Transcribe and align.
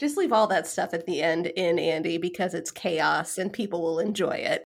Just 0.00 0.16
leave 0.16 0.32
all 0.32 0.46
that 0.46 0.66
stuff 0.66 0.94
at 0.94 1.04
the 1.04 1.20
end 1.22 1.48
in 1.48 1.78
Andy 1.78 2.16
because 2.16 2.54
it's 2.54 2.70
chaos 2.70 3.36
and 3.36 3.52
people 3.52 3.82
will 3.82 3.98
enjoy 3.98 4.30
it. 4.30 4.64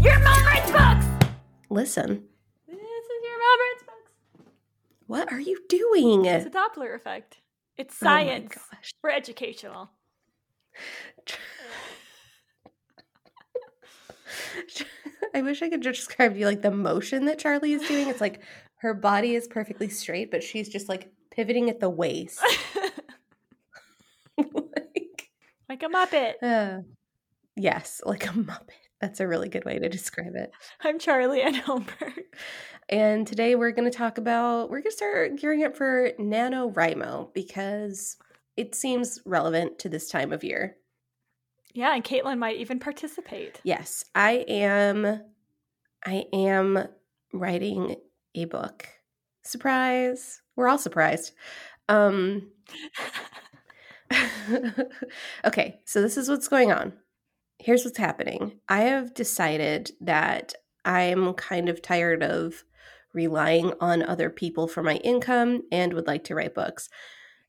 Your 0.00 0.18
mom 0.20 0.44
writes 0.44 0.70
books! 0.70 1.06
Listen, 1.68 2.22
This 2.68 2.76
is 2.76 3.22
your 3.24 3.38
mom 3.38 3.60
writes 3.60 3.82
books. 3.84 4.50
what 5.06 5.32
are 5.32 5.40
you 5.40 5.58
doing? 5.68 6.24
It's 6.26 6.46
a 6.46 6.50
Doppler 6.50 6.94
effect. 6.94 7.38
It's 7.76 7.94
Oh 8.00 8.06
science 8.06 8.54
gosh. 8.54 8.90
for 9.00 9.10
educational. 9.10 9.90
I 15.34 15.42
wish 15.42 15.62
I 15.62 15.68
could 15.68 15.82
just 15.82 16.06
describe 16.06 16.34
to 16.34 16.40
you 16.40 16.46
like 16.46 16.62
the 16.62 16.70
motion 16.70 17.26
that 17.26 17.38
Charlie 17.38 17.72
is 17.72 17.86
doing. 17.86 18.08
It's 18.08 18.20
like 18.20 18.40
her 18.76 18.94
body 18.94 19.34
is 19.34 19.48
perfectly 19.48 19.88
straight, 19.88 20.30
but 20.30 20.42
she's 20.42 20.68
just 20.68 20.88
like 20.88 21.10
pivoting 21.30 21.70
at 21.70 21.80
the 21.80 21.90
waist. 21.90 22.40
like, 24.38 25.30
like 25.68 25.82
a 25.82 25.88
Muppet. 25.88 26.34
uh, 26.42 26.82
yes, 27.56 28.00
like 28.04 28.26
a 28.26 28.30
muppet. 28.30 28.70
That's 29.00 29.20
a 29.20 29.28
really 29.28 29.48
good 29.48 29.64
way 29.64 29.78
to 29.78 29.88
describe 29.88 30.34
it. 30.36 30.50
I'm 30.82 30.98
Charlie 30.98 31.42
N. 31.42 31.54
Holmberg. 31.54 32.24
And 32.88 33.26
today 33.26 33.56
we're 33.56 33.72
going 33.72 33.90
to 33.90 33.96
talk 33.96 34.16
about, 34.16 34.70
we're 34.70 34.80
going 34.80 34.90
to 34.90 34.96
start 34.96 35.36
gearing 35.36 35.64
up 35.64 35.76
for 35.76 36.10
NaNoWriMo 36.18 37.34
because 37.34 38.16
it 38.56 38.74
seems 38.74 39.20
relevant 39.24 39.78
to 39.80 39.88
this 39.88 40.08
time 40.08 40.32
of 40.32 40.44
year. 40.44 40.76
Yeah, 41.74 41.94
and 41.94 42.02
Caitlin 42.02 42.38
might 42.38 42.56
even 42.56 42.78
participate. 42.78 43.60
Yes, 43.62 44.04
I 44.14 44.44
am, 44.48 45.20
I 46.06 46.24
am 46.32 46.88
writing 47.32 47.96
a 48.34 48.46
book. 48.46 48.88
Surprise. 49.42 50.40
We're 50.56 50.68
all 50.68 50.78
surprised. 50.78 51.32
Um, 51.88 52.50
okay, 55.44 55.80
so 55.84 56.00
this 56.00 56.16
is 56.16 56.28
what's 56.28 56.48
going 56.48 56.72
on. 56.72 56.94
Here's 57.58 57.84
what's 57.84 57.98
happening. 57.98 58.58
I 58.68 58.82
have 58.82 59.14
decided 59.14 59.90
that 60.00 60.54
I'm 60.84 61.34
kind 61.34 61.68
of 61.68 61.82
tired 61.82 62.22
of 62.22 62.64
relying 63.12 63.72
on 63.80 64.02
other 64.02 64.30
people 64.30 64.68
for 64.68 64.82
my 64.82 64.96
income 64.96 65.62
and 65.72 65.92
would 65.92 66.06
like 66.06 66.24
to 66.24 66.34
write 66.34 66.54
books. 66.54 66.88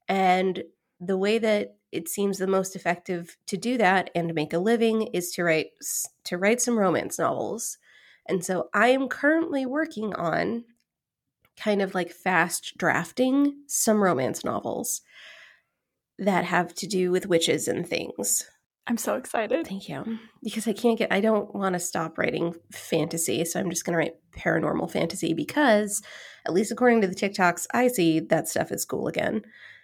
And 0.07 0.63
the 0.99 1.17
way 1.17 1.37
that 1.37 1.75
it 1.91 2.09
seems 2.09 2.37
the 2.37 2.47
most 2.47 2.75
effective 2.75 3.37
to 3.47 3.57
do 3.57 3.77
that 3.77 4.09
and 4.13 4.27
to 4.27 4.33
make 4.33 4.53
a 4.53 4.59
living 4.59 5.03
is 5.13 5.31
to 5.31 5.43
write 5.43 5.67
to 6.25 6.37
write 6.37 6.61
some 6.61 6.77
romance 6.77 7.17
novels. 7.19 7.77
And 8.27 8.43
so 8.43 8.69
I 8.73 8.89
am 8.89 9.07
currently 9.07 9.65
working 9.65 10.13
on 10.15 10.65
kind 11.57 11.81
of 11.81 11.95
like 11.95 12.11
fast 12.11 12.77
drafting 12.77 13.63
some 13.67 14.03
romance 14.03 14.43
novels 14.43 15.01
that 16.19 16.45
have 16.45 16.73
to 16.75 16.87
do 16.87 17.11
with 17.11 17.27
witches 17.27 17.67
and 17.67 17.87
things. 17.87 18.49
I'm 18.87 18.97
so 18.97 19.15
excited. 19.15 19.67
Thank 19.67 19.89
you. 19.89 20.17
Because 20.41 20.67
I 20.67 20.73
can't 20.73 20.97
get, 20.97 21.11
I 21.11 21.19
don't 21.19 21.53
want 21.53 21.73
to 21.73 21.79
stop 21.79 22.17
writing 22.17 22.55
fantasy. 22.71 23.43
So 23.43 23.59
I'm 23.59 23.69
just 23.69 23.85
going 23.85 23.93
to 23.93 23.97
write 23.97 24.15
paranormal 24.31 24.89
fantasy 24.89 25.33
because, 25.33 26.01
at 26.45 26.53
least 26.53 26.71
according 26.71 27.01
to 27.01 27.07
the 27.07 27.15
TikToks 27.15 27.67
I 27.73 27.89
see, 27.89 28.21
that 28.21 28.47
stuff 28.47 28.71
is 28.71 28.85
cool 28.85 29.07
again. 29.07 29.41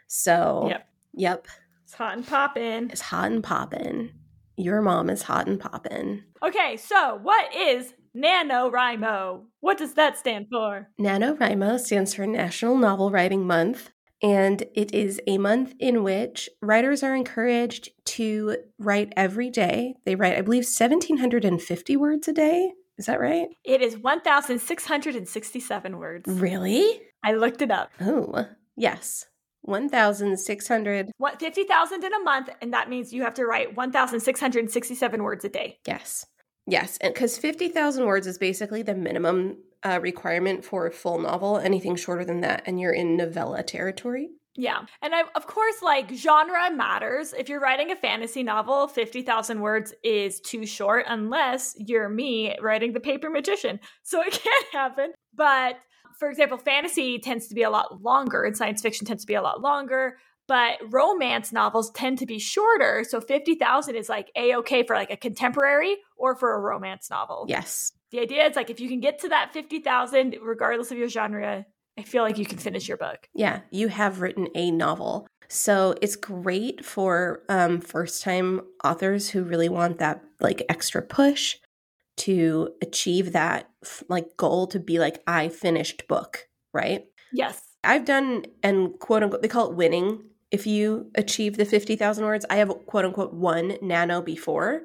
So, 0.08 0.68
Yep. 0.70 0.88
Yep, 1.14 1.48
It's 1.86 1.94
hot 1.94 2.18
and 2.18 2.28
poppin'. 2.28 2.90
it's 2.92 3.02
hot 3.02 3.32
and 3.32 3.44
poppin'. 3.44 4.12
Your 4.58 4.82
mom 4.82 5.10
is 5.10 5.24
hot 5.24 5.48
and 5.48 5.60
poppin'. 5.60 6.24
Okay, 6.44 6.78
so 6.78 7.20
what 7.22 7.54
is 7.56 7.94
NaNoWriMo? 8.16 9.44
What 9.62 9.78
does 9.78 9.94
that 9.96 10.18
stand 10.18 10.48
for? 10.52 10.90
NaNoWriMo 11.00 11.80
stands 11.80 12.14
for 12.14 12.28
National 12.28 12.78
Novel 12.78 13.10
Writing 13.12 13.48
Month, 13.48 13.92
and 14.22 14.64
it 14.76 14.94
is 14.94 15.20
a 15.28 15.38
month 15.38 15.74
in 15.80 16.04
which 16.04 16.50
writers 16.62 17.04
are 17.04 17.16
encouraged 17.16 17.90
to 18.06 18.58
write 18.78 19.12
every 19.18 19.50
day. 19.50 19.96
They 20.06 20.16
write, 20.16 20.38
I 20.38 20.42
believe, 20.42 20.64
1,750 20.66 21.98
words 21.98 22.28
a 22.28 22.34
day. 22.34 22.72
Is 22.98 23.08
that 23.08 23.20
right? 23.20 23.48
It 23.66 23.82
is 23.82 23.98
1,667 23.98 25.98
words. 25.98 26.32
Really? 26.32 27.02
I 27.24 27.34
looked 27.34 27.62
it 27.62 27.72
up. 27.72 27.92
Oh, 28.00 28.46
yes. 28.76 29.26
1,600. 29.64 31.12
What 31.18 31.40
50,000 31.40 32.04
in 32.04 32.14
a 32.14 32.20
month, 32.20 32.50
and 32.62 32.74
that 32.74 32.90
means 32.90 33.14
you 33.14 33.24
have 33.24 33.34
to 33.36 33.46
write 33.46 33.76
1,667 33.76 35.24
words 35.24 35.46
a 35.46 35.50
day. 35.50 35.80
Yes. 35.88 36.26
Yes. 36.68 36.98
And 37.02 37.14
because 37.14 37.38
50,000 37.38 38.06
words 38.06 38.28
is 38.28 38.38
basically 38.38 38.84
the 38.84 38.96
minimum 38.96 39.58
uh, 39.84 40.00
requirement 40.02 40.64
for 40.64 40.88
a 40.88 40.92
full 40.92 41.20
novel. 41.20 41.58
Anything 41.58 41.96
shorter 41.96 42.26
than 42.26 42.42
that, 42.42 42.64
and 42.66 42.80
you're 42.80 42.94
in 42.94 43.18
novella 43.18 43.64
territory. 43.64 44.30
Yeah. 44.56 44.82
And 45.02 45.16
I, 45.16 45.24
of 45.36 45.48
course, 45.48 45.82
like 45.82 46.12
genre 46.14 46.70
matters. 46.72 47.34
If 47.34 47.50
you're 47.50 47.60
writing 47.60 47.92
a 47.92 47.96
fantasy 47.96 48.44
novel, 48.44 48.88
50,000 48.88 49.60
words 49.60 49.94
is 50.04 50.40
too 50.42 50.66
short 50.66 51.06
unless 51.08 51.76
you're 51.78 52.08
me 52.08 52.56
writing 52.62 52.94
The 52.94 53.00
Paper 53.00 53.30
Magician. 53.32 53.80
So 54.04 54.22
it 54.22 54.32
can't 54.44 54.66
happen. 54.72 55.14
But 55.34 55.80
for 56.18 56.30
example, 56.30 56.58
fantasy 56.58 57.20
tends 57.20 57.48
to 57.48 57.56
be 57.56 57.64
a 57.64 57.70
lot 57.70 58.02
longer 58.02 58.44
and 58.44 58.56
science 58.56 58.82
fiction 58.82 59.06
tends 59.06 59.24
to 59.24 59.28
be 59.28 59.36
a 59.36 59.42
lot 59.42 59.62
longer. 59.62 60.18
But 60.48 60.80
romance 60.90 61.54
novels 61.54 61.90
tend 61.92 62.18
to 62.20 62.26
be 62.26 62.38
shorter. 62.38 63.06
So 63.08 63.22
50,000 63.22 63.96
is 63.96 64.10
like 64.10 64.30
A 64.36 64.56
okay 64.58 64.84
for 64.84 64.96
like 64.96 65.10
a 65.10 65.16
contemporary 65.16 65.98
or 66.18 66.36
for 66.36 66.54
a 66.54 66.60
romance 66.60 67.10
novel. 67.10 67.46
Yes. 67.48 67.94
The 68.12 68.20
idea 68.20 68.46
is 68.46 68.56
like 68.56 68.70
if 68.70 68.80
you 68.80 68.90
can 68.90 69.00
get 69.00 69.20
to 69.22 69.30
that 69.30 69.54
50,000, 69.54 70.38
regardless 70.42 70.92
of 70.92 70.98
your 70.98 71.08
genre, 71.08 71.66
I 71.98 72.04
feel 72.04 72.24
like 72.24 72.38
you 72.38 72.46
can 72.46 72.58
finish 72.58 72.88
your 72.88 72.98
book. 72.98 73.30
Yeah, 73.34 73.62
you 73.72 73.88
have 73.88 74.20
written 74.20 74.50
a 74.56 74.72
novel. 74.72 75.28
So 75.48 75.96
it's 76.02 76.16
great 76.16 76.84
for 76.84 77.44
um, 77.48 77.80
first 77.80 78.24
time 78.24 78.62
authors 78.84 79.30
who 79.30 79.44
really 79.44 79.70
want 79.70 80.00
that 80.00 80.24
like 80.40 80.64
extra 80.68 81.02
push 81.02 81.58
to 82.18 82.70
achieve 82.82 83.32
that 83.32 83.70
like 84.10 84.38
goal 84.38 84.68
to 84.68 84.80
be 84.80 85.00
like, 85.00 85.22
I 85.28 85.50
finished 85.50 86.08
book, 86.08 86.48
right? 86.74 87.06
Yes. 87.32 87.62
I've 87.84 88.06
done 88.06 88.46
and 88.62 88.98
quote 89.00 89.24
unquote, 89.24 89.42
they 89.42 89.48
call 89.48 89.70
it 89.70 89.76
winning. 89.76 90.24
If 90.52 90.68
you 90.68 91.10
achieve 91.16 91.58
the 91.58 91.66
50,000 91.66 92.24
words, 92.24 92.46
I 92.50 92.58
have 92.58 92.70
quote 92.86 93.06
unquote 93.06 93.34
one 93.34 93.78
nano 93.82 94.22
before. 94.22 94.84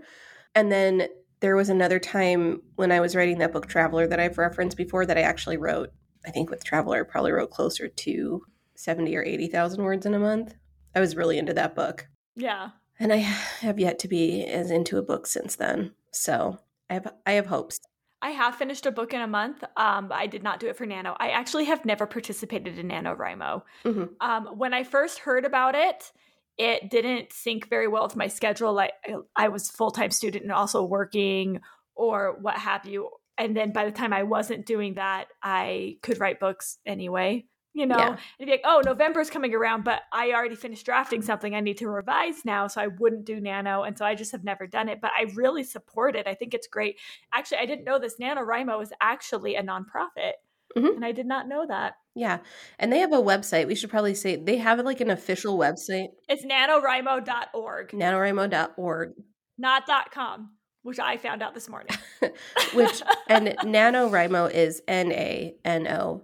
And 0.55 0.73
then 0.73 1.09
there 1.41 1.57
was 1.57 1.69
another 1.69 1.99
time 1.99 2.63
when 2.77 2.91
I 2.91 3.01
was 3.01 3.15
writing 3.15 3.39
that 3.39 3.53
book 3.53 3.67
Traveler 3.67 4.07
that 4.07 4.19
I've 4.19 4.39
referenced 4.39 4.77
before 4.77 5.07
that 5.07 5.19
I 5.19 5.23
actually 5.23 5.57
wrote, 5.57 5.91
I 6.27 6.31
think 6.31 6.51
with 6.51 6.65
Traveler, 6.65 7.01
I 7.01 7.11
probably 7.11 7.33
wrote 7.33 7.51
closer 7.51 7.87
to 7.89 8.43
70 8.75 9.15
or 9.17 9.23
80,000 9.23 9.83
words 9.83 10.07
in 10.07 10.15
a 10.15 10.19
month. 10.19 10.55
I 10.95 11.01
was 11.01 11.15
really 11.15 11.39
into 11.39 11.55
that 11.55 11.75
book. 11.75 12.09
Yeah. 12.35 12.71
And 12.99 13.13
I 13.13 13.17
have 13.17 13.79
yet 13.79 13.99
to 14.01 14.09
be 14.09 14.45
as 14.45 14.71
into 14.71 14.99
a 14.99 15.03
book 15.03 15.27
since 15.27 15.55
then. 15.55 15.93
So 16.13 16.59
I 16.91 16.95
have, 16.95 17.13
I 17.27 17.33
have 17.33 17.47
hopes. 17.47 17.81
I 18.21 18.31
have 18.31 18.57
finished 18.57 18.85
a 18.87 18.91
book 18.91 19.15
in 19.15 19.21
a 19.21 19.27
month, 19.27 19.63
um, 19.77 20.11
I 20.13 20.27
did 20.27 20.43
not 20.43 20.59
do 20.59 20.67
it 20.67 20.77
for 20.77 20.87
Nano. 20.87 21.17
I 21.21 21.29
actually 21.31 21.67
have 21.67 21.85
never 21.85 22.07
participated 22.07 22.79
in 22.79 22.89
NaNoWriMo. 22.89 23.63
Mhm. 23.85 24.11
Um, 24.21 24.47
when 24.59 24.75
I 24.75 24.83
first 24.83 25.21
heard 25.21 25.45
about 25.45 25.77
it, 25.77 26.13
it 26.57 26.91
didn't 26.91 27.33
sync 27.33 27.69
very 27.69 27.87
well 27.87 28.03
with 28.03 28.17
my 28.17 28.27
schedule. 28.27 28.73
Like 28.73 28.93
I, 29.07 29.15
I 29.37 29.49
was 29.49 29.71
full 29.71 29.93
time 29.93 30.11
student 30.11 30.43
and 30.43 30.53
also 30.53 30.83
working 30.83 31.61
or 31.95 32.37
what 32.41 32.57
have 32.57 32.85
you. 32.87 33.11
And 33.39 33.57
then 33.57 33.73
by 33.73 33.85
the 33.85 33.93
time 33.93 34.13
I 34.13 34.25
wasn't 34.25 34.67
doing 34.67 34.95
that, 34.95 35.27
I 35.41 35.99
could 36.03 36.19
write 36.19 36.41
books 36.41 36.79
anyway. 36.85 37.47
You 37.79 37.87
know, 37.87 37.97
Yeah. 37.97 38.17
and 38.41 38.47
be 38.47 38.51
like, 38.51 38.63
oh, 38.65 38.83
November's 38.85 39.31
coming 39.31 39.55
around, 39.55 39.85
but 39.85 40.03
I 40.13 40.33
already 40.33 40.57
finished 40.57 40.85
drafting 40.85 41.23
something 41.23 41.55
I 41.55 41.61
need 41.61 41.79
to 41.79 41.89
revise 41.89 42.45
now, 42.45 42.67
so 42.67 42.81
I 42.81 42.89
wouldn't 42.89 43.25
do 43.25 43.41
Nano, 43.41 43.85
and 43.85 43.97
so 43.97 44.05
I 44.05 44.17
just 44.17 44.33
have 44.33 44.43
never 44.43 44.67
done 44.67 44.89
it. 44.89 45.01
But 45.01 45.13
I 45.17 45.27
really 45.37 45.63
support 45.63 46.17
it. 46.17 46.27
I 46.27 46.35
think 46.35 46.55
it's 46.55 46.67
great. 46.67 46.99
Actually, 47.33 47.59
I 47.59 47.67
didn't 47.67 47.85
know 47.85 48.01
this. 48.01 48.17
NaNoWriMo 48.21 48.83
is 48.83 48.93
actually 49.01 49.55
a 49.55 49.63
nonprofit, 49.63 50.33
Mhm. 50.77 50.97
and 50.97 51.05
I 51.05 51.13
did 51.13 51.27
not 51.27 51.47
know 51.47 51.67
that. 51.69 51.95
Yeah. 52.17 52.39
And 52.81 52.93
they 52.93 52.99
have 52.99 53.13
a 53.13 53.17
website. 53.23 53.69
We 53.69 53.77
should 53.77 53.91
probably 53.91 54.15
say 54.17 54.35
they 54.35 54.57
have 54.57 54.81
like 54.81 55.01
an 55.01 55.11
official 55.11 55.57
website, 55.57 56.09
It's 56.29 56.45
nanowrimo.org, 56.45 57.91
nanowrimo.org, 57.93 59.13
not 59.57 59.87
dot 59.87 60.11
.com, 60.11 60.51
which 60.83 60.99
I 60.99 61.17
found 61.17 61.43
out 61.45 61.55
this 61.55 61.69
morning. 61.69 61.97
which 62.75 63.03
and 63.29 63.47
NaNoWriMo 63.63 64.51
is 64.53 64.83
N 64.89 65.13
A 65.13 65.55
N 65.65 65.87
O 65.87 66.23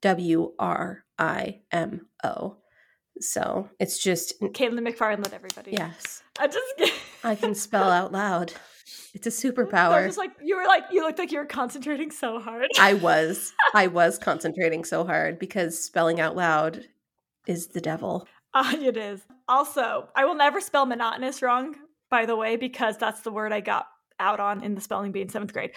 W 0.00 0.52
R 0.58 1.03
I 1.18 1.60
M 1.70 2.06
O. 2.22 2.56
So 3.20 3.68
it's 3.78 3.98
just 4.02 4.40
Caitlin 4.40 4.86
McFarland 4.86 5.24
let 5.24 5.32
everybody. 5.32 5.72
yes, 5.72 6.22
I 6.38 6.48
just. 6.48 6.94
I 7.24 7.34
can 7.34 7.54
spell 7.54 7.90
out 7.90 8.12
loud. 8.12 8.52
It's 9.14 9.26
a 9.26 9.30
I 9.30 9.50
was 9.50 9.56
superpower. 9.56 10.06
just 10.06 10.18
like 10.18 10.32
you 10.42 10.56
were 10.56 10.66
like 10.66 10.84
you 10.90 11.02
looked 11.02 11.18
like 11.18 11.32
you 11.32 11.38
were 11.38 11.46
concentrating 11.46 12.10
so 12.10 12.40
hard. 12.40 12.68
I 12.78 12.94
was 12.94 13.52
I 13.74 13.86
was 13.86 14.18
concentrating 14.18 14.84
so 14.84 15.04
hard 15.04 15.38
because 15.38 15.82
spelling 15.82 16.20
out 16.20 16.36
loud 16.36 16.84
is 17.46 17.68
the 17.68 17.80
devil. 17.80 18.26
Ah, 18.52 18.74
it 18.76 18.96
is. 18.96 19.20
Also, 19.48 20.08
I 20.16 20.24
will 20.24 20.34
never 20.34 20.60
spell 20.60 20.86
monotonous 20.86 21.42
wrong 21.42 21.76
by 22.14 22.26
the 22.26 22.36
way, 22.36 22.54
because 22.54 22.96
that's 22.96 23.22
the 23.22 23.32
word 23.32 23.50
I 23.52 23.58
got 23.58 23.88
out 24.20 24.38
on 24.38 24.62
in 24.62 24.76
the 24.76 24.80
spelling 24.80 25.10
bee 25.10 25.22
in 25.22 25.28
seventh 25.28 25.52
grade. 25.52 25.72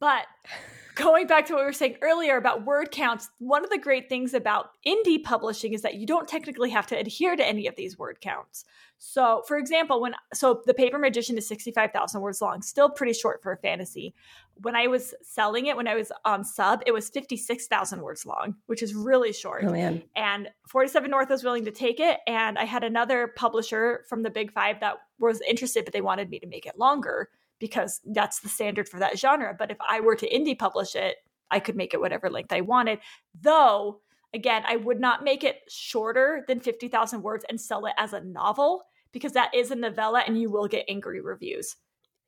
But 0.00 0.24
going 1.02 1.26
back 1.26 1.46
to 1.46 1.54
what 1.54 1.60
we 1.60 1.66
were 1.66 1.72
saying 1.72 1.96
earlier 2.00 2.36
about 2.36 2.64
word 2.64 2.90
counts, 2.90 3.28
one 3.38 3.64
of 3.64 3.70
the 3.70 3.78
great 3.78 4.08
things 4.08 4.34
about 4.34 4.70
indie 4.86 5.22
publishing 5.22 5.72
is 5.72 5.82
that 5.82 5.94
you 5.94 6.06
don't 6.06 6.28
technically 6.28 6.70
have 6.70 6.86
to 6.86 6.96
adhere 6.96 7.34
to 7.34 7.46
any 7.46 7.66
of 7.66 7.74
these 7.76 7.98
word 7.98 8.20
counts. 8.20 8.64
So, 8.98 9.42
for 9.48 9.56
example, 9.56 10.00
when 10.00 10.14
so 10.32 10.62
the 10.64 10.74
Paper 10.74 10.98
Magician 10.98 11.36
is 11.36 11.48
65,000 11.48 12.20
words 12.20 12.40
long, 12.40 12.62
still 12.62 12.88
pretty 12.88 13.12
short 13.12 13.42
for 13.42 13.52
a 13.52 13.56
fantasy. 13.56 14.14
When 14.60 14.76
I 14.76 14.86
was 14.86 15.12
selling 15.22 15.66
it 15.66 15.76
when 15.76 15.88
I 15.88 15.96
was 15.96 16.12
on 16.24 16.44
sub, 16.44 16.82
it 16.86 16.92
was 16.92 17.08
56,000 17.08 18.00
words 18.00 18.24
long, 18.24 18.54
which 18.66 18.82
is 18.82 18.94
really 18.94 19.32
short. 19.32 19.64
Oh 19.64 19.72
man. 19.72 20.04
And 20.14 20.50
47 20.68 21.10
North 21.10 21.30
was 21.30 21.42
willing 21.42 21.64
to 21.64 21.72
take 21.72 21.98
it 21.98 22.18
and 22.28 22.56
I 22.58 22.64
had 22.64 22.84
another 22.84 23.32
publisher 23.36 24.04
from 24.08 24.22
the 24.22 24.30
Big 24.30 24.52
5 24.52 24.78
that 24.80 24.98
was 25.18 25.40
interested 25.48 25.84
but 25.84 25.92
they 25.92 26.00
wanted 26.00 26.30
me 26.30 26.38
to 26.38 26.46
make 26.46 26.66
it 26.66 26.78
longer 26.78 27.28
because 27.62 28.00
that's 28.06 28.40
the 28.40 28.48
standard 28.48 28.88
for 28.88 28.98
that 28.98 29.16
genre. 29.16 29.54
But 29.56 29.70
if 29.70 29.76
I 29.88 30.00
were 30.00 30.16
to 30.16 30.28
indie 30.28 30.58
publish 30.58 30.96
it, 30.96 31.18
I 31.48 31.60
could 31.60 31.76
make 31.76 31.94
it 31.94 32.00
whatever 32.00 32.28
length 32.28 32.52
I 32.52 32.60
wanted. 32.60 32.98
Though, 33.40 34.00
again, 34.34 34.64
I 34.66 34.74
would 34.74 34.98
not 34.98 35.22
make 35.22 35.44
it 35.44 35.60
shorter 35.68 36.44
than 36.48 36.58
50,000 36.58 37.22
words 37.22 37.44
and 37.48 37.60
sell 37.60 37.86
it 37.86 37.92
as 37.96 38.14
a 38.14 38.20
novel 38.20 38.82
because 39.12 39.30
that 39.34 39.54
is 39.54 39.70
a 39.70 39.76
novella 39.76 40.24
and 40.26 40.40
you 40.40 40.50
will 40.50 40.66
get 40.66 40.86
angry 40.88 41.20
reviews. 41.20 41.76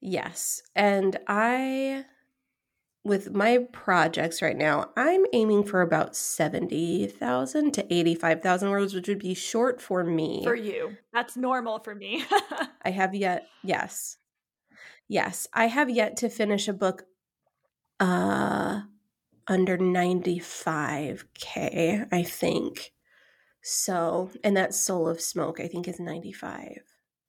Yes. 0.00 0.62
And 0.76 1.18
I, 1.26 2.04
with 3.02 3.34
my 3.34 3.66
projects 3.72 4.40
right 4.40 4.56
now, 4.56 4.90
I'm 4.96 5.26
aiming 5.32 5.64
for 5.64 5.80
about 5.80 6.14
70,000 6.14 7.74
to 7.74 7.92
85,000 7.92 8.70
words, 8.70 8.94
which 8.94 9.08
would 9.08 9.18
be 9.18 9.34
short 9.34 9.82
for 9.82 10.04
me. 10.04 10.44
For 10.44 10.54
you. 10.54 10.96
That's 11.12 11.36
normal 11.36 11.80
for 11.80 11.96
me. 11.96 12.24
I 12.84 12.90
have 12.90 13.16
yet, 13.16 13.48
yes. 13.64 14.18
Yes, 15.08 15.46
I 15.52 15.66
have 15.66 15.90
yet 15.90 16.16
to 16.18 16.28
finish 16.28 16.68
a 16.68 16.72
book 16.72 17.04
uh 18.00 18.82
under 19.46 19.76
95k, 19.76 22.08
I 22.10 22.22
think. 22.22 22.92
So, 23.62 24.30
and 24.42 24.56
that 24.56 24.72
Soul 24.74 25.06
of 25.08 25.20
Smoke 25.20 25.60
I 25.60 25.68
think 25.68 25.86
is 25.88 26.00
95. 26.00 26.78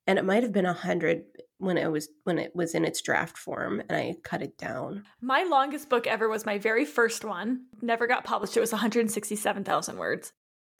And 0.08 0.20
it 0.20 0.26
might 0.26 0.44
have 0.44 0.54
been 0.54 0.66
100 0.66 1.24
when 1.58 1.78
it 1.78 1.92
was 1.92 2.10
when 2.24 2.38
it 2.38 2.56
was 2.56 2.76
in 2.76 2.86
its 2.86 3.02
draft 3.02 3.38
form 3.38 3.82
and 3.88 3.98
I 3.98 4.16
cut 4.24 4.42
it 4.42 4.58
down. 4.58 5.04
My 5.22 5.44
longest 5.44 5.90
book 5.90 6.08
ever 6.08 6.30
was 6.30 6.46
my 6.46 6.58
very 6.58 6.86
first 6.86 7.24
one. 7.24 7.66
Never 7.82 8.08
got 8.08 8.24
published. 8.24 8.58
It 8.58 8.62
was 8.62 8.72
167,000 8.72 9.98
words. 9.98 10.34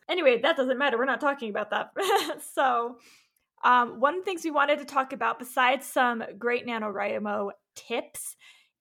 Anyway, 0.08 0.40
that 0.42 0.58
doesn't 0.58 0.78
matter. 0.78 0.98
We're 0.98 1.06
not 1.06 1.22
talking 1.22 1.50
about 1.50 1.72
that. 1.72 1.92
so, 2.54 2.98
um, 3.66 4.00
one 4.00 4.14
of 4.14 4.22
the 4.22 4.26
things 4.26 4.44
we 4.44 4.52
wanted 4.52 4.78
to 4.80 4.86
talk 4.86 5.12
about, 5.12 5.40
besides 5.40 5.88
some 5.88 6.24
great 6.38 6.68
NaNoWriMo 6.68 7.50
tips, 7.76 8.36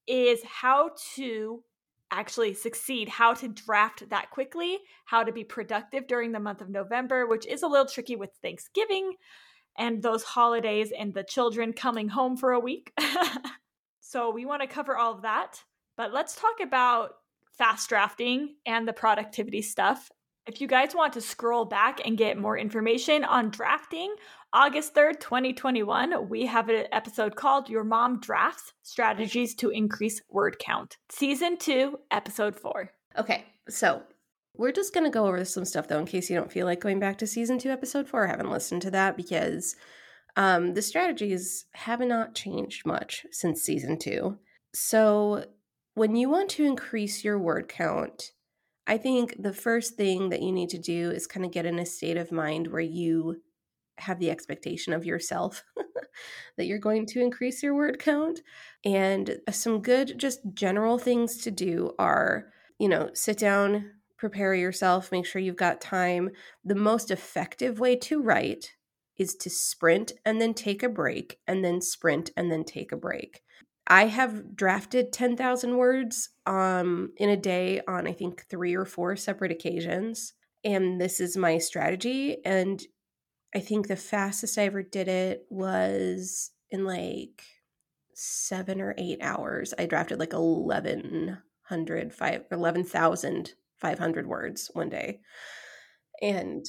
is 0.06 0.42
how 0.44 0.90
to 1.16 1.62
actually 2.10 2.52
succeed, 2.52 3.08
how 3.08 3.32
to 3.32 3.48
draft 3.48 4.08
that 4.10 4.30
quickly, 4.30 4.78
how 5.06 5.24
to 5.24 5.32
be 5.32 5.42
productive 5.42 6.06
during 6.06 6.32
the 6.32 6.38
month 6.38 6.60
of 6.60 6.68
November, 6.68 7.26
which 7.26 7.46
is 7.46 7.62
a 7.62 7.66
little 7.66 7.86
tricky 7.86 8.14
with 8.14 8.30
Thanksgiving 8.42 9.14
and 9.76 10.02
those 10.02 10.22
holidays 10.22 10.92
and 10.96 11.14
the 11.14 11.24
children 11.24 11.72
coming 11.72 12.08
home 12.08 12.36
for 12.36 12.52
a 12.52 12.60
week. 12.60 12.92
so 14.00 14.30
we 14.30 14.44
want 14.44 14.60
to 14.60 14.68
cover 14.68 14.96
all 14.96 15.14
of 15.14 15.22
that. 15.22 15.62
But 15.96 16.12
let's 16.12 16.36
talk 16.36 16.60
about 16.62 17.12
fast 17.56 17.88
drafting 17.88 18.56
and 18.66 18.86
the 18.86 18.92
productivity 18.92 19.62
stuff. 19.62 20.10
If 20.46 20.60
you 20.60 20.68
guys 20.68 20.94
want 20.94 21.14
to 21.14 21.22
scroll 21.22 21.64
back 21.64 22.00
and 22.04 22.18
get 22.18 22.36
more 22.36 22.58
information 22.58 23.24
on 23.24 23.48
drafting, 23.48 24.14
August 24.52 24.94
3rd, 24.94 25.18
2021, 25.18 26.28
we 26.28 26.44
have 26.44 26.68
an 26.68 26.84
episode 26.92 27.34
called 27.34 27.70
Your 27.70 27.82
Mom 27.82 28.20
Drafts 28.20 28.74
Strategies 28.82 29.54
to 29.54 29.70
Increase 29.70 30.20
Word 30.28 30.58
Count, 30.58 30.98
Season 31.10 31.56
2, 31.56 31.98
Episode 32.10 32.54
4. 32.56 32.90
Okay, 33.18 33.46
so 33.70 34.02
we're 34.54 34.70
just 34.70 34.92
going 34.92 35.04
to 35.04 35.10
go 35.10 35.26
over 35.26 35.42
some 35.46 35.64
stuff 35.64 35.88
though, 35.88 35.98
in 35.98 36.04
case 36.04 36.28
you 36.28 36.36
don't 36.36 36.52
feel 36.52 36.66
like 36.66 36.80
going 36.80 37.00
back 37.00 37.16
to 37.18 37.26
Season 37.26 37.58
2, 37.58 37.70
Episode 37.70 38.06
4. 38.06 38.26
I 38.26 38.30
haven't 38.30 38.50
listened 38.50 38.82
to 38.82 38.90
that 38.90 39.16
because 39.16 39.76
um, 40.36 40.74
the 40.74 40.82
strategies 40.82 41.64
have 41.72 42.00
not 42.00 42.34
changed 42.34 42.84
much 42.84 43.24
since 43.30 43.62
Season 43.62 43.98
2. 43.98 44.36
So 44.74 45.46
when 45.94 46.16
you 46.16 46.28
want 46.28 46.50
to 46.50 46.66
increase 46.66 47.24
your 47.24 47.38
word 47.38 47.66
count, 47.70 48.32
I 48.86 48.98
think 48.98 49.36
the 49.38 49.52
first 49.52 49.96
thing 49.96 50.28
that 50.28 50.42
you 50.42 50.52
need 50.52 50.68
to 50.70 50.78
do 50.78 51.10
is 51.10 51.26
kind 51.26 51.46
of 51.46 51.52
get 51.52 51.66
in 51.66 51.78
a 51.78 51.86
state 51.86 52.16
of 52.16 52.32
mind 52.32 52.68
where 52.68 52.80
you 52.80 53.42
have 53.98 54.18
the 54.18 54.30
expectation 54.30 54.92
of 54.92 55.06
yourself 55.06 55.62
that 56.56 56.66
you're 56.66 56.78
going 56.78 57.06
to 57.06 57.20
increase 57.20 57.62
your 57.62 57.74
word 57.74 57.98
count. 57.98 58.40
And 58.84 59.38
uh, 59.46 59.52
some 59.52 59.80
good, 59.80 60.18
just 60.18 60.40
general 60.52 60.98
things 60.98 61.38
to 61.38 61.50
do 61.50 61.92
are, 61.98 62.46
you 62.78 62.88
know, 62.88 63.10
sit 63.14 63.38
down, 63.38 63.92
prepare 64.18 64.54
yourself, 64.54 65.12
make 65.12 65.26
sure 65.26 65.40
you've 65.40 65.56
got 65.56 65.80
time. 65.80 66.30
The 66.64 66.74
most 66.74 67.10
effective 67.10 67.78
way 67.78 67.96
to 67.96 68.20
write 68.20 68.74
is 69.16 69.34
to 69.36 69.50
sprint 69.50 70.12
and 70.24 70.40
then 70.40 70.54
take 70.54 70.82
a 70.82 70.88
break, 70.88 71.38
and 71.46 71.64
then 71.64 71.80
sprint 71.80 72.30
and 72.36 72.50
then 72.50 72.64
take 72.64 72.90
a 72.90 72.96
break. 72.96 73.43
I 73.86 74.06
have 74.06 74.56
drafted 74.56 75.12
10,000 75.12 75.76
words 75.76 76.30
um, 76.46 77.12
in 77.16 77.28
a 77.28 77.36
day 77.36 77.82
on, 77.86 78.06
I 78.06 78.12
think, 78.12 78.46
three 78.48 78.74
or 78.74 78.86
four 78.86 79.14
separate 79.16 79.52
occasions. 79.52 80.32
And 80.64 81.00
this 81.00 81.20
is 81.20 81.36
my 81.36 81.58
strategy. 81.58 82.38
And 82.44 82.82
I 83.54 83.60
think 83.60 83.86
the 83.86 83.96
fastest 83.96 84.58
I 84.58 84.64
ever 84.64 84.82
did 84.82 85.08
it 85.08 85.44
was 85.50 86.50
in 86.70 86.84
like 86.84 87.42
seven 88.14 88.80
or 88.80 88.94
eight 88.96 89.18
hours. 89.20 89.74
I 89.78 89.84
drafted 89.86 90.18
like 90.18 90.32
1,100, 90.32 92.12
11,500 92.50 94.26
words 94.26 94.70
one 94.72 94.88
day. 94.88 95.20
And 96.22 96.64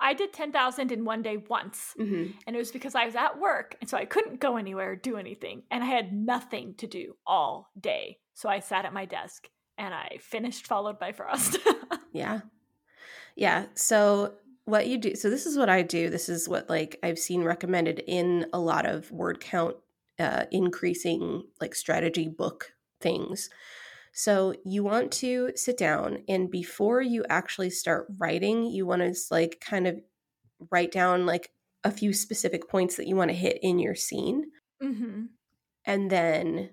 I 0.00 0.14
did 0.14 0.32
10,000 0.32 0.92
in 0.92 1.04
one 1.04 1.22
day 1.22 1.36
once. 1.36 1.94
mm-hmm. 1.98 2.32
And 2.46 2.56
it 2.56 2.58
was 2.58 2.70
because 2.70 2.94
I 2.94 3.04
was 3.04 3.16
at 3.16 3.38
work. 3.38 3.76
And 3.80 3.90
so 3.90 3.96
I 3.96 4.04
couldn't 4.04 4.40
go 4.40 4.56
anywhere 4.56 4.92
or 4.92 4.96
do 4.96 5.16
anything. 5.16 5.62
And 5.70 5.82
I 5.82 5.86
had 5.86 6.12
nothing 6.12 6.74
to 6.78 6.86
do 6.86 7.16
all 7.26 7.70
day. 7.78 8.18
So 8.34 8.48
I 8.48 8.60
sat 8.60 8.84
at 8.84 8.92
my 8.92 9.04
desk 9.04 9.48
and 9.76 9.92
I 9.92 10.18
finished, 10.20 10.66
followed 10.66 10.98
by 10.98 11.12
Frost. 11.12 11.58
yeah. 12.12 12.40
Yeah. 13.34 13.66
So 13.74 14.34
what 14.68 14.86
you 14.86 14.98
do 14.98 15.14
so 15.14 15.30
this 15.30 15.46
is 15.46 15.56
what 15.56 15.70
i 15.70 15.80
do 15.80 16.10
this 16.10 16.28
is 16.28 16.46
what 16.46 16.68
like 16.68 16.98
i've 17.02 17.18
seen 17.18 17.42
recommended 17.42 18.04
in 18.06 18.44
a 18.52 18.58
lot 18.58 18.84
of 18.84 19.10
word 19.10 19.40
count 19.40 19.74
uh, 20.18 20.44
increasing 20.50 21.42
like 21.58 21.74
strategy 21.74 22.28
book 22.28 22.74
things 23.00 23.48
so 24.18 24.52
you 24.64 24.82
want 24.82 25.12
to 25.12 25.52
sit 25.54 25.78
down 25.78 26.18
and 26.28 26.50
before 26.50 27.00
you 27.00 27.24
actually 27.28 27.70
start 27.70 28.06
writing 28.18 28.66
you 28.66 28.86
want 28.86 29.00
to 29.02 29.14
like 29.30 29.60
kind 29.60 29.86
of 29.86 29.96
write 30.72 30.90
down 30.90 31.24
like 31.24 31.50
a 31.84 31.90
few 31.90 32.12
specific 32.12 32.68
points 32.68 32.96
that 32.96 33.06
you 33.06 33.14
want 33.14 33.30
to 33.30 33.36
hit 33.36 33.58
in 33.62 33.78
your 33.78 33.94
scene 33.94 34.50
mm-hmm. 34.82 35.22
and 35.84 36.10
then 36.10 36.70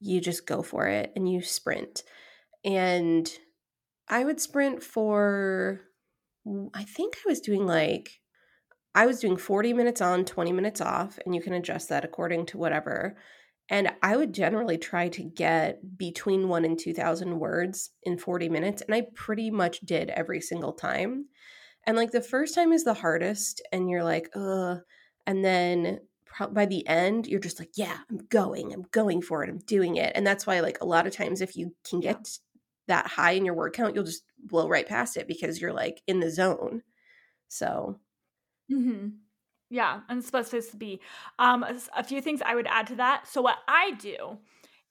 you 0.00 0.20
just 0.20 0.46
go 0.46 0.62
for 0.62 0.86
it 0.88 1.12
and 1.14 1.30
you 1.30 1.40
sprint 1.42 2.02
and 2.64 3.30
i 4.08 4.24
would 4.24 4.40
sprint 4.40 4.82
for 4.82 5.80
I 6.74 6.84
think 6.84 7.16
I 7.16 7.28
was 7.28 7.40
doing 7.40 7.66
like 7.66 8.20
I 8.94 9.06
was 9.06 9.20
doing 9.20 9.36
40 9.36 9.72
minutes 9.72 10.00
on, 10.00 10.24
20 10.24 10.52
minutes 10.52 10.80
off, 10.80 11.18
and 11.24 11.34
you 11.34 11.40
can 11.40 11.52
adjust 11.52 11.88
that 11.90 12.04
according 12.04 12.46
to 12.46 12.58
whatever. 12.58 13.16
And 13.70 13.92
I 14.02 14.16
would 14.16 14.34
generally 14.34 14.76
try 14.76 15.08
to 15.10 15.22
get 15.22 15.96
between 15.96 16.48
one 16.48 16.64
and 16.64 16.78
2,000 16.78 17.38
words 17.38 17.90
in 18.02 18.18
40 18.18 18.48
minutes. 18.48 18.82
And 18.82 18.94
I 18.94 19.06
pretty 19.14 19.50
much 19.50 19.80
did 19.80 20.10
every 20.10 20.40
single 20.40 20.72
time. 20.72 21.26
And 21.86 21.96
like 21.96 22.10
the 22.10 22.20
first 22.20 22.54
time 22.54 22.72
is 22.72 22.84
the 22.84 22.94
hardest, 22.94 23.62
and 23.72 23.88
you're 23.88 24.04
like, 24.04 24.28
ugh. 24.34 24.80
And 25.26 25.44
then 25.44 26.00
by 26.50 26.66
the 26.66 26.86
end, 26.86 27.26
you're 27.26 27.40
just 27.40 27.58
like, 27.58 27.70
yeah, 27.76 27.96
I'm 28.10 28.18
going, 28.28 28.72
I'm 28.72 28.86
going 28.90 29.22
for 29.22 29.44
it, 29.44 29.48
I'm 29.48 29.58
doing 29.58 29.96
it. 29.96 30.12
And 30.14 30.26
that's 30.26 30.46
why, 30.46 30.60
like, 30.60 30.80
a 30.80 30.86
lot 30.86 31.06
of 31.06 31.14
times, 31.14 31.40
if 31.40 31.56
you 31.56 31.74
can 31.88 32.00
get 32.00 32.28
that 32.88 33.06
high 33.06 33.32
in 33.32 33.44
your 33.44 33.54
word 33.54 33.72
count, 33.72 33.94
you'll 33.94 34.04
just 34.04 34.24
blow 34.38 34.68
right 34.68 34.88
past 34.88 35.16
it 35.16 35.28
because 35.28 35.60
you're 35.60 35.72
like 35.72 36.02
in 36.06 36.20
the 36.20 36.30
zone. 36.30 36.82
So, 37.48 38.00
mm-hmm. 38.70 39.08
Yeah, 39.70 40.00
and 40.08 40.18
it's 40.18 40.26
supposed 40.26 40.50
to 40.50 40.76
be. 40.76 41.00
Um, 41.38 41.64
a 41.96 42.04
few 42.04 42.20
things 42.20 42.42
I 42.44 42.54
would 42.56 42.66
add 42.66 42.88
to 42.88 42.96
that. 42.96 43.28
So, 43.28 43.40
what 43.40 43.58
I 43.68 43.92
do 43.92 44.38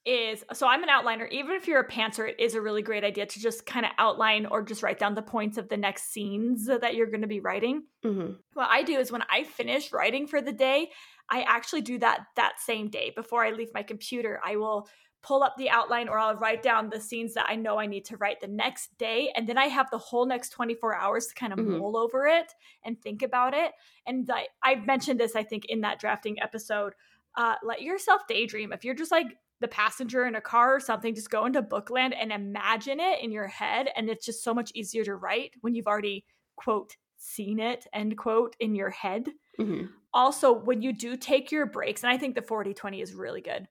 is 0.06 0.42
so 0.54 0.66
I'm 0.66 0.82
an 0.82 0.88
outliner. 0.88 1.30
Even 1.30 1.54
if 1.54 1.68
you're 1.68 1.80
a 1.80 1.88
pantser, 1.88 2.28
it 2.28 2.40
is 2.40 2.54
a 2.54 2.60
really 2.60 2.80
great 2.80 3.04
idea 3.04 3.26
to 3.26 3.40
just 3.40 3.66
kind 3.66 3.84
of 3.84 3.92
outline 3.98 4.46
or 4.46 4.62
just 4.62 4.82
write 4.82 4.98
down 4.98 5.14
the 5.14 5.22
points 5.22 5.58
of 5.58 5.68
the 5.68 5.76
next 5.76 6.10
scenes 6.12 6.66
that 6.66 6.94
you're 6.94 7.06
going 7.06 7.20
to 7.20 7.26
be 7.26 7.40
writing. 7.40 7.82
Mm-hmm. 8.04 8.32
What 8.54 8.68
I 8.70 8.82
do 8.82 8.98
is 8.98 9.12
when 9.12 9.24
I 9.30 9.44
finish 9.44 9.92
writing 9.92 10.26
for 10.26 10.40
the 10.40 10.52
day, 10.52 10.90
I 11.28 11.42
actually 11.42 11.82
do 11.82 11.98
that 11.98 12.20
that 12.36 12.54
same 12.58 12.88
day 12.88 13.12
before 13.14 13.44
I 13.44 13.50
leave 13.50 13.74
my 13.74 13.82
computer. 13.82 14.40
I 14.44 14.56
will 14.56 14.88
pull 15.22 15.42
up 15.42 15.54
the 15.58 15.68
outline 15.68 16.08
or 16.08 16.18
I'll 16.18 16.36
write 16.36 16.62
down 16.62 16.88
the 16.88 17.00
scenes 17.00 17.34
that 17.34 17.46
I 17.48 17.56
know 17.56 17.78
I 17.78 17.86
need 17.86 18.04
to 18.06 18.16
write 18.16 18.40
the 18.40 18.48
next 18.48 18.96
day. 18.98 19.30
And 19.36 19.48
then 19.48 19.58
I 19.58 19.66
have 19.66 19.90
the 19.90 19.98
whole 19.98 20.26
next 20.26 20.50
24 20.50 20.94
hours 20.94 21.26
to 21.26 21.34
kind 21.34 21.52
of 21.52 21.58
mm-hmm. 21.58 21.78
mull 21.78 21.96
over 21.96 22.26
it 22.26 22.52
and 22.84 23.00
think 23.00 23.22
about 23.22 23.52
it. 23.52 23.72
And 24.06 24.28
I, 24.30 24.46
I 24.62 24.76
mentioned 24.76 25.20
this, 25.20 25.36
I 25.36 25.42
think, 25.42 25.66
in 25.66 25.82
that 25.82 26.00
drafting 26.00 26.40
episode. 26.40 26.94
Uh, 27.36 27.56
let 27.62 27.82
yourself 27.82 28.22
daydream. 28.28 28.72
If 28.72 28.84
you're 28.84 28.94
just 28.94 29.12
like 29.12 29.36
the 29.60 29.68
passenger 29.68 30.26
in 30.26 30.36
a 30.36 30.40
car 30.40 30.74
or 30.74 30.80
something, 30.80 31.14
just 31.14 31.30
go 31.30 31.44
into 31.44 31.62
bookland 31.62 32.14
and 32.18 32.32
imagine 32.32 32.98
it 32.98 33.22
in 33.22 33.30
your 33.30 33.46
head. 33.46 33.88
And 33.94 34.08
it's 34.08 34.24
just 34.24 34.42
so 34.42 34.54
much 34.54 34.72
easier 34.74 35.04
to 35.04 35.14
write 35.14 35.52
when 35.60 35.74
you've 35.74 35.86
already, 35.86 36.24
quote, 36.56 36.96
seen 37.18 37.60
it, 37.60 37.86
end 37.92 38.16
quote, 38.16 38.56
in 38.58 38.74
your 38.74 38.90
head. 38.90 39.28
Mm-hmm. 39.58 39.86
Also, 40.12 40.52
when 40.52 40.82
you 40.82 40.92
do 40.92 41.16
take 41.16 41.52
your 41.52 41.66
breaks, 41.66 42.02
and 42.02 42.10
I 42.10 42.18
think 42.18 42.34
the 42.34 42.42
40 42.42 42.74
20 42.74 43.00
is 43.00 43.14
really 43.14 43.42
good, 43.42 43.68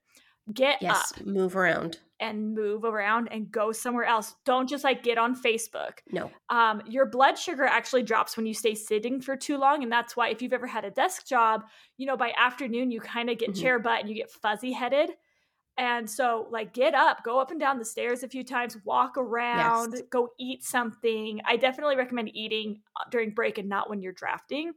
get 0.54 0.80
yes, 0.80 1.12
up, 1.16 1.26
move 1.26 1.56
around. 1.56 1.98
And 2.18 2.54
move 2.54 2.84
around 2.84 3.28
and 3.30 3.50
go 3.50 3.72
somewhere 3.72 4.04
else. 4.04 4.34
Don't 4.44 4.68
just 4.68 4.84
like 4.84 5.02
get 5.02 5.16
on 5.16 5.40
Facebook. 5.40 6.00
No. 6.12 6.30
Um, 6.50 6.82
your 6.86 7.06
blood 7.06 7.38
sugar 7.38 7.64
actually 7.64 8.02
drops 8.02 8.36
when 8.36 8.44
you 8.44 8.52
stay 8.52 8.74
sitting 8.74 9.22
for 9.22 9.36
too 9.36 9.56
long. 9.56 9.82
And 9.82 9.90
that's 9.90 10.16
why 10.16 10.28
if 10.28 10.42
you've 10.42 10.52
ever 10.52 10.66
had 10.66 10.84
a 10.84 10.90
desk 10.90 11.26
job, 11.26 11.62
you 11.96 12.06
know, 12.06 12.18
by 12.18 12.32
afternoon 12.36 12.90
you 12.90 13.00
kind 13.00 13.30
of 13.30 13.38
get 13.38 13.52
mm-hmm. 13.52 13.62
chair 13.62 13.78
butt 13.78 14.00
and 14.00 14.08
you 14.08 14.14
get 14.14 14.30
fuzzy 14.30 14.72
headed. 14.72 15.10
And 15.78 16.10
so, 16.10 16.46
like, 16.50 16.74
get 16.74 16.92
up, 16.92 17.24
go 17.24 17.40
up 17.40 17.50
and 17.50 17.58
down 17.58 17.78
the 17.78 17.86
stairs 17.86 18.22
a 18.22 18.28
few 18.28 18.44
times, 18.44 18.76
walk 18.84 19.16
around, 19.16 19.94
yes. 19.94 20.02
go 20.10 20.28
eat 20.38 20.62
something. 20.62 21.40
I 21.46 21.56
definitely 21.56 21.96
recommend 21.96 22.36
eating 22.36 22.82
uh, 22.96 23.04
during 23.10 23.30
break 23.30 23.56
and 23.56 23.68
not 23.68 23.88
when 23.88 24.02
you're 24.02 24.12
drafting. 24.12 24.72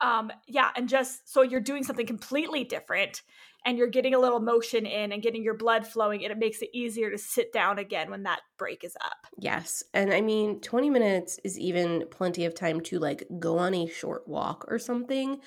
Um, 0.00 0.32
yeah, 0.46 0.70
and 0.74 0.88
just 0.88 1.30
so 1.30 1.42
you're 1.42 1.60
doing 1.60 1.84
something 1.84 2.06
completely 2.06 2.64
different 2.64 3.20
and 3.64 3.76
you're 3.76 3.88
getting 3.88 4.14
a 4.14 4.18
little 4.18 4.40
motion 4.40 4.86
in 4.86 5.12
and 5.12 5.22
getting 5.22 5.42
your 5.42 5.56
blood 5.56 5.86
flowing, 5.86 6.24
and 6.24 6.32
it 6.32 6.38
makes 6.38 6.62
it 6.62 6.70
easier 6.72 7.10
to 7.10 7.18
sit 7.18 7.52
down 7.52 7.78
again 7.78 8.10
when 8.10 8.22
that 8.24 8.40
break 8.58 8.84
is 8.84 8.96
up. 9.00 9.26
Yes. 9.38 9.82
And 9.92 10.12
I 10.12 10.20
mean, 10.20 10.60
20 10.60 10.90
minutes 10.90 11.38
is 11.44 11.58
even 11.58 12.04
plenty 12.10 12.44
of 12.44 12.54
time 12.54 12.80
to 12.82 12.98
like 12.98 13.24
go 13.38 13.58
on 13.58 13.74
a 13.74 13.86
short 13.86 14.26
walk 14.26 14.64
or 14.68 14.78
something 14.78 15.40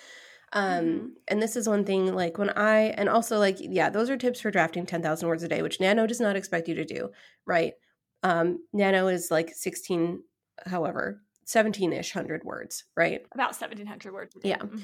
um, 0.53 0.86
mm-hmm. 0.86 1.08
and 1.27 1.41
this 1.41 1.55
is 1.55 1.67
one 1.67 1.84
thing 1.84 2.13
like 2.13 2.38
when 2.38 2.51
I, 2.51 2.93
and 2.96 3.10
also 3.10 3.39
like, 3.39 3.58
yeah, 3.60 3.89
those 3.89 4.10
are 4.10 4.17
tips 4.17 4.39
for 4.39 4.51
drafting 4.51 4.86
10,000 4.86 5.27
words 5.27 5.41
a 5.41 5.48
day, 5.48 5.63
which 5.63 5.79
Nano 5.79 6.05
does 6.05 6.20
not 6.20 6.36
expect 6.36 6.67
you 6.67 6.75
to 6.75 6.86
do, 6.86 7.10
right? 7.46 7.74
Um, 8.22 8.60
Nano 8.72 9.08
is 9.08 9.32
like 9.32 9.50
16, 9.53 10.22
however, 10.67 11.22
17 11.46 11.91
ish 11.91 12.12
hundred 12.12 12.43
words, 12.43 12.86
right? 12.96 13.22
About 13.34 13.60
1700 13.60 14.13
words. 14.13 14.38
Yeah. 14.43 14.60
Mm-hmm. 14.60 14.77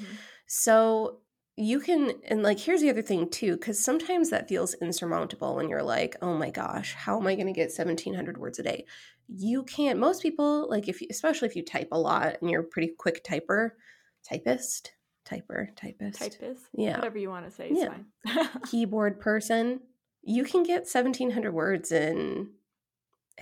So 0.46 1.20
you 1.60 1.78
can, 1.78 2.14
and 2.26 2.42
like, 2.42 2.58
here's 2.58 2.80
the 2.80 2.88
other 2.88 3.02
thing 3.02 3.28
too, 3.28 3.52
because 3.52 3.78
sometimes 3.78 4.30
that 4.30 4.48
feels 4.48 4.74
insurmountable 4.74 5.56
when 5.56 5.68
you're 5.68 5.82
like, 5.82 6.16
oh 6.22 6.34
my 6.34 6.48
gosh, 6.50 6.94
how 6.94 7.20
am 7.20 7.26
I 7.26 7.34
going 7.34 7.48
to 7.48 7.52
get 7.52 7.72
1700 7.76 8.38
words 8.38 8.58
a 8.58 8.62
day? 8.62 8.86
You 9.28 9.64
can't, 9.64 9.98
most 9.98 10.22
people, 10.22 10.68
like, 10.70 10.88
if 10.88 11.02
you, 11.02 11.08
especially 11.10 11.48
if 11.48 11.56
you 11.56 11.62
type 11.62 11.88
a 11.92 11.98
lot 11.98 12.36
and 12.40 12.50
you're 12.50 12.62
a 12.62 12.64
pretty 12.64 12.92
quick 12.98 13.22
typer, 13.22 13.72
typist, 14.26 14.92
typer, 15.26 15.76
typist. 15.76 16.18
Typist? 16.18 16.64
Yeah. 16.72 16.96
Whatever 16.96 17.18
you 17.18 17.28
want 17.28 17.44
to 17.44 17.50
say 17.50 17.70
yeah. 17.72 17.94
fine. 18.24 18.48
Keyboard 18.70 19.20
person. 19.20 19.80
You 20.22 20.44
can 20.44 20.62
get 20.62 20.88
1700 20.90 21.52
words 21.52 21.92
in 21.92 22.50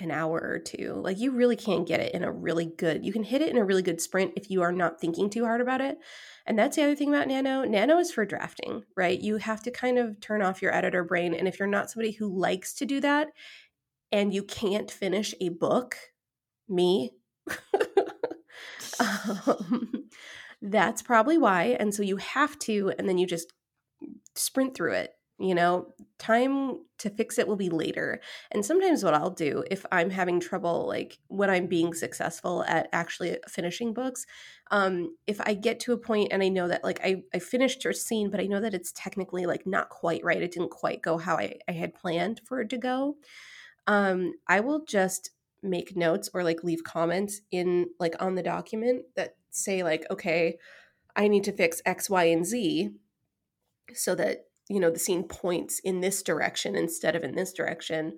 an 0.01 0.11
hour 0.11 0.41
or 0.41 0.59
two. 0.59 0.95
Like 1.03 1.19
you 1.19 1.31
really 1.31 1.57
can't 1.57 1.87
get 1.87 2.01
it 2.01 2.15
in 2.15 2.25
a 2.25 2.33
really 2.33 2.67
good. 2.67 3.05
You 3.05 3.13
can 3.13 3.23
hit 3.23 3.43
it 3.43 3.51
in 3.51 3.57
a 3.57 3.65
really 3.65 3.83
good 3.83 4.01
sprint 4.01 4.33
if 4.37 4.51
you 4.51 4.63
are 4.63 4.73
not 4.73 5.01
thinking 5.01 5.31
too 5.31 5.45
hard 5.45 5.61
about 5.61 5.81
it. 5.81 5.99
And 6.47 6.59
that's 6.59 6.77
the 6.77 6.83
other 6.83 6.95
thing 6.95 7.09
about 7.15 7.29
Nano. 7.29 7.65
Nano 7.65 7.99
is 7.99 8.11
for 8.11 8.25
drafting, 8.25 8.85
right? 8.97 9.21
You 9.21 9.37
have 9.37 9.63
to 9.65 9.71
kind 9.71 9.99
of 9.99 10.21
turn 10.21 10.43
off 10.43 10.63
your 10.63 10.75
editor 10.75 11.05
brain 11.05 11.35
and 11.35 11.47
if 11.47 11.59
you're 11.59 11.69
not 11.69 11.91
somebody 11.91 12.13
who 12.13 12.29
likes 12.29 12.75
to 12.75 12.87
do 12.87 13.01
that 13.01 13.29
and 14.11 14.33
you 14.33 14.43
can't 14.43 14.91
finish 14.91 15.35
a 15.41 15.51
book, 15.51 15.97
me 16.69 17.13
um, 19.01 20.09
that's 20.63 21.03
probably 21.03 21.39
why. 21.39 21.77
And 21.79 21.95
so 21.95 22.03
you 22.03 22.17
have 22.17 22.59
to, 22.61 22.93
and 22.99 23.09
then 23.09 23.19
you 23.19 23.27
just 23.27 23.53
sprint 24.35 24.75
through 24.75 24.95
it. 24.95 25.13
You 25.41 25.55
know, 25.55 25.95
time 26.19 26.81
to 26.99 27.11
fix 27.11 27.39
it 27.39 27.47
will 27.47 27.57
be 27.57 27.69
later. 27.69 28.21
And 28.51 28.65
sometimes 28.65 29.05
what 29.05 29.15
I'll 29.15 29.31
do 29.31 29.63
if 29.71 29.87
I'm 29.93 30.11
having 30.11 30.41
trouble, 30.41 30.89
like 30.89 31.19
when 31.29 31.49
I'm 31.49 31.69
being 31.69 31.95
successful 31.95 32.65
at 32.65 32.89
actually 32.93 33.39
finishing 33.49 33.95
books, 33.95 34.27
um, 34.73 35.17
if 35.29 35.41
I 35.41 35.55
get 35.55 35.79
to 35.81 35.93
a 35.93 35.97
point 35.97 36.33
and 36.33 36.43
I 36.43 36.49
know 36.49 36.67
that 36.67 36.83
like 36.83 37.01
I, 37.05 37.23
I 37.33 37.39
finished 37.39 37.87
a 37.87 37.95
scene, 37.95 38.31
but 38.31 38.41
I 38.41 38.47
know 38.47 38.61
that 38.61 38.75
it's 38.75 38.93
technically 38.93 39.47
like 39.47 39.65
not 39.65 39.91
quite 39.91 40.25
right, 40.25 40.43
it 40.43 40.51
didn't 40.53 40.71
quite 40.73 41.03
go 41.03 41.19
how 41.19 41.37
I, 41.37 41.55
I 41.69 41.73
had 41.73 41.95
planned 41.95 42.41
for 42.45 42.61
it 42.61 42.71
to 42.71 42.79
go, 42.79 43.17
um, 43.87 44.35
I 44.47 44.61
will 44.61 44.85
just 44.85 45.31
make 45.63 45.97
notes 45.97 46.29
or 46.35 46.45
like 46.45 46.63
leave 46.63 46.85
comments 46.85 47.41
in 47.51 47.87
like 47.99 48.15
on 48.21 48.35
the 48.35 48.43
document 48.43 49.05
that 49.17 49.35
say 49.51 49.83
like 49.83 50.07
okay 50.11 50.57
i 51.17 51.27
need 51.27 51.43
to 51.45 51.53
fix 51.53 51.83
x 51.85 52.09
y 52.09 52.25
and 52.25 52.47
z 52.47 52.91
so 53.95 54.15
that 54.15 54.48
you 54.69 54.81
know 54.81 54.91
the 54.91 54.99
scene 54.99 55.25
points 55.25 55.79
in 55.81 56.01
this 56.01 56.23
direction 56.23 56.75
instead 56.75 57.17
of 57.17 57.23
in 57.23 57.35
this 57.35 57.53
direction 57.53 58.17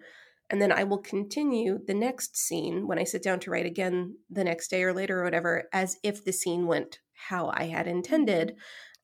and 0.49 0.61
then 0.61 0.73
i 0.73 0.85
will 0.85 0.99
continue 0.99 1.79
the 1.87 1.95
next 1.95 2.37
scene 2.37 2.87
when 2.87 2.99
i 2.99 3.05
sit 3.05 3.23
down 3.23 3.41
to 3.41 3.51
write 3.51 3.67
again 3.67 4.17
the 4.29 4.45
next 4.45 4.69
day 4.69 4.83
or 4.83 4.93
later 4.93 5.21
or 5.21 5.25
whatever 5.25 5.69
as 5.73 5.97
if 6.03 6.25
the 6.25 6.33
scene 6.33 6.67
went 6.67 7.01
how 7.29 7.51
i 7.55 7.65
had 7.65 7.87
intended 7.87 8.49
mm-hmm. 8.49 8.59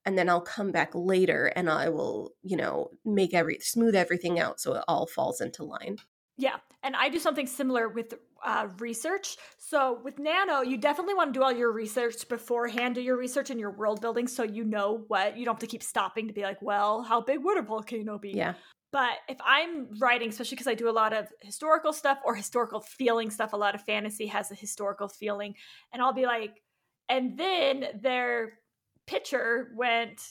and 0.04 0.18
then 0.18 0.28
i'll 0.28 0.40
come 0.40 0.72
back 0.72 0.90
later 0.94 1.46
and 1.56 1.70
i 1.70 1.88
will 1.88 2.32
you 2.42 2.56
know 2.56 2.90
make 3.04 3.34
every 3.34 3.58
smooth 3.60 3.94
everything 3.94 4.38
out 4.38 4.60
so 4.60 4.74
it 4.74 4.84
all 4.88 5.06
falls 5.06 5.40
into 5.40 5.64
line 5.64 5.98
yeah. 6.36 6.56
And 6.82 6.94
I 6.94 7.08
do 7.08 7.18
something 7.18 7.46
similar 7.46 7.88
with 7.88 8.14
uh, 8.46 8.68
research. 8.78 9.36
So 9.58 10.00
with 10.04 10.18
Nano, 10.18 10.62
you 10.62 10.78
definitely 10.78 11.14
want 11.14 11.34
to 11.34 11.38
do 11.40 11.42
all 11.44 11.52
your 11.52 11.72
research 11.72 12.28
beforehand, 12.28 12.94
do 12.94 13.00
your 13.00 13.16
research 13.16 13.50
in 13.50 13.58
your 13.58 13.72
world 13.72 14.00
building 14.00 14.28
so 14.28 14.44
you 14.44 14.64
know 14.64 15.04
what, 15.08 15.36
you 15.36 15.44
don't 15.44 15.54
have 15.54 15.60
to 15.60 15.66
keep 15.66 15.82
stopping 15.82 16.28
to 16.28 16.32
be 16.32 16.42
like, 16.42 16.62
well, 16.62 17.02
how 17.02 17.20
big 17.20 17.42
would 17.42 17.58
a 17.58 17.62
volcano 17.62 18.18
be? 18.18 18.30
Yeah. 18.30 18.54
But 18.92 19.18
if 19.28 19.36
I'm 19.44 19.88
writing, 19.98 20.28
especially 20.28 20.54
because 20.54 20.68
I 20.68 20.74
do 20.74 20.88
a 20.88 20.92
lot 20.92 21.12
of 21.12 21.26
historical 21.42 21.92
stuff 21.92 22.18
or 22.24 22.36
historical 22.36 22.80
feeling 22.80 23.30
stuff, 23.30 23.52
a 23.52 23.56
lot 23.56 23.74
of 23.74 23.82
fantasy 23.82 24.26
has 24.26 24.50
a 24.52 24.54
historical 24.54 25.08
feeling. 25.08 25.54
And 25.92 26.00
I'll 26.00 26.14
be 26.14 26.24
like, 26.24 26.62
and 27.08 27.36
then 27.36 27.86
their 28.00 28.60
picture 29.06 29.72
went 29.76 30.22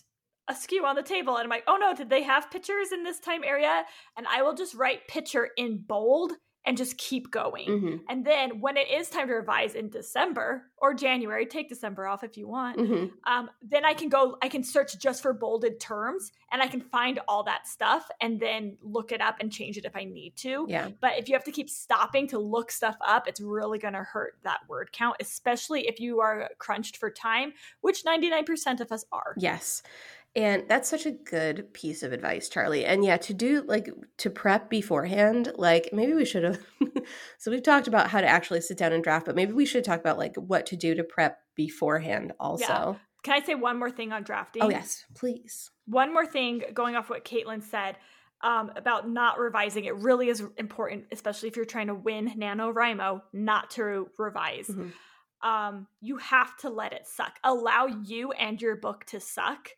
askew 0.48 0.86
on 0.86 0.95
the 0.95 1.03
table 1.03 1.36
and 1.36 1.43
I'm 1.43 1.50
like, 1.50 1.63
oh 1.67 1.77
no, 1.77 1.93
did 1.93 2.10
they 2.10 2.24
have 2.24 2.50
pictures 2.50 2.91
in 2.93 3.03
this 3.03 3.19
time 3.19 3.43
area? 3.43 3.84
And 4.17 4.25
I 4.27 4.41
will 4.41 4.53
just 4.53 4.74
write 4.74 5.07
picture 5.07 5.50
in 5.57 5.84
bold 5.86 6.31
and 6.65 6.77
just 6.77 6.98
keep 6.98 7.31
going. 7.31 7.67
Mm-hmm. 7.67 7.95
And 8.10 8.25
then 8.25 8.60
when 8.60 8.75
it 8.75 8.89
is 8.89 9.10
time 9.10 9.27
to 9.27 9.34
revise 9.34 9.75
in 9.75 9.89
December 9.89 10.63
or 10.77 10.93
January, 10.93 11.45
take 11.45 11.69
December 11.69 12.07
off 12.07 12.24
if 12.24 12.38
you 12.38 12.48
want. 12.48 12.77
Mm-hmm. 12.77 13.31
Um, 13.31 13.50
then 13.62 13.86
I 13.86 13.93
can 13.93 14.10
go, 14.10 14.38
I 14.41 14.50
can 14.50 14.63
search 14.63 14.98
just 14.98 15.22
for 15.22 15.34
bolded 15.34 15.79
terms 15.79 16.31
and 16.51 16.62
I 16.62 16.67
can 16.67 16.81
find 16.81 17.19
all 17.27 17.43
that 17.43 17.67
stuff 17.67 18.10
and 18.19 18.39
then 18.39 18.77
look 18.81 19.12
it 19.12 19.22
up 19.22 19.38
and 19.39 19.51
change 19.51 19.77
it 19.77 19.86
if 19.86 19.95
I 19.95 20.05
need 20.05 20.36
to. 20.38 20.65
Yeah. 20.67 20.89
But 21.00 21.13
if 21.17 21.29
you 21.29 21.36
have 21.36 21.43
to 21.45 21.51
keep 21.51 21.69
stopping 21.69 22.27
to 22.29 22.39
look 22.39 22.72
stuff 22.72 22.98
up, 23.05 23.27
it's 23.27 23.39
really 23.39 23.77
going 23.77 23.93
to 23.93 24.03
hurt 24.03 24.38
that 24.43 24.62
word 24.67 24.91
count, 24.91 25.17
especially 25.19 25.88
if 25.88 26.00
you 26.00 26.19
are 26.22 26.50
crunched 26.57 26.98
for 26.98 27.12
time, 27.12 27.53
which 27.81 28.03
99% 28.03 28.79
of 28.79 28.91
us 28.91 29.05
are. 29.12 29.36
Yes. 29.38 29.84
And 30.35 30.63
that's 30.67 30.89
such 30.89 31.05
a 31.05 31.11
good 31.11 31.73
piece 31.73 32.03
of 32.03 32.11
advice, 32.11 32.49
Charlie. 32.49 32.83
And 32.83 33.05
yeah, 33.05 33.15
to 33.17 33.33
do 33.33 33.61
like 33.61 33.89
to 34.17 34.29
prep 34.29 34.69
beforehand, 34.69 35.53
like 35.55 35.89
maybe 35.93 36.13
we 36.13 36.25
should 36.25 36.43
have. 36.43 36.59
so 37.37 37.51
we've 37.51 37.63
talked 37.63 37.87
about 37.87 38.09
how 38.09 38.19
to 38.19 38.27
actually 38.27 38.59
sit 38.59 38.77
down 38.77 38.91
and 38.91 39.01
draft, 39.01 39.25
but 39.25 39.35
maybe 39.35 39.53
we 39.53 39.65
should 39.65 39.85
talk 39.85 39.99
about 39.99 40.17
like 40.17 40.35
what 40.35 40.65
to 40.67 40.75
do 40.75 40.93
to 40.95 41.03
prep 41.03 41.39
beforehand 41.55 42.33
also. 42.37 42.65
Yeah. 42.65 42.95
Can 43.23 43.41
I 43.41 43.45
say 43.45 43.55
one 43.55 43.79
more 43.79 43.89
thing 43.89 44.11
on 44.11 44.23
drafting? 44.23 44.61
Oh, 44.61 44.69
yes, 44.69 45.05
please. 45.15 45.71
One 45.85 46.13
more 46.13 46.27
thing 46.27 46.63
going 46.73 46.95
off 46.95 47.09
what 47.09 47.25
Caitlin 47.25 47.63
said 47.63 47.95
um, 48.41 48.71
about 48.75 49.09
not 49.09 49.39
revising. 49.39 49.85
It 49.85 49.95
really 49.95 50.27
is 50.27 50.43
important, 50.57 51.05
especially 51.11 51.49
if 51.49 51.55
you're 51.55 51.65
trying 51.65 51.87
to 51.87 51.95
win 51.95 52.29
NaNoWriMo, 52.37 53.21
not 53.33 53.71
to 53.71 54.09
revise. 54.19 54.67
Mm-hmm. 54.67 55.47
Um, 55.47 55.87
you 56.01 56.17
have 56.17 56.55
to 56.57 56.69
let 56.69 56.93
it 56.93 57.07
suck. 57.07 57.39
Allow 57.43 57.87
you 57.87 58.31
and 58.33 58.61
your 58.61 58.75
book 58.75 59.05
to 59.05 59.19
suck 59.19 59.69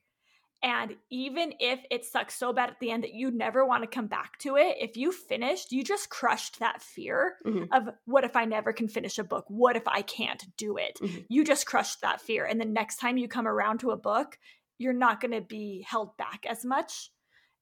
and 0.63 0.95
even 1.11 1.53
if 1.59 1.79
it 1.91 2.03
sucks 2.03 2.35
so 2.35 2.51
bad 2.51 2.69
at 2.69 2.79
the 2.79 2.89
end 2.89 3.03
that 3.03 3.13
you 3.13 3.29
never 3.29 3.65
want 3.65 3.83
to 3.83 3.87
come 3.87 4.07
back 4.07 4.39
to 4.39 4.55
it, 4.55 4.77
if 4.79 4.97
you 4.97 5.11
finished, 5.11 5.71
you 5.71 5.83
just 5.83 6.09
crushed 6.09 6.59
that 6.59 6.81
fear 6.81 7.35
mm-hmm. 7.45 7.71
of 7.71 7.93
what 8.05 8.23
if 8.23 8.35
I 8.35 8.45
never 8.45 8.73
can 8.73 8.87
finish 8.87 9.19
a 9.19 9.23
book? 9.23 9.45
What 9.49 9.75
if 9.75 9.87
I 9.87 10.01
can't 10.01 10.43
do 10.57 10.77
it? 10.77 10.99
Mm-hmm. 11.01 11.19
You 11.29 11.43
just 11.43 11.67
crushed 11.67 12.01
that 12.01 12.21
fear. 12.21 12.45
And 12.45 12.59
the 12.59 12.65
next 12.65 12.97
time 12.97 13.17
you 13.17 13.27
come 13.27 13.47
around 13.47 13.79
to 13.79 13.91
a 13.91 13.97
book, 13.97 14.39
you're 14.79 14.93
not 14.93 15.21
going 15.21 15.31
to 15.31 15.41
be 15.41 15.85
held 15.87 16.17
back 16.17 16.45
as 16.49 16.65
much. 16.65 17.11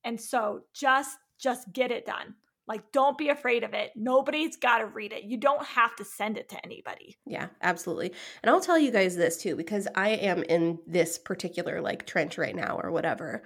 And 0.04 0.20
so 0.20 0.62
just 0.74 1.18
just 1.38 1.74
get 1.74 1.92
it 1.92 2.06
done. 2.06 2.36
Like, 2.68 2.92
don't 2.92 3.18
be 3.18 3.30
afraid 3.30 3.64
of 3.64 3.74
it. 3.74 3.92
Nobody's 3.96 4.58
got 4.58 4.80
to 4.80 4.86
read 4.86 5.14
it. 5.14 5.24
You 5.24 5.38
don't 5.38 5.64
have 5.64 5.96
to 5.98 6.06
send 6.06 6.38
it 6.38 6.50
to 6.50 6.66
anybody. 6.66 7.18
Yeah, 7.26 7.48
absolutely. 7.62 8.14
And 8.42 8.50
I'll 8.50 8.62
tell 8.62 8.80
you 8.80 8.92
guys 8.92 9.16
this 9.16 9.38
too, 9.38 9.56
because 9.56 9.88
I 9.96 10.10
am 10.10 10.44
in 10.44 10.80
this 10.88 11.18
particular 11.18 11.82
like 11.82 12.08
trench 12.08 12.38
right 12.38 12.56
now 12.56 12.80
or 12.82 12.92
whatever. 12.92 13.44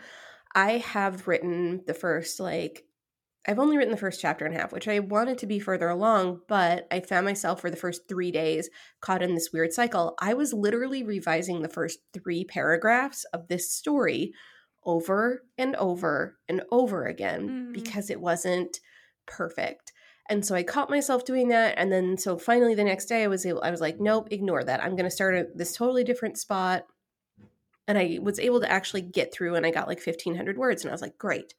I 0.56 0.78
have 0.78 1.28
written 1.28 1.84
the 1.86 1.94
first 1.94 2.40
like 2.40 2.86
I've 3.48 3.60
only 3.60 3.78
written 3.78 3.92
the 3.92 3.98
first 3.98 4.22
chapter 4.22 4.46
and 4.46 4.56
a 4.56 4.60
half, 4.60 4.74
which 4.74 4.88
I 4.88 5.00
wanted 5.00 5.38
to 5.40 5.48
be 5.48 5.60
further 5.60 5.90
along, 5.90 6.42
but 6.48 6.88
I 6.92 7.00
found 7.00 7.26
myself 7.26 7.62
for 7.62 7.72
the 7.72 7.78
first 7.78 8.08
three 8.08 8.32
days 8.32 8.70
caught 9.02 9.24
in 9.24 9.34
this 9.34 9.52
weird 9.52 9.72
cycle. 9.74 10.16
I 10.20 10.34
was 10.34 10.54
literally 10.54 11.04
revising 11.04 11.62
the 11.62 11.70
first 11.70 12.00
three 12.14 12.44
paragraphs 12.44 13.24
of 13.34 13.48
this 13.48 13.72
story 13.72 14.34
over 14.84 15.44
and 15.58 15.76
over 15.78 16.38
and 16.48 16.62
over 16.70 17.06
again 17.06 17.50
mm. 17.50 17.74
because 17.74 18.10
it 18.10 18.20
wasn't 18.20 18.80
perfect. 19.30 19.94
And 20.30 20.46
so 20.46 20.54
I 20.54 20.64
caught 20.64 20.90
myself 20.90 21.26
doing 21.26 21.48
that. 21.50 21.76
And 21.78 21.92
then 21.92 22.18
so 22.18 22.38
finally 22.38 22.76
the 22.76 22.84
next 22.84 23.06
day 23.06 23.24
I 23.24 23.28
was 23.28 23.46
able, 23.46 23.64
I 23.64 23.72
was 23.72 23.82
like, 23.82 24.00
nope, 24.00 24.28
ignore 24.32 24.64
that. 24.64 24.84
I'm 24.84 24.96
going 24.96 25.06
to 25.06 25.12
start 25.12 25.36
at 25.36 25.58
this 25.58 25.76
totally 25.76 26.04
different 26.04 26.38
spot. 26.38 26.86
And 27.88 27.98
I 27.98 28.20
was 28.22 28.40
able 28.40 28.60
to 28.60 28.72
actually 28.72 29.02
get 29.02 29.34
through 29.34 29.56
and 29.56 29.66
I 29.66 29.72
got 29.72 29.88
like 29.88 30.06
1500 30.06 30.58
words. 30.58 30.84
And 30.84 30.92
I 30.92 30.94
was 30.94 31.02
like, 31.02 31.18
great, 31.18 31.56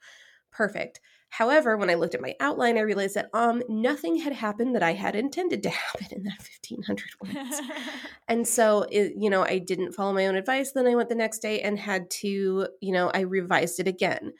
perfect. 0.53 1.00
However, 1.31 1.77
when 1.77 1.91
I 1.91 1.95
looked 1.95 2.17
at 2.17 2.21
my 2.21 2.35
outline, 2.41 2.77
I 2.77 2.83
realized 2.83 3.15
that 3.15 3.31
um 3.33 3.62
nothing 3.69 4.17
had 4.17 4.33
happened 4.33 4.75
that 4.75 4.83
I 4.83 4.93
had 4.93 5.15
intended 5.15 5.62
to 5.62 5.71
happen 5.71 6.07
in 6.11 6.23
that 6.25 6.39
1500 6.39 7.07
words. 7.23 7.61
and 8.29 8.47
so, 8.47 8.87
it, 8.91 9.15
you 9.17 9.31
know, 9.31 9.43
I 9.43 9.59
didn't 9.59 9.93
follow 9.93 10.12
my 10.12 10.27
own 10.27 10.37
advice. 10.37 10.73
Then 10.73 10.87
I 10.87 10.95
went 10.95 11.09
the 11.09 11.15
next 11.15 11.39
day 11.39 11.61
and 11.61 11.79
had 11.79 12.11
to, 12.11 12.69
you 12.81 12.93
know, 12.93 13.11
I 13.15 13.21
revised 13.21 13.81
it 13.81 13.89
again. 13.89 14.33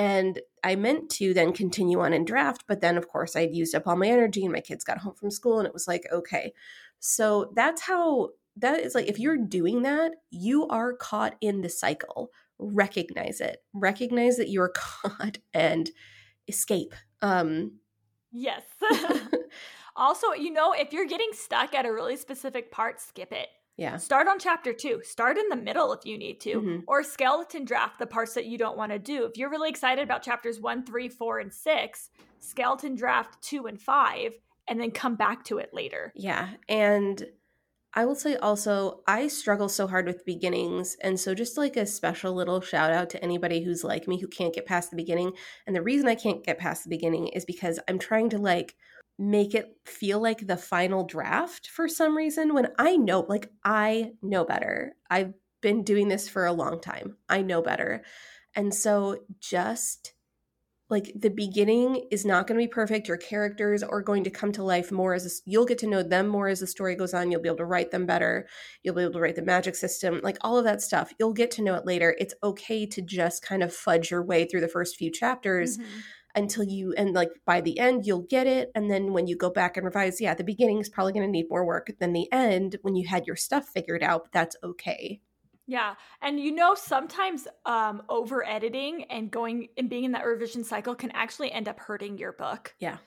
And 0.00 0.40
I 0.64 0.76
meant 0.76 1.10
to 1.10 1.34
then 1.34 1.52
continue 1.52 2.00
on 2.00 2.14
and 2.14 2.26
draft, 2.26 2.64
but 2.66 2.80
then 2.80 2.96
of 2.96 3.06
course 3.06 3.36
I'd 3.36 3.54
used 3.54 3.74
up 3.74 3.86
all 3.86 3.96
my 3.96 4.06
energy 4.06 4.44
and 4.44 4.52
my 4.52 4.60
kids 4.62 4.82
got 4.82 4.96
home 4.96 5.12
from 5.12 5.30
school 5.30 5.58
and 5.58 5.66
it 5.66 5.74
was 5.74 5.86
like, 5.86 6.06
okay. 6.10 6.54
So 7.00 7.52
that's 7.54 7.82
how 7.82 8.30
that 8.56 8.80
is 8.80 8.94
like 8.94 9.08
if 9.08 9.18
you're 9.18 9.36
doing 9.36 9.82
that, 9.82 10.12
you 10.30 10.66
are 10.68 10.94
caught 10.94 11.34
in 11.42 11.60
the 11.60 11.68
cycle. 11.68 12.30
Recognize 12.58 13.42
it. 13.42 13.58
Recognize 13.74 14.38
that 14.38 14.48
you're 14.48 14.72
caught 14.74 15.36
and 15.52 15.90
escape. 16.48 16.94
Um 17.20 17.72
Yes. 18.32 18.62
also, 19.96 20.32
you 20.32 20.50
know, 20.50 20.72
if 20.72 20.94
you're 20.94 21.06
getting 21.06 21.30
stuck 21.34 21.74
at 21.74 21.84
a 21.84 21.92
really 21.92 22.16
specific 22.16 22.72
part, 22.72 23.02
skip 23.02 23.32
it. 23.32 23.48
Yeah. 23.80 23.96
Start 23.96 24.28
on 24.28 24.38
chapter 24.38 24.74
two. 24.74 25.00
Start 25.02 25.38
in 25.38 25.48
the 25.48 25.56
middle 25.56 25.94
if 25.94 26.04
you 26.04 26.18
need 26.18 26.38
to, 26.42 26.54
mm-hmm. 26.56 26.78
or 26.86 27.02
skeleton 27.02 27.64
draft 27.64 27.98
the 27.98 28.06
parts 28.06 28.34
that 28.34 28.44
you 28.44 28.58
don't 28.58 28.76
want 28.76 28.92
to 28.92 28.98
do. 28.98 29.24
If 29.24 29.38
you're 29.38 29.48
really 29.48 29.70
excited 29.70 30.04
about 30.04 30.22
chapters 30.22 30.60
one, 30.60 30.84
three, 30.84 31.08
four, 31.08 31.38
and 31.38 31.50
six, 31.50 32.10
skeleton 32.40 32.94
draft 32.94 33.40
two 33.40 33.66
and 33.66 33.80
five, 33.80 34.34
and 34.68 34.78
then 34.78 34.90
come 34.90 35.16
back 35.16 35.44
to 35.44 35.56
it 35.56 35.70
later. 35.72 36.12
Yeah. 36.14 36.50
And 36.68 37.24
I 37.94 38.04
will 38.04 38.14
say 38.14 38.36
also, 38.36 39.00
I 39.06 39.28
struggle 39.28 39.70
so 39.70 39.86
hard 39.86 40.06
with 40.06 40.26
beginnings. 40.26 40.98
And 41.02 41.18
so, 41.18 41.34
just 41.34 41.56
like 41.56 41.78
a 41.78 41.86
special 41.86 42.34
little 42.34 42.60
shout 42.60 42.92
out 42.92 43.08
to 43.10 43.24
anybody 43.24 43.64
who's 43.64 43.82
like 43.82 44.06
me 44.06 44.20
who 44.20 44.28
can't 44.28 44.54
get 44.54 44.66
past 44.66 44.90
the 44.90 44.96
beginning. 44.96 45.32
And 45.66 45.74
the 45.74 45.82
reason 45.82 46.06
I 46.06 46.16
can't 46.16 46.44
get 46.44 46.58
past 46.58 46.84
the 46.84 46.90
beginning 46.90 47.28
is 47.28 47.46
because 47.46 47.80
I'm 47.88 47.98
trying 47.98 48.28
to 48.28 48.38
like 48.38 48.76
make 49.20 49.54
it 49.54 49.76
feel 49.84 50.20
like 50.20 50.46
the 50.46 50.56
final 50.56 51.04
draft 51.04 51.68
for 51.68 51.86
some 51.86 52.16
reason 52.16 52.54
when 52.54 52.68
I 52.78 52.96
know, 52.96 53.26
like, 53.28 53.50
I 53.62 54.12
know 54.22 54.46
better. 54.46 54.94
I've 55.10 55.34
been 55.60 55.84
doing 55.84 56.08
this 56.08 56.26
for 56.26 56.46
a 56.46 56.52
long 56.52 56.80
time. 56.80 57.18
I 57.28 57.42
know 57.42 57.60
better. 57.60 58.02
And 58.56 58.74
so 58.74 59.18
just 59.38 60.14
like 60.88 61.12
the 61.14 61.28
beginning 61.28 62.08
is 62.10 62.24
not 62.24 62.46
going 62.46 62.58
to 62.58 62.64
be 62.64 62.72
perfect. 62.72 63.08
Your 63.08 63.18
characters 63.18 63.82
are 63.82 64.00
going 64.00 64.24
to 64.24 64.30
come 64.30 64.52
to 64.52 64.64
life 64.64 64.90
more 64.90 65.12
as 65.12 65.26
a, 65.26 65.30
you'll 65.44 65.66
get 65.66 65.78
to 65.78 65.86
know 65.86 66.02
them 66.02 66.26
more 66.26 66.48
as 66.48 66.60
the 66.60 66.66
story 66.66 66.96
goes 66.96 67.12
on. 67.12 67.30
You'll 67.30 67.42
be 67.42 67.48
able 67.48 67.58
to 67.58 67.66
write 67.66 67.90
them 67.90 68.06
better. 68.06 68.48
You'll 68.82 68.94
be 68.94 69.02
able 69.02 69.12
to 69.12 69.20
write 69.20 69.36
the 69.36 69.42
magic 69.42 69.76
system, 69.76 70.20
like 70.24 70.38
all 70.40 70.56
of 70.56 70.64
that 70.64 70.80
stuff. 70.80 71.12
You'll 71.20 71.34
get 71.34 71.50
to 71.52 71.62
know 71.62 71.74
it 71.74 71.86
later. 71.86 72.16
It's 72.18 72.34
okay 72.42 72.86
to 72.86 73.02
just 73.02 73.42
kind 73.42 73.62
of 73.62 73.72
fudge 73.72 74.10
your 74.10 74.24
way 74.24 74.46
through 74.46 74.62
the 74.62 74.68
first 74.68 74.96
few 74.96 75.10
chapters. 75.10 75.76
Mm-hmm 75.76 75.98
until 76.34 76.64
you 76.64 76.92
and 76.96 77.12
like 77.12 77.30
by 77.44 77.60
the 77.60 77.78
end 77.78 78.06
you'll 78.06 78.26
get 78.28 78.46
it 78.46 78.70
and 78.74 78.90
then 78.90 79.12
when 79.12 79.26
you 79.26 79.36
go 79.36 79.50
back 79.50 79.76
and 79.76 79.84
revise 79.84 80.20
yeah 80.20 80.34
the 80.34 80.44
beginning 80.44 80.78
is 80.78 80.88
probably 80.88 81.12
going 81.12 81.26
to 81.26 81.30
need 81.30 81.46
more 81.50 81.64
work 81.64 81.90
than 81.98 82.12
the 82.12 82.30
end 82.32 82.76
when 82.82 82.94
you 82.94 83.06
had 83.06 83.26
your 83.26 83.36
stuff 83.36 83.68
figured 83.68 84.02
out 84.02 84.24
but 84.24 84.32
that's 84.32 84.56
okay. 84.62 85.20
Yeah 85.66 85.94
and 86.22 86.40
you 86.40 86.52
know 86.52 86.74
sometimes 86.74 87.46
um 87.66 88.02
over 88.08 88.46
editing 88.46 89.04
and 89.04 89.30
going 89.30 89.68
and 89.76 89.88
being 89.88 90.04
in 90.04 90.12
that 90.12 90.24
revision 90.24 90.64
cycle 90.64 90.94
can 90.94 91.10
actually 91.12 91.52
end 91.52 91.68
up 91.68 91.78
hurting 91.78 92.18
your 92.18 92.32
book. 92.32 92.74
Yeah. 92.78 92.98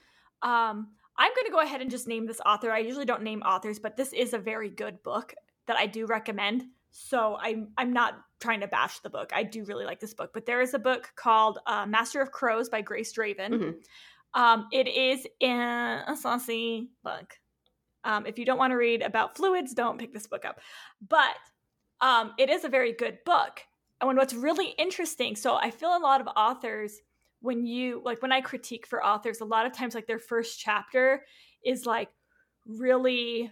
Um 0.42 0.88
i'm 1.16 1.30
going 1.36 1.46
to 1.46 1.52
go 1.52 1.60
ahead 1.60 1.80
and 1.80 1.90
just 1.90 2.08
name 2.08 2.26
this 2.26 2.40
author. 2.44 2.72
I 2.72 2.78
usually 2.78 3.04
don't 3.04 3.22
name 3.22 3.42
authors 3.42 3.78
but 3.78 3.96
this 3.96 4.12
is 4.12 4.34
a 4.34 4.38
very 4.38 4.68
good 4.68 5.02
book 5.02 5.34
that 5.66 5.76
i 5.76 5.86
do 5.86 6.04
recommend 6.04 6.64
so 6.96 7.36
I'm 7.40 7.68
I'm 7.76 7.92
not 7.92 8.14
trying 8.44 8.60
to 8.60 8.68
bash 8.68 8.98
the 9.00 9.08
book. 9.08 9.32
I 9.34 9.42
do 9.42 9.64
really 9.64 9.86
like 9.86 10.00
this 10.00 10.12
book, 10.12 10.32
but 10.34 10.44
there 10.44 10.60
is 10.60 10.74
a 10.74 10.78
book 10.78 11.10
called 11.16 11.58
uh, 11.66 11.86
Master 11.86 12.20
of 12.20 12.30
Crows 12.30 12.68
by 12.68 12.82
Grace 12.82 13.12
Draven. 13.12 13.48
Mm-hmm. 13.50 14.40
Um, 14.40 14.68
it 14.70 14.86
is 14.86 15.26
in 15.40 15.58
a 15.58 16.14
saucy 16.20 16.90
book. 17.02 17.38
Um, 18.04 18.26
if 18.26 18.38
you 18.38 18.44
don't 18.44 18.58
want 18.58 18.72
to 18.72 18.76
read 18.76 19.00
about 19.00 19.34
fluids, 19.34 19.72
don't 19.72 19.98
pick 19.98 20.12
this 20.12 20.26
book 20.26 20.44
up. 20.44 20.60
But 21.08 21.36
um, 22.02 22.32
it 22.38 22.50
is 22.50 22.64
a 22.64 22.68
very 22.68 22.92
good 22.92 23.18
book. 23.24 23.62
And 24.02 24.18
what's 24.18 24.34
really 24.34 24.74
interesting, 24.76 25.36
so 25.36 25.54
I 25.54 25.70
feel 25.70 25.96
a 25.96 25.98
lot 25.98 26.20
of 26.20 26.28
authors 26.36 26.98
when 27.40 27.64
you 27.64 28.02
like 28.04 28.20
when 28.20 28.32
I 28.32 28.42
critique 28.42 28.86
for 28.86 29.04
authors, 29.04 29.40
a 29.40 29.46
lot 29.46 29.64
of 29.64 29.72
times 29.72 29.94
like 29.94 30.06
their 30.06 30.18
first 30.18 30.60
chapter 30.60 31.24
is 31.64 31.86
like 31.86 32.08
really 32.66 33.50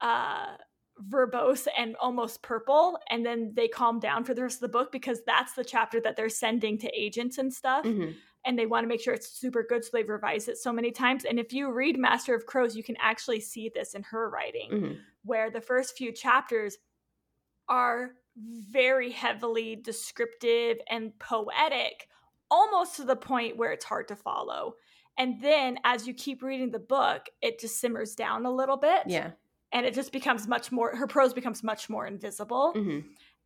uh 0.00 0.56
verbose 1.02 1.66
and 1.76 1.96
almost 1.96 2.40
purple 2.42 2.96
and 3.10 3.26
then 3.26 3.52
they 3.56 3.66
calm 3.66 3.98
down 3.98 4.22
for 4.22 4.32
the 4.32 4.42
rest 4.42 4.56
of 4.56 4.60
the 4.60 4.68
book 4.68 4.92
because 4.92 5.22
that's 5.26 5.52
the 5.54 5.64
chapter 5.64 6.00
that 6.00 6.16
they're 6.16 6.28
sending 6.28 6.78
to 6.78 6.88
agents 6.94 7.38
and 7.38 7.52
stuff 7.52 7.84
mm-hmm. 7.84 8.12
and 8.46 8.56
they 8.56 8.66
want 8.66 8.84
to 8.84 8.88
make 8.88 9.00
sure 9.00 9.12
it's 9.12 9.28
super 9.28 9.64
good 9.68 9.84
so 9.84 9.90
they've 9.92 10.08
revised 10.08 10.48
it 10.48 10.56
so 10.56 10.72
many 10.72 10.92
times 10.92 11.24
and 11.24 11.40
if 11.40 11.52
you 11.52 11.72
read 11.72 11.98
master 11.98 12.32
of 12.32 12.46
crows 12.46 12.76
you 12.76 12.84
can 12.84 12.96
actually 13.00 13.40
see 13.40 13.68
this 13.74 13.94
in 13.94 14.04
her 14.04 14.30
writing 14.30 14.70
mm-hmm. 14.70 14.92
where 15.24 15.50
the 15.50 15.60
first 15.60 15.96
few 15.96 16.12
chapters 16.12 16.78
are 17.68 18.12
very 18.70 19.10
heavily 19.10 19.74
descriptive 19.74 20.78
and 20.88 21.18
poetic 21.18 22.08
almost 22.52 22.96
to 22.96 23.04
the 23.04 23.16
point 23.16 23.56
where 23.56 23.72
it's 23.72 23.84
hard 23.84 24.06
to 24.06 24.14
follow 24.14 24.74
and 25.18 25.40
then 25.42 25.76
as 25.82 26.06
you 26.06 26.14
keep 26.14 26.40
reading 26.40 26.70
the 26.70 26.78
book 26.78 27.26
it 27.42 27.58
just 27.58 27.80
simmers 27.80 28.14
down 28.14 28.46
a 28.46 28.50
little 28.50 28.76
bit 28.76 29.02
yeah 29.06 29.32
and 29.74 29.84
it 29.84 29.92
just 29.92 30.12
becomes 30.12 30.48
much 30.48 30.72
more 30.72 30.96
her 30.96 31.06
prose 31.06 31.34
becomes 31.34 31.62
much 31.62 31.90
more 31.90 32.06
invisible. 32.06 32.72
Mm-hmm. 32.74 33.00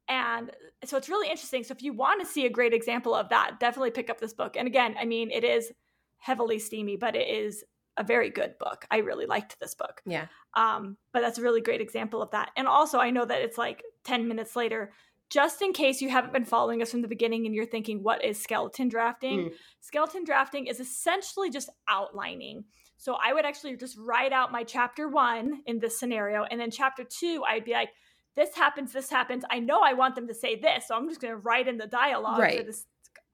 and 0.09 0.51
so 0.85 0.97
it's 0.97 1.09
really 1.09 1.29
interesting. 1.29 1.65
So 1.65 1.73
if 1.73 1.83
you 1.83 1.93
want 1.93 2.21
to 2.21 2.27
see 2.27 2.47
a 2.47 2.51
great 2.51 2.73
example 2.73 3.15
of 3.15 3.31
that 3.31 3.59
definitely 3.59 3.91
pick 3.91 4.11
up 4.11 4.21
this 4.21 4.35
book. 4.35 4.57
And 4.57 4.69
again 4.69 4.95
i 5.01 5.05
mean 5.05 5.31
it 5.33 5.43
is 5.43 5.73
heavily 6.19 6.59
steamy 6.61 6.97
but 6.97 7.17
it 7.17 7.27
is 7.27 7.65
a 7.97 8.05
very 8.05 8.31
good 8.31 8.57
book. 8.61 8.87
I 8.93 8.99
really 8.99 9.27
liked 9.27 9.59
this 9.59 9.75
book. 9.75 10.03
Yeah. 10.07 10.27
Um 10.55 10.97
but 11.13 11.21
that's 11.21 11.39
a 11.39 11.43
really 11.43 11.63
great 11.63 11.81
example 11.81 12.23
of 12.23 12.31
that. 12.31 12.51
And 12.57 12.69
also 12.69 12.99
i 12.99 13.11
know 13.11 13.25
that 13.25 13.41
it's 13.41 13.59
like 13.59 13.83
10 14.05 14.29
minutes 14.29 14.55
later. 14.55 14.93
Just 15.31 15.61
in 15.61 15.75
case 15.75 16.01
you 16.01 16.09
haven't 16.09 16.33
been 16.33 16.47
following 16.47 16.81
us 16.81 16.91
from 16.91 17.03
the 17.03 17.09
beginning 17.09 17.45
and 17.45 17.55
you're 17.55 17.67
thinking 17.67 18.03
what 18.03 18.25
is 18.25 18.41
skeleton 18.41 18.89
drafting? 18.89 19.39
Mm. 19.39 19.53
skeleton 19.81 20.25
drafting 20.25 20.67
is 20.67 20.81
essentially 20.81 21.51
just 21.51 21.71
outlining 21.89 22.65
so 22.99 23.17
I 23.25 23.33
would 23.33 23.45
actually 23.45 23.77
just 23.77 23.97
write 23.97 24.33
out 24.33 24.51
my 24.51 24.65
chapter 24.65 25.09
one 25.09 25.63
in 25.67 25.79
this 25.79 25.99
scenario. 25.99 26.43
And 26.43 26.61
then 26.61 26.71
chapter 26.71 27.05
two, 27.05 27.45
I'd 27.49 27.65
be 27.65 27.73
like, 27.73 27.91
this 28.35 28.55
happens, 28.57 28.93
this 28.93 29.09
happens. 29.09 29.45
I 29.51 29.61
know 29.61 29.81
I 29.83 29.95
want 29.95 30.17
them 30.17 30.27
to 30.27 30.35
say 30.35 30.57
this. 30.57 30.89
So 30.89 30.97
I'm 30.97 31.09
just 31.09 31.21
going 31.21 31.33
to 31.33 31.39
write 31.39 31.69
in 31.69 31.79
the 31.79 31.87
dialogue 31.87 32.41
right. 32.41 32.59
for 32.59 32.65
this 32.65 32.87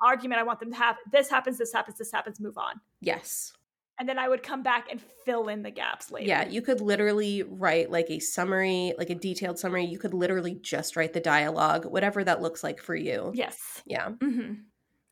argument 0.02 0.38
I 0.38 0.44
want 0.44 0.60
them 0.60 0.70
to 0.70 0.76
have. 0.76 0.96
This 1.10 1.30
happens, 1.30 1.56
this 1.56 1.72
happens, 1.72 1.96
this 1.96 2.12
happens, 2.12 2.40
move 2.40 2.58
on. 2.58 2.80
Yes. 3.00 3.54
And 3.98 4.06
then 4.06 4.18
I 4.18 4.28
would 4.28 4.42
come 4.42 4.62
back 4.62 4.88
and 4.90 5.00
fill 5.24 5.48
in 5.48 5.62
the 5.62 5.70
gaps 5.70 6.10
later. 6.10 6.26
Yeah, 6.26 6.46
you 6.46 6.60
could 6.60 6.80
literally 6.82 7.42
write 7.42 7.90
like 7.90 8.10
a 8.10 8.18
summary, 8.18 8.92
like 8.98 9.08
a 9.08 9.14
detailed 9.14 9.58
summary. 9.58 9.86
You 9.86 9.98
could 9.98 10.12
literally 10.12 10.56
just 10.60 10.94
write 10.94 11.14
the 11.14 11.20
dialogue, 11.20 11.86
whatever 11.86 12.22
that 12.22 12.42
looks 12.42 12.62
like 12.62 12.80
for 12.80 12.94
you. 12.94 13.32
Yes. 13.34 13.82
Yeah. 13.86 14.10
Mm-hmm 14.10 14.52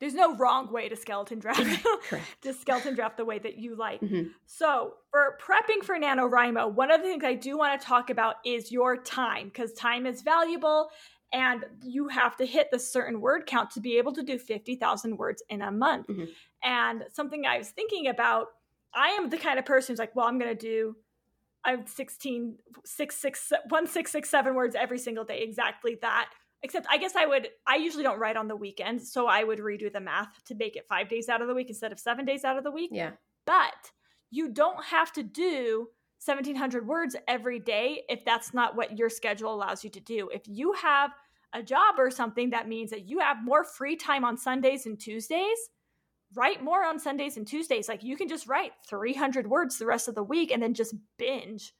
there's 0.03 0.15
no 0.15 0.35
wrong 0.35 0.73
way 0.73 0.89
to 0.89 0.97
skeleton 0.97 1.39
draft. 1.39 1.87
Just 2.43 2.61
skeleton 2.63 2.97
draft 2.97 3.17
the 3.17 3.25
way 3.25 3.39
that 3.39 3.59
you 3.59 3.77
like. 3.77 4.01
Mm-hmm. 4.01 4.31
So, 4.47 4.95
for 5.13 5.39
prepping 5.41 5.85
for 5.85 5.97
NaNoWriMo, 5.97 6.75
one 6.75 6.91
of 6.91 7.01
the 7.01 7.07
things 7.07 7.23
I 7.23 7.35
do 7.35 7.57
want 7.57 7.81
to 7.81 7.87
talk 7.87 8.11
about 8.11 8.35
is 8.45 8.73
your 8.73 8.97
time 8.97 9.47
because 9.47 9.73
time 9.75 10.05
is 10.05 10.23
valuable 10.23 10.91
and 11.33 11.65
you 11.85 12.09
have 12.09 12.35
to 12.39 12.45
hit 12.45 12.73
the 12.73 12.81
certain 12.81 13.21
word 13.21 13.47
count 13.47 13.71
to 13.71 13.81
be 13.81 13.97
able 13.97 14.13
to 14.15 14.25
do 14.25 14.41
50,000 14.41 15.17
words 15.17 15.41
in 15.49 15.63
a 15.63 15.71
month. 15.71 16.09
Mm-hmm. 16.09 16.25
And 16.65 17.05
something 17.13 17.47
I 17.47 17.59
was 17.59 17.71
thinking 17.71 18.09
about, 18.09 18.49
I 18.93 19.11
am 19.11 19.31
the 19.31 19.39
kind 19.39 19.57
of 19.57 19.65
person 19.65 19.93
who's 19.93 20.01
like, 20.01 20.17
well, 20.17 20.27
I'm 20.27 20.37
going 20.37 20.51
to 20.51 20.61
do 20.61 20.97
I 21.65 21.71
have 21.71 21.89
16, 21.89 22.59
6, 22.85 23.17
6, 23.17 23.53
1, 23.69 23.87
6, 23.87 24.11
6, 24.11 24.29
7 24.29 24.55
words 24.55 24.75
every 24.75 24.99
single 24.99 25.25
day, 25.25 25.43
exactly 25.43 25.97
that. 26.03 26.29
Except 26.63 26.87
I 26.89 26.97
guess 26.99 27.17
I 27.17 27.27
would 27.27 27.49
I 27.67 27.77
usually 27.77 28.05
don't 28.05 28.21
write 28.21 28.37
on 28.37 28.49
the 28.49 28.57
weekends, 28.57 29.13
so 29.13 29.27
I 29.27 29.43
would 29.43 29.59
redo 29.59 29.93
the 29.93 30.01
math 30.01 30.45
to 30.45 30.55
make 30.55 30.77
it 30.77 30.87
5 30.89 31.09
days 31.09 31.29
out 31.29 31.43
of 31.43 31.49
the 31.49 31.55
week 31.55 31.69
instead 31.69 31.93
of 31.93 31.99
7 31.99 32.25
days 32.25 32.45
out 32.45 32.57
of 32.57 32.65
the 32.65 32.71
week. 32.71 32.91
Yeah. 32.93 33.13
But 33.47 33.91
you 34.31 34.49
don't 34.49 34.85
have 34.85 35.13
to 35.15 35.23
do 35.23 35.89
1700 36.25 36.87
words 36.87 37.17
every 37.27 37.59
day 37.59 38.03
if 38.09 38.25
that's 38.25 38.55
not 38.55 38.77
what 38.77 38.97
your 38.97 39.11
schedule 39.11 39.53
allows 39.53 39.83
you 39.83 39.91
to 39.91 40.01
do. 40.01 40.31
If 40.33 40.43
you 40.47 40.73
have 40.75 41.11
a 41.53 41.63
job 41.63 41.97
or 41.99 42.11
something 42.11 42.51
that 42.51 42.69
means 42.69 42.91
that 42.91 43.09
you 43.09 43.19
have 43.19 43.45
more 43.45 43.65
free 43.65 43.97
time 43.97 44.25
on 44.25 44.37
Sundays 44.39 44.87
and 44.87 44.99
Tuesdays, 44.99 45.59
write 46.35 46.63
more 46.63 46.85
on 46.85 46.99
Sundays 46.99 47.37
and 47.37 47.47
Tuesdays. 47.47 47.89
Like 47.89 48.05
you 48.05 48.17
can 48.17 48.29
just 48.29 48.47
write 48.47 48.73
300 48.89 49.49
words 49.49 49.79
the 49.79 49.87
rest 49.87 50.09
of 50.09 50.15
the 50.15 50.23
week 50.23 50.53
and 50.53 50.63
then 50.63 50.75
just 50.75 50.95
binge 51.19 51.75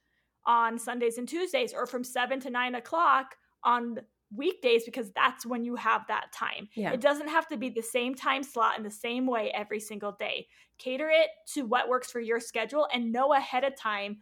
on 0.45 0.77
Sundays 0.77 1.17
and 1.17 1.27
Tuesdays 1.27 1.73
or 1.73 1.87
from 1.87 2.03
seven 2.03 2.39
to 2.41 2.49
nine 2.49 2.75
o'clock 2.75 3.35
on 3.63 3.97
weekdays 4.35 4.83
because 4.85 5.11
that's 5.11 5.45
when 5.45 5.63
you 5.63 5.75
have 5.75 6.07
that 6.07 6.31
time. 6.31 6.67
Yeah. 6.75 6.91
It 6.91 7.01
doesn't 7.01 7.29
have 7.29 7.47
to 7.47 7.57
be 7.57 7.69
the 7.69 7.81
same 7.81 8.15
time 8.15 8.43
slot 8.43 8.77
in 8.77 8.83
the 8.83 8.91
same 8.91 9.25
way 9.27 9.51
every 9.51 9.79
single 9.79 10.11
day. 10.11 10.47
Cater 10.77 11.09
it 11.09 11.29
to 11.53 11.63
what 11.63 11.89
works 11.89 12.11
for 12.11 12.19
your 12.19 12.39
schedule 12.39 12.87
and 12.93 13.11
know 13.11 13.33
ahead 13.33 13.63
of 13.63 13.75
time 13.75 14.17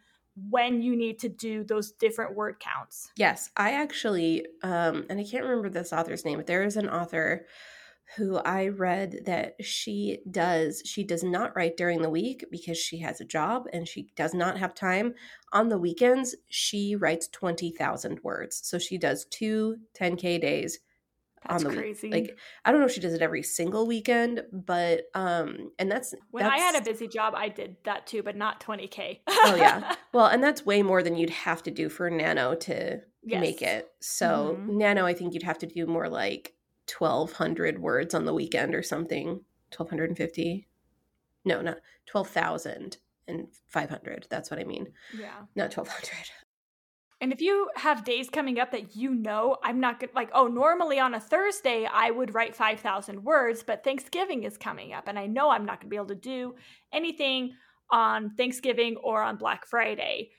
when 0.50 0.80
you 0.80 0.96
need 0.96 1.18
to 1.18 1.28
do 1.28 1.64
those 1.64 1.92
different 1.92 2.34
word 2.34 2.58
counts. 2.58 3.10
Yes, 3.16 3.50
I 3.56 3.72
actually, 3.72 4.46
um, 4.62 5.06
and 5.10 5.20
I 5.20 5.24
can't 5.24 5.44
remember 5.44 5.68
this 5.68 5.92
author's 5.92 6.24
name, 6.24 6.38
but 6.38 6.46
there 6.46 6.62
is 6.62 6.76
an 6.76 6.88
author 6.88 7.46
who 8.16 8.36
I 8.38 8.68
read 8.68 9.22
that 9.26 9.54
she 9.64 10.20
does, 10.30 10.82
she 10.84 11.04
does 11.04 11.22
not 11.24 11.54
write 11.56 11.76
during 11.76 12.02
the 12.02 12.10
week 12.10 12.44
because 12.50 12.78
she 12.78 12.98
has 12.98 13.20
a 13.20 13.24
job 13.24 13.66
and 13.72 13.88
she 13.88 14.08
does 14.16 14.34
not 14.34 14.58
have 14.58 14.74
time. 14.74 15.14
On 15.52 15.68
the 15.68 15.78
weekends, 15.78 16.34
she 16.48 16.96
writes 16.96 17.28
20,000 17.28 18.20
words. 18.22 18.60
So 18.64 18.78
she 18.78 18.98
does 18.98 19.24
two 19.26 19.76
10K 19.94 20.38
days 20.38 20.80
That's 21.42 21.54
on 21.54 21.64
the 21.64 21.70
crazy. 21.70 22.08
week. 22.08 22.28
Like, 22.28 22.38
I 22.64 22.70
don't 22.70 22.80
know 22.80 22.86
if 22.86 22.92
she 22.92 23.00
does 23.00 23.14
it 23.14 23.22
every 23.22 23.42
single 23.42 23.86
weekend, 23.86 24.44
but, 24.52 25.04
um, 25.14 25.72
and 25.78 25.90
that's, 25.90 26.14
when 26.30 26.44
that's, 26.44 26.54
I 26.54 26.58
had 26.58 26.76
a 26.76 26.80
busy 26.82 27.08
job, 27.08 27.34
I 27.36 27.48
did 27.48 27.76
that 27.84 28.06
too, 28.06 28.22
but 28.22 28.36
not 28.36 28.60
20K. 28.60 29.22
oh 29.44 29.54
yeah. 29.54 29.94
Well, 30.12 30.26
and 30.26 30.42
that's 30.44 30.66
way 30.66 30.82
more 30.82 31.02
than 31.02 31.16
you'd 31.16 31.30
have 31.30 31.62
to 31.64 31.70
do 31.70 31.88
for 31.88 32.10
Nano 32.10 32.54
to 32.56 33.00
Yes. 33.24 33.40
make 33.40 33.62
it. 33.62 33.88
So 34.00 34.58
Mhm. 34.58 34.68
Nano, 34.68 35.06
I 35.06 35.14
think 35.14 35.34
you'd 35.34 35.42
have 35.42 35.58
to 35.58 35.66
do 35.66 35.86
more 35.86 36.08
like 36.08 36.54
1,200 36.98 37.80
words 37.80 38.14
on 38.14 38.24
the 38.24 38.34
weekend 38.34 38.74
or 38.74 38.82
something. 38.82 39.44
1,250. 39.76 40.68
No, 41.44 41.60
not 41.60 41.78
12,000 42.06 42.98
and 43.28 43.48
500. 43.68 44.26
That's 44.30 44.50
what 44.50 44.60
I 44.60 44.64
mean. 44.64 44.88
yeah. 45.18 45.42
Not 45.54 45.76
1,200. 45.76 46.30
And 47.20 47.32
if 47.32 47.40
you 47.40 47.68
have 47.76 48.04
days 48.04 48.28
coming 48.28 48.58
up 48.58 48.72
that 48.72 48.96
you 48.96 49.14
know 49.14 49.56
I'm 49.62 49.78
not 49.78 50.00
good, 50.00 50.10
like, 50.12 50.30
oh, 50.32 50.48
normally 50.48 50.98
on 50.98 51.14
a 51.14 51.20
Thursday 51.20 51.86
I 51.90 52.10
would 52.10 52.34
write 52.34 52.56
5,000 52.56 53.22
words, 53.22 53.62
but 53.62 53.84
Thanksgiving 53.84 54.42
is 54.42 54.58
coming 54.58 54.92
up 54.92 55.06
and 55.06 55.16
I 55.16 55.26
know 55.26 55.50
I'm 55.50 55.64
not 55.64 55.80
going 55.80 55.86
to 55.86 55.90
be 55.90 55.96
able 55.96 56.06
to 56.06 56.14
do 56.16 56.56
anything 56.92 57.52
on 57.90 58.30
Thanksgiving 58.30 58.96
or 58.96 59.22
on 59.22 59.36
Black 59.36 59.66
Friday. 59.66 60.30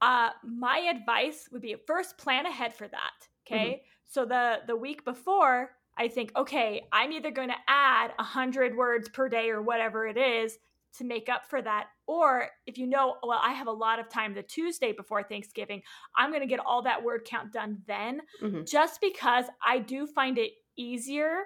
Uh, 0.00 0.30
my 0.42 0.78
advice 0.78 1.46
would 1.52 1.60
be 1.60 1.76
first 1.86 2.16
plan 2.16 2.46
ahead 2.46 2.72
for 2.72 2.88
that. 2.88 3.28
Okay. 3.46 3.82
So 4.06 4.24
the, 4.24 4.60
the 4.66 4.76
week 4.76 5.04
before, 5.04 5.72
I 5.96 6.08
think, 6.08 6.32
okay, 6.36 6.86
I'm 6.92 7.12
either 7.12 7.30
going 7.30 7.48
to 7.48 7.56
add 7.68 8.12
100 8.16 8.76
words 8.76 9.08
per 9.08 9.28
day 9.28 9.50
or 9.50 9.60
whatever 9.62 10.06
it 10.06 10.16
is 10.16 10.56
to 10.98 11.04
make 11.04 11.28
up 11.28 11.46
for 11.48 11.60
that. 11.62 11.88
Or 12.06 12.48
if 12.66 12.76
you 12.78 12.86
know, 12.86 13.16
well, 13.22 13.40
I 13.42 13.52
have 13.52 13.66
a 13.68 13.72
lot 13.72 13.98
of 14.00 14.08
time 14.08 14.34
the 14.34 14.42
Tuesday 14.42 14.92
before 14.92 15.22
Thanksgiving, 15.22 15.82
I'm 16.16 16.30
going 16.30 16.40
to 16.40 16.46
get 16.48 16.60
all 16.60 16.82
that 16.82 17.02
word 17.04 17.24
count 17.24 17.52
done 17.52 17.82
then, 17.86 18.22
Mhm. 18.42 18.68
just 18.68 19.00
because 19.00 19.46
I 19.64 19.78
do 19.78 20.06
find 20.06 20.38
it 20.38 20.52
easier 20.76 21.44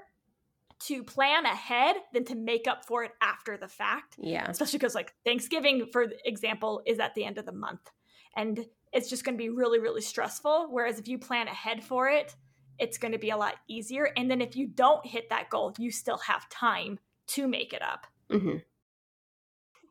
to 0.80 1.02
plan 1.04 1.46
ahead 1.46 1.96
than 2.12 2.24
to 2.24 2.34
make 2.34 2.66
up 2.66 2.84
for 2.86 3.04
it 3.04 3.12
after 3.20 3.56
the 3.56 3.68
fact. 3.68 4.16
Yeah. 4.18 4.48
Especially 4.48 4.78
because, 4.78 4.94
like, 4.94 5.14
Thanksgiving, 5.24 5.88
for 5.92 6.12
example, 6.24 6.82
is 6.86 6.98
at 6.98 7.14
the 7.14 7.24
end 7.24 7.38
of 7.38 7.46
the 7.46 7.52
month. 7.52 7.90
And 8.36 8.66
it's 8.92 9.08
just 9.08 9.24
going 9.24 9.36
to 9.36 9.42
be 9.42 9.50
really, 9.50 9.78
really 9.78 10.00
stressful. 10.00 10.68
Whereas 10.70 10.98
if 10.98 11.06
you 11.08 11.18
plan 11.18 11.48
ahead 11.48 11.84
for 11.84 12.08
it, 12.08 12.34
it's 12.78 12.98
going 12.98 13.12
to 13.12 13.18
be 13.18 13.30
a 13.30 13.36
lot 13.36 13.54
easier. 13.68 14.10
And 14.16 14.30
then 14.30 14.40
if 14.40 14.56
you 14.56 14.66
don't 14.66 15.04
hit 15.06 15.28
that 15.30 15.50
goal, 15.50 15.74
you 15.78 15.90
still 15.90 16.18
have 16.18 16.48
time 16.48 16.98
to 17.28 17.46
make 17.46 17.72
it 17.72 17.82
up. 17.82 18.06
hmm 18.30 18.56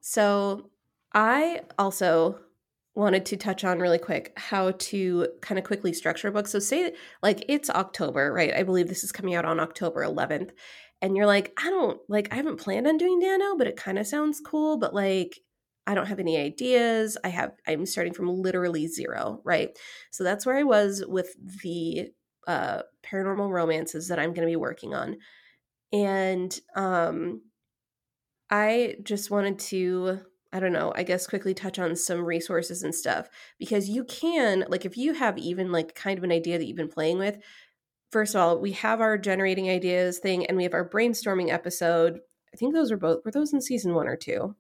So 0.02 0.70
I 1.14 1.62
also 1.78 2.40
wanted 2.96 3.26
to 3.26 3.38
touch 3.38 3.64
on 3.64 3.80
really 3.80 3.98
quick 3.98 4.34
how 4.38 4.72
to 4.72 5.28
kind 5.42 5.58
of 5.58 5.66
quickly 5.66 5.94
structure 5.94 6.28
a 6.28 6.32
book. 6.32 6.48
So 6.48 6.60
say 6.60 6.94
like 7.22 7.44
it's 7.48 7.70
October, 7.70 8.32
right? 8.32 8.54
I 8.54 8.64
believe 8.64 8.88
this 8.88 9.04
is 9.04 9.12
coming 9.12 9.36
out 9.36 9.46
on 9.46 9.60
October 9.60 10.04
11th. 10.04 10.52
And 11.02 11.18
you're 11.18 11.26
like, 11.26 11.54
I 11.58 11.70
don't 11.70 12.00
like 12.08 12.32
I 12.32 12.36
haven't 12.36 12.60
planned 12.60 12.88
on 12.88 12.98
doing 12.98 13.20
Nano, 13.20 13.56
but 13.58 13.68
it 13.68 13.76
kind 13.76 13.98
of 13.98 14.08
sounds 14.08 14.42
cool, 14.46 14.78
but 14.78 14.94
like 14.94 15.40
I 15.86 15.96
don't 15.96 16.06
have 16.08 16.20
any 16.20 16.38
ideas. 16.38 17.18
I 17.24 17.30
have 17.30 17.54
I'm 17.68 17.86
starting 17.86 18.14
from 18.14 18.28
literally 18.28 18.88
zero, 18.88 19.42
right? 19.44 19.78
So 20.12 20.24
that's 20.24 20.46
where 20.46 20.56
I 20.58 20.64
was 20.64 21.04
with 21.08 21.36
the 21.64 22.12
uh 22.48 22.84
paranormal 23.04 23.50
romances 23.50 24.08
that 24.08 24.20
I'm 24.20 24.34
going 24.34 24.48
to 24.48 24.52
be 24.52 24.56
working 24.56 24.94
on. 24.94 25.18
And 25.92 26.58
um 26.76 27.42
I 28.50 28.98
just 29.02 29.32
wanted 29.32 29.58
to, 29.60 30.20
I 30.52 30.60
don't 30.60 30.74
know, 30.74 30.94
I 30.96 31.02
guess 31.02 31.26
quickly 31.26 31.56
touch 31.56 31.80
on 31.80 31.96
some 31.96 32.24
resources 32.24 32.84
and 32.84 32.94
stuff 32.94 33.28
because 33.58 33.90
you 33.90 34.04
can, 34.04 34.66
like, 34.68 34.86
if 34.86 34.96
you 34.96 35.14
have 35.14 35.40
even 35.40 35.72
like 35.72 35.96
kind 35.96 36.20
of 36.20 36.24
an 36.24 36.32
idea 36.32 36.60
that 36.60 36.66
you've 36.66 36.78
been 36.78 36.88
playing 36.88 37.18
with, 37.18 37.40
first 38.12 38.36
of 38.36 38.42
all, 38.42 38.60
we 38.60 38.74
have 38.74 39.02
our 39.02 39.18
generating 39.18 39.70
ideas 39.70 40.20
thing 40.20 40.46
and 40.46 40.56
we 40.56 40.64
have 40.64 40.76
our 40.76 40.88
brainstorming 40.88 41.52
episode. 41.52 42.20
I 42.54 42.58
think 42.58 42.76
those 42.76 42.92
were 42.92 42.98
both, 42.98 43.26
were 43.26 43.32
those 43.32 43.54
in 43.54 43.62
season 43.62 43.96
one 43.96 44.08
or 44.08 44.16
two? 44.16 44.56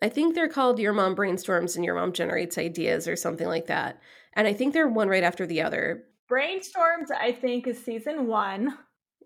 I 0.00 0.08
think 0.08 0.34
they're 0.34 0.48
called 0.48 0.78
Your 0.78 0.92
Mom 0.92 1.16
Brainstorms 1.16 1.74
and 1.74 1.84
Your 1.84 1.96
Mom 1.96 2.12
Generates 2.12 2.56
Ideas 2.56 3.08
or 3.08 3.16
something 3.16 3.48
like 3.48 3.66
that. 3.66 4.00
And 4.34 4.46
I 4.46 4.52
think 4.52 4.72
they're 4.72 4.86
one 4.86 5.08
right 5.08 5.24
after 5.24 5.46
the 5.46 5.62
other. 5.62 6.04
Brainstorms, 6.30 7.10
I 7.10 7.32
think, 7.32 7.66
is 7.66 7.82
season 7.82 8.26
one. 8.26 8.78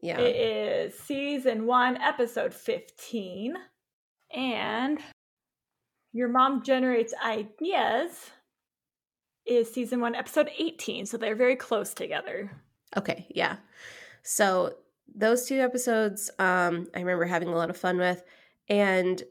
Yeah. 0.03 0.19
It 0.19 0.37
is 0.37 0.99
season 0.99 1.67
one, 1.67 1.97
episode 1.97 2.55
15. 2.55 3.55
And 4.35 4.99
Your 6.13 6.29
Mom 6.29 6.63
Generates 6.63 7.15
Ideas 7.25 8.31
is 9.47 9.73
season 9.73 10.01
one, 10.01 10.15
episode 10.15 10.51
18. 10.59 11.07
So 11.07 11.17
they're 11.17 11.35
very 11.35 11.57
close 11.57 11.95
together. 11.95 12.51
Okay, 12.97 13.27
yeah. 13.31 13.57
So 14.23 14.75
those 15.15 15.47
two 15.47 15.61
episodes, 15.61 16.31
um, 16.39 16.87
I 16.95 17.01
remember 17.01 17.25
having 17.25 17.49
a 17.49 17.57
lot 17.57 17.71
of 17.71 17.77
fun 17.77 17.99
with, 17.99 18.23
and 18.69 19.23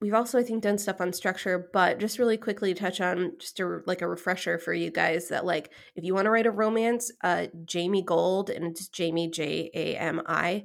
we've 0.00 0.14
also, 0.14 0.38
I 0.38 0.42
think, 0.42 0.62
done 0.62 0.78
stuff 0.78 1.00
on 1.00 1.12
structure. 1.12 1.68
But 1.72 1.98
just 1.98 2.18
really 2.18 2.36
quickly 2.36 2.74
touch 2.74 3.00
on 3.00 3.32
just 3.38 3.58
a, 3.60 3.80
like 3.86 4.02
a 4.02 4.08
refresher 4.08 4.58
for 4.58 4.72
you 4.72 4.90
guys 4.90 5.28
that 5.28 5.44
like 5.44 5.70
if 5.94 6.04
you 6.04 6.14
want 6.14 6.26
to 6.26 6.30
write 6.30 6.46
a 6.46 6.50
romance, 6.50 7.10
uh, 7.22 7.46
Jami 7.64 8.02
Gold 8.02 8.50
and 8.50 8.64
it's 8.64 8.88
Jami 8.88 9.28
J 9.28 9.70
A 9.74 9.96
M 9.96 10.22
I, 10.26 10.64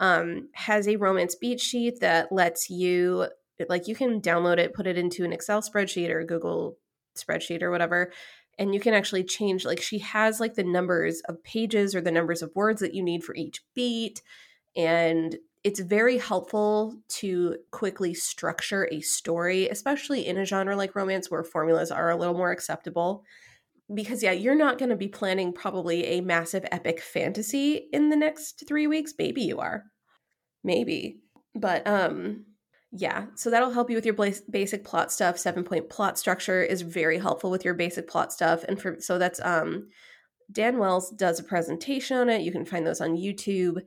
um, 0.00 0.48
has 0.52 0.86
a 0.86 0.96
romance 0.96 1.34
beat 1.34 1.60
sheet 1.60 2.00
that 2.00 2.30
lets 2.30 2.70
you 2.70 3.28
like 3.68 3.88
you 3.88 3.96
can 3.96 4.20
download 4.20 4.58
it, 4.58 4.74
put 4.74 4.86
it 4.86 4.96
into 4.96 5.24
an 5.24 5.32
Excel 5.32 5.60
spreadsheet 5.60 6.10
or 6.10 6.20
a 6.20 6.26
Google 6.26 6.78
spreadsheet 7.16 7.62
or 7.62 7.72
whatever, 7.72 8.12
and 8.56 8.72
you 8.72 8.78
can 8.78 8.94
actually 8.94 9.24
change 9.24 9.64
like 9.64 9.82
she 9.82 9.98
has 9.98 10.38
like 10.38 10.54
the 10.54 10.62
numbers 10.62 11.20
of 11.28 11.42
pages 11.42 11.96
or 11.96 12.00
the 12.00 12.12
numbers 12.12 12.42
of 12.42 12.54
words 12.54 12.80
that 12.80 12.94
you 12.94 13.02
need 13.02 13.24
for 13.24 13.34
each 13.34 13.64
beat 13.74 14.22
and 14.76 15.38
it's 15.64 15.80
very 15.80 16.18
helpful 16.18 16.96
to 17.08 17.56
quickly 17.70 18.14
structure 18.14 18.88
a 18.90 19.00
story 19.00 19.68
especially 19.68 20.26
in 20.26 20.38
a 20.38 20.44
genre 20.44 20.76
like 20.76 20.94
romance 20.94 21.30
where 21.30 21.44
formulas 21.44 21.90
are 21.90 22.10
a 22.10 22.16
little 22.16 22.34
more 22.34 22.50
acceptable 22.50 23.24
because 23.94 24.22
yeah 24.22 24.32
you're 24.32 24.54
not 24.54 24.78
going 24.78 24.90
to 24.90 24.96
be 24.96 25.08
planning 25.08 25.52
probably 25.52 26.04
a 26.04 26.20
massive 26.20 26.64
epic 26.70 27.00
fantasy 27.00 27.88
in 27.92 28.08
the 28.08 28.16
next 28.16 28.64
3 28.66 28.86
weeks 28.86 29.14
maybe 29.18 29.42
you 29.42 29.58
are 29.58 29.84
maybe 30.62 31.20
but 31.54 31.86
um 31.86 32.44
yeah, 32.90 33.26
so 33.34 33.50
that'll 33.50 33.70
help 33.70 33.90
you 33.90 33.96
with 33.96 34.06
your 34.06 34.14
basic 34.50 34.84
plot 34.84 35.12
stuff. 35.12 35.38
Seven 35.38 35.62
point 35.62 35.90
plot 35.90 36.18
structure 36.18 36.62
is 36.62 36.80
very 36.80 37.18
helpful 37.18 37.50
with 37.50 37.64
your 37.64 37.74
basic 37.74 38.08
plot 38.08 38.32
stuff, 38.32 38.64
and 38.64 38.80
for 38.80 38.96
so 38.98 39.18
that's 39.18 39.40
um, 39.44 39.88
Dan 40.50 40.78
Wells 40.78 41.10
does 41.10 41.38
a 41.38 41.44
presentation 41.44 42.16
on 42.16 42.30
it. 42.30 42.42
You 42.42 42.50
can 42.50 42.64
find 42.64 42.86
those 42.86 43.02
on 43.02 43.16
YouTube. 43.16 43.82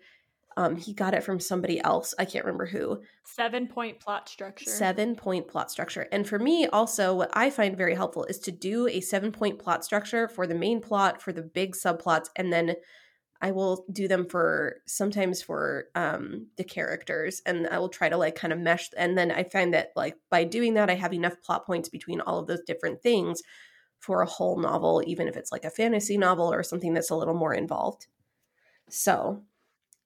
Um, 0.58 0.76
he 0.76 0.94
got 0.94 1.14
it 1.14 1.24
from 1.24 1.40
somebody 1.40 1.80
else. 1.82 2.14
I 2.20 2.26
can't 2.26 2.46
remember 2.46 2.66
who. 2.66 3.02
Seven 3.24 3.68
point 3.68 4.00
plot 4.00 4.28
structure. 4.28 4.70
Seven 4.70 5.16
point 5.16 5.48
plot 5.48 5.72
structure. 5.72 6.08
And 6.12 6.28
for 6.28 6.40
me, 6.40 6.68
also, 6.68 7.16
what 7.16 7.30
I 7.34 7.50
find 7.50 7.78
very 7.78 7.96
helpful 7.96 8.26
is 8.26 8.40
to 8.40 8.52
do 8.52 8.88
a 8.88 9.02
seven 9.02 9.32
point 9.32 9.60
plot 9.60 9.86
structure 9.86 10.28
for 10.28 10.46
the 10.46 10.56
main 10.56 10.82
plot, 10.82 11.22
for 11.22 11.32
the 11.32 11.42
big 11.42 11.76
subplots, 11.76 12.28
and 12.36 12.52
then 12.52 12.76
I 13.42 13.52
will 13.52 13.86
do 13.92 14.08
them 14.08 14.28
for 14.30 14.82
sometimes 14.86 15.42
for 15.42 15.86
um, 15.96 16.48
the 16.58 16.64
characters, 16.64 17.42
and 17.46 17.68
I 17.68 17.80
will 17.80 17.90
try 17.90 18.08
to 18.08 18.18
like 18.18 18.36
kind 18.36 18.54
of 18.54 18.60
mesh. 18.60 18.90
And 18.96 19.18
then 19.18 19.32
I 19.32 19.44
find 19.44 19.74
that 19.74 19.90
like 19.96 20.16
by 20.30 20.44
doing 20.44 20.76
that, 20.76 20.90
I 20.90 20.96
have 20.96 21.14
enough 21.14 21.42
plot 21.44 21.66
points 21.66 21.90
between 21.90 22.22
all 22.22 22.40
of 22.40 22.48
those 22.48 22.62
different 22.68 23.02
things 23.02 23.42
for 24.00 24.22
a 24.22 24.28
whole 24.28 24.60
novel, 24.60 25.04
even 25.06 25.28
if 25.28 25.38
it's 25.38 25.52
like 25.52 25.66
a 25.66 25.72
fantasy 25.72 26.18
novel 26.18 26.52
or 26.54 26.62
something 26.64 26.94
that's 26.94 27.10
a 27.10 27.16
little 27.16 27.34
more 27.34 27.54
involved. 27.54 28.08
So, 28.90 29.44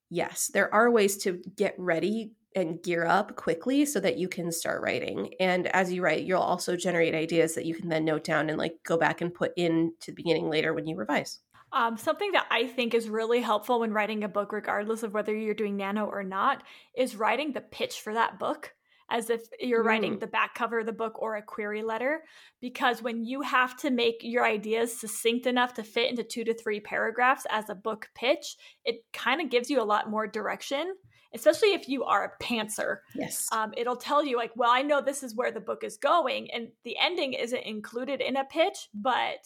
yes, 0.10 0.50
there 0.54 0.74
are 0.74 0.92
ways 0.92 1.18
to 1.24 1.42
get 1.56 1.76
ready 1.78 2.32
and 2.56 2.82
gear 2.82 3.06
up 3.06 3.36
quickly 3.36 3.86
so 3.86 4.00
that 4.00 4.18
you 4.18 4.30
can 4.30 4.52
start 4.52 4.82
writing. 4.82 5.34
And 5.40 5.68
as 5.68 5.92
you 5.92 6.02
write, 6.02 6.24
you'll 6.24 6.42
also 6.42 6.78
generate 6.78 7.14
ideas 7.14 7.54
that 7.56 7.66
you 7.66 7.76
can 7.76 7.90
then 7.90 8.06
note 8.06 8.24
down 8.24 8.50
and 8.50 8.58
like 8.58 8.76
go 8.84 8.98
back 8.98 9.22
and 9.22 9.34
put 9.34 9.52
in 9.58 9.94
to 10.02 10.12
the 10.12 10.16
beginning 10.16 10.50
later 10.50 10.74
when 10.74 10.88
you 10.88 10.96
revise. 10.96 11.40
Um, 11.74 11.98
something 11.98 12.32
that 12.32 12.48
I 12.50 12.68
think 12.68 12.94
is 12.94 13.10
really 13.10 13.42
helpful 13.42 13.82
when 13.82 13.92
writing 13.92 14.24
a 14.24 14.30
book, 14.30 14.54
regardless 14.54 15.04
of 15.04 15.14
whether 15.14 15.36
you're 15.36 15.54
doing 15.54 15.76
nano 15.76 16.06
or 16.06 16.24
not, 16.24 16.64
is 16.96 17.18
writing 17.18 17.52
the 17.52 17.60
pitch 17.60 18.00
for 18.00 18.14
that 18.14 18.40
book 18.40 18.74
as 19.10 19.30
if 19.30 19.42
you're 19.60 19.84
mm. 19.84 19.88
writing 19.88 20.20
the 20.20 20.28
back 20.28 20.56
cover 20.56 20.80
of 20.80 20.86
the 20.86 20.92
book 20.92 21.22
or 21.22 21.36
a 21.36 21.42
query 21.42 21.84
letter. 21.84 22.24
Because 22.62 23.02
when 23.02 23.24
you 23.24 23.42
have 23.42 23.78
to 23.78 23.92
make 23.92 24.18
your 24.22 24.46
ideas 24.46 25.00
succinct 25.00 25.46
enough 25.46 25.74
to 25.76 25.84
fit 25.84 26.10
into 26.10 26.24
two 26.24 26.44
to 26.44 26.54
three 26.54 26.80
paragraphs 26.80 27.46
as 27.50 27.70
a 27.70 27.76
book 27.76 28.10
pitch, 28.16 28.56
it 28.84 29.04
kind 29.14 29.42
of 29.42 29.50
gives 29.50 29.70
you 29.70 29.82
a 29.82 29.84
lot 29.84 30.10
more 30.10 30.28
direction. 30.28 30.96
Especially 31.34 31.74
if 31.74 31.90
you 31.90 32.06
are 32.06 32.24
a 32.24 32.44
pantser. 32.44 33.00
Yes. 33.14 33.48
Um, 33.52 33.74
it'll 33.76 33.98
tell 33.98 34.24
you, 34.24 34.38
like, 34.38 34.52
well, 34.56 34.72
I 34.72 34.84
know 34.84 35.02
this 35.02 35.22
is 35.22 35.36
where 35.36 35.52
the 35.52 35.60
book 35.60 35.84
is 35.84 35.98
going, 35.98 36.50
and 36.52 36.70
the 36.86 36.96
ending 36.98 37.34
isn't 37.34 37.64
included 37.64 38.22
in 38.22 38.38
a 38.38 38.46
pitch, 38.46 38.88
but 38.94 39.40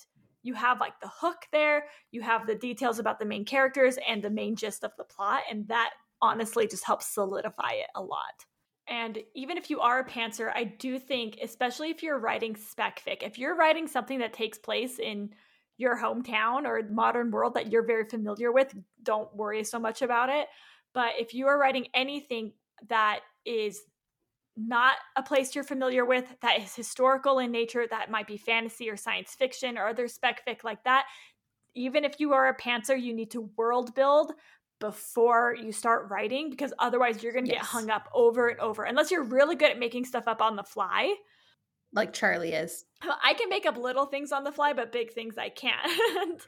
you 0.44 0.54
have 0.54 0.80
like 0.80 1.00
the 1.02 1.10
hook 1.10 1.48
there, 1.52 1.86
you 2.12 2.22
have 2.22 2.46
the 2.46 2.54
details 2.54 3.00
about 3.00 3.18
the 3.18 3.26
main 3.26 3.44
characters 3.44 3.98
and 4.08 4.24
the 4.24 4.30
main 4.30 4.56
gist 4.56 4.84
of 4.84 4.92
the 4.98 5.04
plot, 5.04 5.42
and 5.50 5.68
that 5.68 5.92
honestly 6.22 6.68
just 6.68 6.86
helps 6.86 7.08
solidify 7.08 7.72
it 7.72 7.90
a 7.96 8.02
lot. 8.02 8.46
And 8.90 9.20
even 9.36 9.58
if 9.58 9.70
you 9.70 9.80
are 9.80 10.00
a 10.00 10.06
pantser, 10.06 10.52
I 10.54 10.64
do 10.64 10.98
think, 10.98 11.38
especially 11.44 11.92
if 11.92 12.02
you're 12.02 12.18
writing 12.18 12.56
spec 12.56 13.02
fic, 13.06 13.22
if 13.22 13.38
you're 13.38 13.56
writing 13.56 13.88
something 13.88 14.20
that 14.20 14.34
takes 14.34 14.58
place 14.58 14.98
in 14.98 15.30
your 15.78 15.96
hometown 15.98 16.66
or 16.66 16.82
modern 16.90 17.30
world 17.30 17.54
that 17.54 17.72
you're 17.72 17.86
very 17.86 18.06
familiar 18.10 18.52
with, 18.52 18.74
don't 19.04 19.34
worry 19.36 19.64
so 19.64 19.80
much 19.80 20.02
about 20.02 20.30
it. 20.30 20.48
But 20.94 21.12
if 21.20 21.34
you 21.34 21.48
are 21.48 21.60
writing 21.60 21.88
anything 21.94 22.54
that 22.88 23.20
is 23.46 23.82
not 24.58 24.96
a 25.16 25.24
place 25.24 25.54
you're 25.54 25.64
familiar 25.64 26.04
with, 26.04 26.26
that 26.42 26.60
is 26.60 26.76
historical 26.76 27.40
in 27.40 27.52
nature, 27.52 27.86
that 27.90 28.12
might 28.12 28.28
be 28.28 28.38
fantasy 28.38 28.90
or 28.90 28.98
science 28.98 29.36
fiction 29.36 29.78
or 29.78 29.88
other 29.88 30.08
spec 30.08 30.46
fic 30.46 30.64
like 30.64 30.84
that, 30.84 31.06
even 31.76 32.04
if 32.04 32.20
you 32.20 32.34
are 32.34 32.48
a 32.48 32.58
pantser, 32.58 33.00
you 33.00 33.14
need 33.14 33.32
to 33.32 33.50
world 33.56 33.94
build 33.94 34.34
before 34.80 35.56
you 35.56 35.72
start 35.72 36.10
writing 36.10 36.50
because 36.50 36.74
otherwise 36.80 37.22
you're 37.22 37.34
going 37.34 37.46
to 37.46 37.52
yes. 37.52 37.62
get 37.62 37.66
hung 37.66 37.90
up 37.90 38.10
over 38.14 38.48
and 38.48 38.60
over 38.60 38.84
unless 38.84 39.12
you're 39.12 39.24
really 39.24 39.56
good 39.56 39.72
at 39.72 39.80
making 39.80 40.06
stuff 40.06 40.28
up 40.28 40.42
on 40.42 40.56
the 40.56 40.64
fly. 40.64 41.14
Like 41.92 42.14
charlie 42.14 42.54
is. 42.54 42.86
I 43.02 43.34
can 43.34 43.50
make 43.50 43.66
up 43.66 43.78
little 43.78 44.06
things 44.06 44.32
on 44.32 44.44
the 44.44 44.52
fly 44.52 44.74
but 44.74 44.92
big 44.92 45.12
things 45.14 45.38
i 45.38 45.50
can't. 45.50 46.42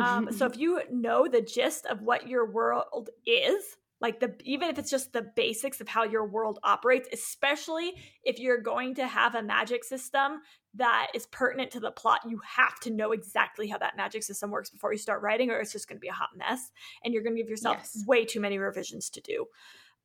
Um, 0.00 0.32
so 0.32 0.46
if 0.50 0.56
you 0.56 0.80
know 0.90 1.28
the 1.28 1.40
gist 1.40 1.86
of 1.86 2.02
what 2.02 2.26
your 2.26 2.50
world 2.50 3.10
is 3.26 3.76
like 4.00 4.20
the 4.20 4.34
even 4.44 4.68
if 4.68 4.78
it's 4.78 4.90
just 4.90 5.12
the 5.12 5.26
basics 5.34 5.80
of 5.80 5.88
how 5.88 6.04
your 6.04 6.26
world 6.26 6.58
operates 6.62 7.08
especially 7.12 7.94
if 8.22 8.38
you're 8.38 8.60
going 8.60 8.94
to 8.94 9.06
have 9.06 9.34
a 9.34 9.42
magic 9.42 9.84
system 9.84 10.40
that 10.74 11.08
is 11.14 11.26
pertinent 11.26 11.70
to 11.70 11.80
the 11.80 11.90
plot 11.90 12.20
you 12.26 12.40
have 12.44 12.78
to 12.80 12.90
know 12.90 13.12
exactly 13.12 13.66
how 13.68 13.78
that 13.78 13.96
magic 13.96 14.22
system 14.22 14.50
works 14.50 14.70
before 14.70 14.92
you 14.92 14.98
start 14.98 15.22
writing 15.22 15.50
or 15.50 15.60
it's 15.60 15.72
just 15.72 15.88
going 15.88 15.96
to 15.96 16.00
be 16.00 16.08
a 16.08 16.12
hot 16.12 16.30
mess 16.36 16.70
and 17.04 17.12
you're 17.12 17.22
going 17.22 17.34
to 17.34 17.42
give 17.42 17.50
yourself 17.50 17.78
yes. 17.78 18.04
way 18.06 18.24
too 18.24 18.40
many 18.40 18.58
revisions 18.58 19.10
to 19.10 19.20
do 19.20 19.46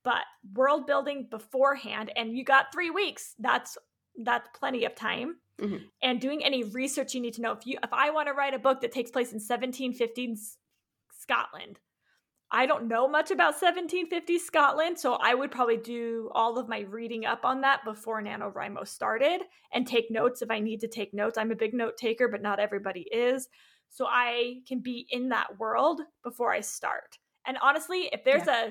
but 0.03 0.23
world 0.53 0.85
building 0.87 1.27
beforehand 1.29 2.11
and 2.15 2.37
you 2.37 2.43
got 2.43 2.71
3 2.73 2.89
weeks 2.89 3.35
that's 3.39 3.77
that's 4.23 4.47
plenty 4.57 4.85
of 4.85 4.95
time 4.95 5.37
mm-hmm. 5.59 5.77
and 6.01 6.21
doing 6.21 6.43
any 6.43 6.63
research 6.63 7.13
you 7.13 7.21
need 7.21 7.33
to 7.33 7.41
know 7.41 7.51
if 7.51 7.65
you 7.65 7.77
if 7.83 7.91
i 7.93 8.09
want 8.09 8.27
to 8.27 8.33
write 8.33 8.53
a 8.53 8.59
book 8.59 8.81
that 8.81 8.91
takes 8.91 9.11
place 9.11 9.31
in 9.31 9.35
1715 9.35 10.37
scotland 11.19 11.79
I 12.53 12.67
don't 12.67 12.87
know 12.87 13.07
much 13.07 13.31
about 13.31 13.55
1750 13.59 14.37
Scotland, 14.37 14.99
so 14.99 15.15
I 15.15 15.33
would 15.33 15.49
probably 15.49 15.77
do 15.77 16.29
all 16.35 16.59
of 16.59 16.69
my 16.69 16.81
reading 16.81 17.25
up 17.25 17.45
on 17.45 17.61
that 17.61 17.83
before 17.83 18.21
NaNoWriMo 18.21 18.87
started 18.87 19.41
and 19.73 19.87
take 19.87 20.11
notes 20.11 20.43
if 20.43 20.51
I 20.51 20.59
need 20.59 20.79
to 20.81 20.87
take 20.87 21.15
notes. 21.15 21.39
I'm 21.39 21.51
a 21.51 21.55
big 21.55 21.73
note 21.73 21.97
taker, 21.97 22.27
but 22.27 22.43
not 22.43 22.59
everybody 22.59 23.07
is. 23.11 23.47
So 23.89 24.05
I 24.05 24.57
can 24.67 24.81
be 24.81 25.07
in 25.09 25.29
that 25.29 25.57
world 25.59 26.01
before 26.23 26.53
I 26.53 26.61
start. 26.61 27.17
And 27.47 27.57
honestly, 27.59 28.07
if 28.13 28.23
there's 28.23 28.45
yeah. 28.45 28.69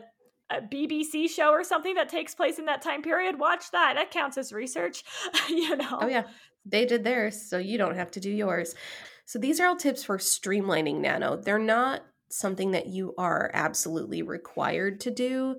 a, 0.53 0.59
a 0.59 0.61
BBC 0.61 1.29
show 1.29 1.51
or 1.51 1.65
something 1.65 1.95
that 1.95 2.09
takes 2.09 2.37
place 2.37 2.61
in 2.61 2.67
that 2.67 2.83
time 2.83 3.03
period, 3.03 3.41
watch 3.41 3.73
that. 3.73 3.95
That 3.97 4.13
counts 4.13 4.39
as 4.39 4.53
research, 4.53 5.03
you 5.49 5.77
know. 5.77 5.99
Oh 6.03 6.07
yeah. 6.07 6.25
They 6.65 6.87
did 6.87 7.03
theirs, 7.03 7.51
so 7.51 7.59
you 7.59 7.79
don't 7.79 7.97
have 7.97 8.13
to 8.13 8.21
do 8.21 8.31
yours. 8.31 8.77
So 9.25 9.41
these 9.41 9.59
are 9.59 9.67
all 9.67 9.77
tips 9.77 10.05
for 10.05 10.19
streamlining 10.19 11.01
nano. 11.01 11.37
They're 11.37 11.59
not 11.59 12.03
something 12.33 12.73
that 12.73 12.87
you 12.87 13.15
are 13.19 13.51
absolutely 13.53 14.23
required 14.23 15.01
to 15.01 15.11
do. 15.11 15.57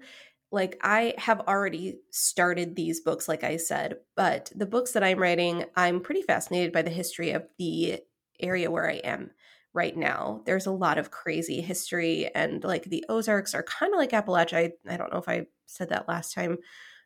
Like, 0.51 0.77
I 0.83 1.15
have 1.17 1.41
already 1.41 1.99
started 2.11 2.75
these 2.75 3.01
books, 3.01 3.27
like 3.27 3.43
I 3.43 3.57
said, 3.57 3.97
but 4.15 4.51
the 4.55 4.67
books 4.67 4.91
that 4.91 5.03
I'm 5.03 5.19
writing, 5.19 5.65
I'm 5.75 5.99
pretty 5.99 6.21
fascinated 6.21 6.71
by 6.71 6.83
the 6.83 6.91
history 6.91 7.31
of 7.31 7.47
the 7.57 8.01
area 8.39 8.69
where 8.69 8.89
I 8.89 8.95
am 8.97 9.31
right 9.73 9.97
now. 9.97 10.43
There's 10.45 10.67
a 10.67 10.71
lot 10.71 10.99
of 10.99 11.09
crazy 11.09 11.61
history, 11.61 12.29
and 12.35 12.63
like 12.63 12.83
the 12.83 13.03
Ozarks 13.09 13.55
are 13.55 13.63
kind 13.63 13.93
of 13.93 13.97
like 13.97 14.11
Appalachia. 14.11 14.71
I, 14.87 14.93
I 14.93 14.97
don't 14.97 15.11
know 15.11 15.19
if 15.19 15.27
I 15.27 15.47
said 15.65 15.89
that 15.89 16.07
last 16.07 16.33
time, 16.33 16.57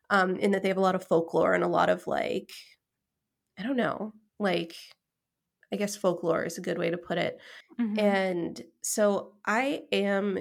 um, 0.10 0.36
in 0.36 0.51
that 0.51 0.62
they 0.63 0.67
have 0.67 0.77
a 0.77 0.82
lot 0.82 0.95
of 0.95 1.06
folklore 1.06 1.53
and 1.53 1.63
a 1.63 1.69
lot 1.69 1.89
of 1.89 2.06
like, 2.08 2.51
I 3.58 3.63
don't 3.63 3.77
know, 3.77 4.13
like 4.39 4.75
I 5.71 5.75
guess 5.75 5.95
folklore 5.95 6.45
is 6.45 6.58
a 6.58 6.62
good 6.62 6.77
way 6.77 6.89
to 6.89 6.97
put 6.97 7.17
it. 7.17 7.39
Mm-hmm. 7.80 7.99
And 7.99 8.62
so 8.82 9.34
I 9.45 9.84
am 9.91 10.39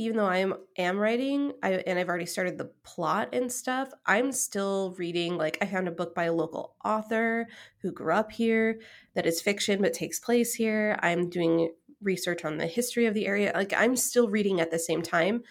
even 0.00 0.16
though 0.16 0.26
I 0.26 0.38
am 0.38 0.54
am 0.76 0.96
writing 0.96 1.52
I, 1.62 1.72
and 1.72 1.98
I've 1.98 2.08
already 2.08 2.26
started 2.26 2.56
the 2.56 2.70
plot 2.84 3.30
and 3.32 3.50
stuff, 3.50 3.90
I'm 4.06 4.30
still 4.30 4.94
reading 4.96 5.36
like 5.36 5.58
I 5.60 5.66
found 5.66 5.88
a 5.88 5.92
book 5.92 6.14
by 6.14 6.24
a 6.24 6.32
local 6.32 6.76
author 6.84 7.48
who 7.82 7.90
grew 7.90 8.14
up 8.14 8.30
here 8.30 8.80
that 9.14 9.26
is 9.26 9.42
fiction 9.42 9.82
but 9.82 9.92
takes 9.92 10.20
place 10.20 10.54
here. 10.54 10.96
I'm 11.02 11.28
doing 11.28 11.72
research 12.00 12.44
on 12.44 12.58
the 12.58 12.66
history 12.66 13.06
of 13.06 13.14
the 13.14 13.26
area. 13.26 13.50
Like 13.54 13.72
I'm 13.76 13.96
still 13.96 14.28
reading 14.28 14.60
at 14.60 14.70
the 14.70 14.78
same 14.78 15.02
time, 15.02 15.42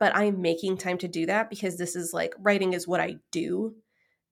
but 0.00 0.16
I'm 0.16 0.40
making 0.40 0.78
time 0.78 0.96
to 0.98 1.08
do 1.08 1.26
that 1.26 1.50
because 1.50 1.76
this 1.76 1.94
is 1.96 2.14
like 2.14 2.34
writing 2.38 2.72
is 2.72 2.88
what 2.88 3.00
I 3.00 3.16
do. 3.30 3.74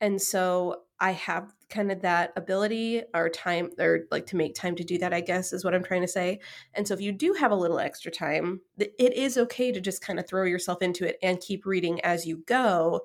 And 0.01 0.21
so 0.21 0.83
I 0.99 1.13
have 1.13 1.53
kind 1.75 1.91
of 1.91 2.01
that 2.03 2.33
ability 2.37 3.03
or 3.15 3.29
time 3.29 3.71
or 3.79 4.07
like 4.11 4.27
to 4.27 4.37
make 4.37 4.55
time 4.55 4.77
to 4.77 4.85
do 4.85 4.97
that, 4.99 5.13
I 5.13 5.21
guess 5.21 5.53
is 5.53 5.65
what 5.65 5.75
I'm 5.75 5.83
trying 5.83 6.03
to 6.03 6.09
say. 6.09 6.39
And 6.75 6.87
so 6.87 6.95
if 6.95 7.01
you 7.01 7.11
do 7.11 7.33
have 7.35 7.51
a 7.51 7.57
little 7.57 7.81
extra 7.81 8.13
time, 8.13 8.61
it 8.79 9.13
is 9.13 9.37
okay 9.37 9.73
to 9.73 9.81
just 9.81 10.01
kind 10.01 10.19
of 10.19 10.27
throw 10.27 10.45
yourself 10.45 10.81
into 10.83 11.07
it 11.07 11.19
and 11.23 11.41
keep 11.41 11.67
reading 11.67 12.01
as 12.03 12.27
you 12.27 12.43
go. 12.47 13.01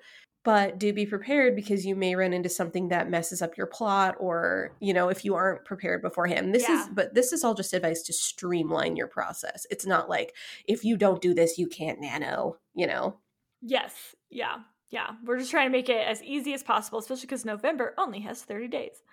But 0.46 0.80
do 0.80 0.94
be 0.94 1.06
prepared 1.06 1.56
because 1.56 1.86
you 1.86 1.96
may 1.96 2.16
run 2.16 2.32
into 2.32 2.48
something 2.48 2.88
that 2.90 3.10
messes 3.10 3.42
up 3.42 3.58
your 3.58 3.68
plot 3.68 4.16
or, 4.20 4.72
you 4.80 4.94
know, 4.94 5.10
if 5.10 5.26
you 5.26 5.36
aren't 5.36 5.66
prepared 5.66 6.02
beforehand. 6.02 6.56
This 6.56 6.68
yeah. 6.68 6.84
is 6.84 6.90
but 6.94 7.14
this 7.14 7.34
is 7.34 7.44
all 7.44 7.54
just 7.54 7.74
advice 7.74 8.04
to 8.04 8.14
streamline 8.14 8.96
your 8.96 9.08
process. 9.08 9.68
It's 9.70 9.86
not 9.86 10.10
like 10.10 10.34
if 10.66 10.86
you 10.86 10.96
don't 10.96 11.22
do 11.22 11.34
this, 11.34 11.58
you 11.58 11.68
can't 11.68 12.00
nano, 12.00 12.58
you 12.74 12.88
know. 12.88 13.18
Yes. 13.62 14.16
Yeah 14.30 14.60
yeah, 14.90 15.12
we're 15.24 15.38
just 15.38 15.52
trying 15.52 15.68
to 15.68 15.72
make 15.72 15.90
it 15.90 16.08
as 16.08 16.24
easy 16.24 16.54
as 16.54 16.64
possible, 16.64 17.00
especially 17.00 17.22
because 17.22 17.46
November 17.46 17.94
only 17.98 18.22
has 18.22 18.42
30 18.42 18.68
days. 18.68 19.04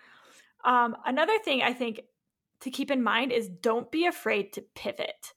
Um, 0.65 0.97
another 1.05 1.39
thing 1.39 1.63
I 1.63 1.73
think 1.73 2.01
to 2.61 2.71
keep 2.71 2.91
in 2.91 3.03
mind 3.03 3.33
is 3.33 3.49
don't 3.49 3.91
be 3.91 4.07
afraid 4.07 4.53
to 4.55 4.65
pivot. 4.75 5.35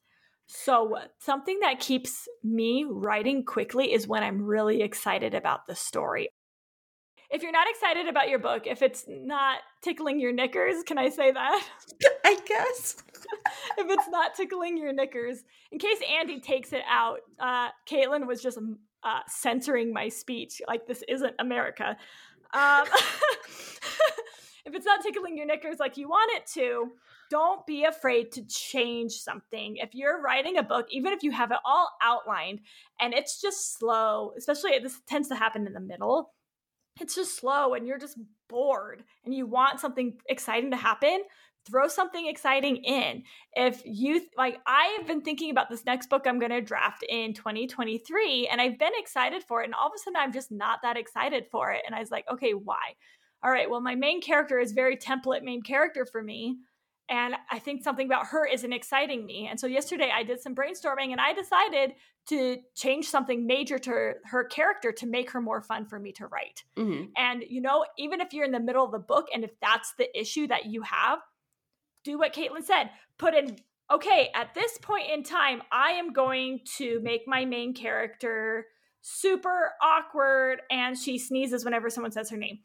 So, 0.47 0.97
something 1.19 1.59
that 1.59 1.79
keeps 1.79 2.27
me 2.43 2.85
writing 2.89 3.45
quickly 3.45 3.93
is 3.93 4.07
when 4.07 4.23
I'm 4.23 4.41
really 4.41 4.81
excited 4.81 5.35
about 5.35 5.67
the 5.67 5.75
story. 5.75 6.29
If 7.29 7.43
you're 7.43 7.51
not 7.51 7.67
excited 7.69 8.07
about 8.07 8.29
your 8.29 8.39
book, 8.39 8.65
if 8.65 8.81
it's 8.81 9.05
not 9.07 9.59
tickling 9.83 10.19
your 10.19 10.31
knickers, 10.31 10.81
can 10.83 10.97
I 10.97 11.09
say 11.09 11.31
that? 11.31 11.67
I 12.25 12.35
guess. 12.47 12.95
if 13.77 13.87
it's 13.91 14.09
not 14.09 14.33
tickling 14.33 14.77
your 14.77 14.91
knickers, 14.91 15.43
in 15.71 15.77
case 15.77 15.99
Andy 16.09 16.39
takes 16.39 16.73
it 16.73 16.81
out, 16.89 17.19
uh, 17.39 17.69
Caitlin 17.87 18.25
was 18.25 18.41
just 18.41 18.57
uh, 19.03 19.19
censoring 19.27 19.93
my 19.93 20.09
speech. 20.09 20.61
Like 20.67 20.87
this 20.87 21.03
isn't 21.07 21.35
America. 21.39 21.97
Um, 22.53 22.85
if 24.65 24.75
it's 24.75 24.85
not 24.85 25.01
tickling 25.01 25.37
your 25.37 25.45
knickers 25.45 25.79
like 25.79 25.97
you 25.97 26.09
want 26.09 26.31
it 26.35 26.45
to, 26.53 26.91
don't 27.29 27.65
be 27.67 27.85
afraid 27.85 28.31
to 28.33 28.45
change 28.47 29.13
something. 29.13 29.77
If 29.77 29.93
you're 29.93 30.21
writing 30.21 30.57
a 30.57 30.63
book, 30.63 30.87
even 30.89 31.13
if 31.13 31.23
you 31.23 31.31
have 31.31 31.51
it 31.51 31.59
all 31.63 31.89
outlined 32.01 32.61
and 32.99 33.13
it's 33.13 33.39
just 33.39 33.77
slow, 33.77 34.33
especially 34.37 34.77
this 34.79 34.99
tends 35.07 35.27
to 35.29 35.35
happen 35.35 35.67
in 35.67 35.73
the 35.73 35.79
middle, 35.79 36.33
it's 36.99 37.15
just 37.15 37.37
slow 37.37 37.75
and 37.75 37.87
you're 37.87 37.99
just 37.99 38.17
bored 38.49 39.03
and 39.23 39.33
you 39.33 39.45
want 39.45 39.79
something 39.79 40.17
exciting 40.27 40.71
to 40.71 40.77
happen, 40.77 41.21
throw 41.69 41.87
something 41.87 42.27
exciting 42.27 42.77
in. 42.77 43.23
If 43.53 43.81
you 43.85 44.21
like, 44.37 44.59
I've 44.65 45.07
been 45.07 45.21
thinking 45.21 45.51
about 45.51 45.69
this 45.69 45.85
next 45.85 46.09
book 46.09 46.25
I'm 46.25 46.39
going 46.39 46.51
to 46.51 46.61
draft 46.61 47.03
in 47.07 47.33
2023, 47.33 48.47
and 48.47 48.59
I've 48.59 48.79
been 48.79 48.91
excited 48.95 49.43
for 49.43 49.61
it. 49.61 49.65
And 49.65 49.73
all 49.73 49.87
of 49.87 49.93
a 49.95 49.99
sudden, 49.99 50.17
I'm 50.17 50.33
just 50.33 50.51
not 50.51 50.79
that 50.83 50.97
excited 50.97 51.45
for 51.51 51.71
it. 51.71 51.83
And 51.85 51.95
I 51.95 51.99
was 51.99 52.11
like, 52.11 52.25
okay, 52.31 52.51
why? 52.51 52.95
All 53.43 53.51
right, 53.51 53.69
well, 53.69 53.81
my 53.81 53.95
main 53.95 54.21
character 54.21 54.59
is 54.59 54.73
very 54.73 54.97
template 54.97 55.43
main 55.43 55.61
character 55.61 56.05
for 56.05 56.21
me. 56.21 56.57
And 57.09 57.33
I 57.49 57.57
think 57.57 57.83
something 57.83 58.05
about 58.05 58.27
her 58.27 58.45
isn't 58.45 58.71
exciting 58.71 59.25
me. 59.25 59.47
And 59.49 59.59
so 59.59 59.65
yesterday 59.65 60.11
I 60.13 60.21
did 60.23 60.39
some 60.39 60.53
brainstorming 60.53 61.11
and 61.11 61.19
I 61.19 61.33
decided 61.33 61.93
to 62.27 62.57
change 62.75 63.07
something 63.07 63.47
major 63.47 63.79
to 63.79 63.89
her, 63.89 64.15
her 64.25 64.43
character 64.43 64.91
to 64.91 65.07
make 65.07 65.31
her 65.31 65.41
more 65.41 65.61
fun 65.61 65.85
for 65.85 65.99
me 65.99 66.11
to 66.13 66.27
write. 66.27 66.63
Mm-hmm. 66.77 67.05
And, 67.17 67.43
you 67.49 67.61
know, 67.61 67.83
even 67.97 68.21
if 68.21 68.31
you're 68.31 68.45
in 68.45 68.51
the 68.51 68.59
middle 68.59 68.85
of 68.85 68.91
the 68.91 68.99
book 68.99 69.27
and 69.33 69.43
if 69.43 69.51
that's 69.59 69.93
the 69.97 70.19
issue 70.19 70.45
that 70.47 70.67
you 70.67 70.83
have, 70.83 71.19
do 72.03 72.17
what 72.17 72.33
Caitlin 72.33 72.63
said. 72.63 72.89
Put 73.17 73.33
in 73.33 73.57
okay, 73.91 74.29
at 74.35 74.53
this 74.53 74.77
point 74.77 75.09
in 75.11 75.23
time, 75.23 75.61
I 75.71 75.91
am 75.91 76.13
going 76.13 76.59
to 76.77 76.99
make 77.01 77.27
my 77.27 77.45
main 77.45 77.73
character 77.73 78.67
super 79.01 79.71
awkward 79.81 80.61
and 80.69 80.97
she 80.97 81.17
sneezes 81.17 81.65
whenever 81.65 81.89
someone 81.89 82.11
says 82.11 82.29
her 82.29 82.37
name. 82.37 82.59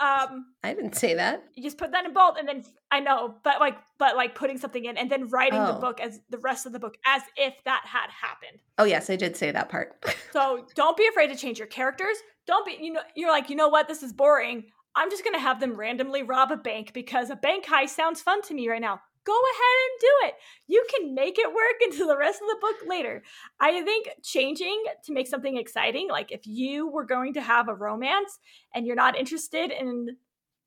Um, 0.00 0.46
I 0.62 0.74
didn't 0.74 0.94
say 0.94 1.14
that. 1.14 1.42
You 1.56 1.62
just 1.64 1.76
put 1.76 1.90
that 1.90 2.04
in 2.04 2.12
bold, 2.12 2.36
and 2.38 2.46
then 2.46 2.62
I 2.92 3.00
know, 3.00 3.34
but 3.42 3.58
like, 3.58 3.76
but 3.98 4.14
like 4.14 4.36
putting 4.36 4.56
something 4.56 4.84
in, 4.84 4.96
and 4.96 5.10
then 5.10 5.26
writing 5.26 5.58
oh. 5.58 5.72
the 5.72 5.80
book 5.80 6.00
as 6.00 6.20
the 6.30 6.38
rest 6.38 6.66
of 6.66 6.72
the 6.72 6.78
book 6.78 6.96
as 7.04 7.22
if 7.36 7.54
that 7.64 7.82
had 7.84 8.08
happened. 8.10 8.60
Oh 8.78 8.84
yes, 8.84 9.10
I 9.10 9.16
did 9.16 9.36
say 9.36 9.50
that 9.50 9.68
part. 9.68 10.04
so 10.32 10.66
don't 10.76 10.96
be 10.96 11.08
afraid 11.08 11.28
to 11.28 11.36
change 11.36 11.58
your 11.58 11.66
characters. 11.66 12.16
Don't 12.46 12.64
be, 12.64 12.78
you 12.80 12.92
know, 12.92 13.00
you're 13.16 13.30
like, 13.30 13.50
you 13.50 13.56
know 13.56 13.68
what, 13.68 13.88
this 13.88 14.04
is 14.04 14.12
boring. 14.12 14.66
I'm 14.98 15.10
just 15.10 15.24
gonna 15.24 15.38
have 15.38 15.60
them 15.60 15.76
randomly 15.76 16.22
rob 16.22 16.50
a 16.50 16.56
bank 16.56 16.92
because 16.92 17.30
a 17.30 17.36
bank 17.36 17.66
heist 17.66 17.90
sounds 17.90 18.20
fun 18.20 18.42
to 18.42 18.54
me 18.54 18.68
right 18.68 18.80
now 18.80 19.00
go 19.28 19.34
ahead 19.34 19.78
and 19.84 20.00
do 20.00 20.28
it. 20.28 20.34
You 20.66 20.86
can 20.92 21.14
make 21.14 21.38
it 21.38 21.48
work 21.48 21.76
into 21.84 22.06
the 22.06 22.16
rest 22.16 22.40
of 22.40 22.48
the 22.48 22.56
book 22.60 22.76
later. 22.88 23.22
I 23.60 23.82
think 23.82 24.08
changing 24.22 24.82
to 25.04 25.12
make 25.12 25.28
something 25.28 25.56
exciting, 25.56 26.08
like 26.08 26.32
if 26.32 26.46
you 26.46 26.88
were 26.88 27.04
going 27.04 27.34
to 27.34 27.42
have 27.42 27.68
a 27.68 27.74
romance 27.74 28.38
and 28.74 28.86
you're 28.86 28.96
not 28.96 29.16
interested 29.16 29.70
in 29.70 30.16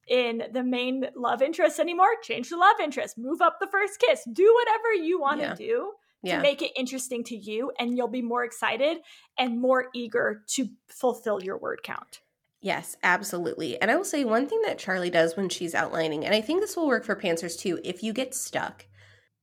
in 0.08 0.44
the 0.52 0.64
main 0.64 1.06
love 1.16 1.42
interest 1.42 1.80
anymore, 1.80 2.08
change 2.24 2.50
the 2.50 2.58
love 2.58 2.76
interest, 2.82 3.18
move 3.18 3.40
up 3.40 3.58
the 3.62 3.68
first 3.68 4.00
kiss, 4.00 4.24
do 4.34 4.54
whatever 4.60 4.94
you 4.94 5.22
want 5.22 5.40
to 5.40 5.48
yeah. 5.48 5.56
do 5.56 5.92
to 6.26 6.32
yeah. 6.32 6.42
make 6.42 6.62
it 6.62 6.72
interesting 6.76 7.24
to 7.24 7.36
you 7.36 7.72
and 7.80 7.96
you'll 7.96 8.08
be 8.08 8.22
more 8.22 8.44
excited 8.44 8.98
and 9.38 9.62
more 9.62 9.86
eager 9.94 10.44
to 10.48 10.68
fulfill 10.88 11.42
your 11.42 11.58
word 11.58 11.82
count. 11.84 12.20
Yes, 12.62 12.96
absolutely. 13.02 13.82
And 13.82 13.90
I 13.90 13.96
will 13.96 14.06
say 14.06 14.24
one 14.24 14.48
thing 14.48 14.62
that 14.66 14.78
Charlie 14.78 15.10
does 15.10 15.36
when 15.36 15.50
she's 15.50 15.74
outlining, 15.74 16.24
and 16.26 16.36
I 16.36 16.42
think 16.42 16.62
this 16.62 16.78
will 16.78 16.88
work 16.88 17.04
for 17.04 17.16
Pantsers 17.16 17.58
too, 17.60 17.80
if 17.84 18.04
you 18.04 18.14
get 18.14 18.36
stuck. 18.36 18.86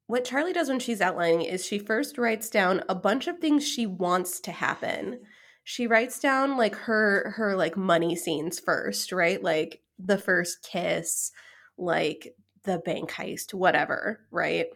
What 0.06 0.24
Charlie 0.24 0.52
does 0.52 0.68
when 0.68 0.78
she's 0.78 1.00
outlining 1.00 1.42
is 1.42 1.66
she 1.66 1.78
first 1.78 2.16
writes 2.16 2.48
down 2.48 2.82
a 2.88 2.94
bunch 2.94 3.26
of 3.26 3.38
things 3.38 3.66
she 3.66 3.86
wants 3.86 4.40
to 4.40 4.52
happen. 4.52 5.20
She 5.64 5.86
writes 5.86 6.20
down 6.20 6.56
like 6.56 6.76
her 6.76 7.34
her 7.36 7.56
like 7.56 7.76
money 7.76 8.16
scenes 8.16 8.58
first, 8.58 9.12
right? 9.12 9.42
Like 9.42 9.82
the 9.98 10.16
first 10.16 10.62
kiss, 10.62 11.32
like 11.76 12.34
the 12.62 12.78
bank 12.78 13.10
heist, 13.10 13.52
whatever, 13.52 14.20
right? 14.30 14.68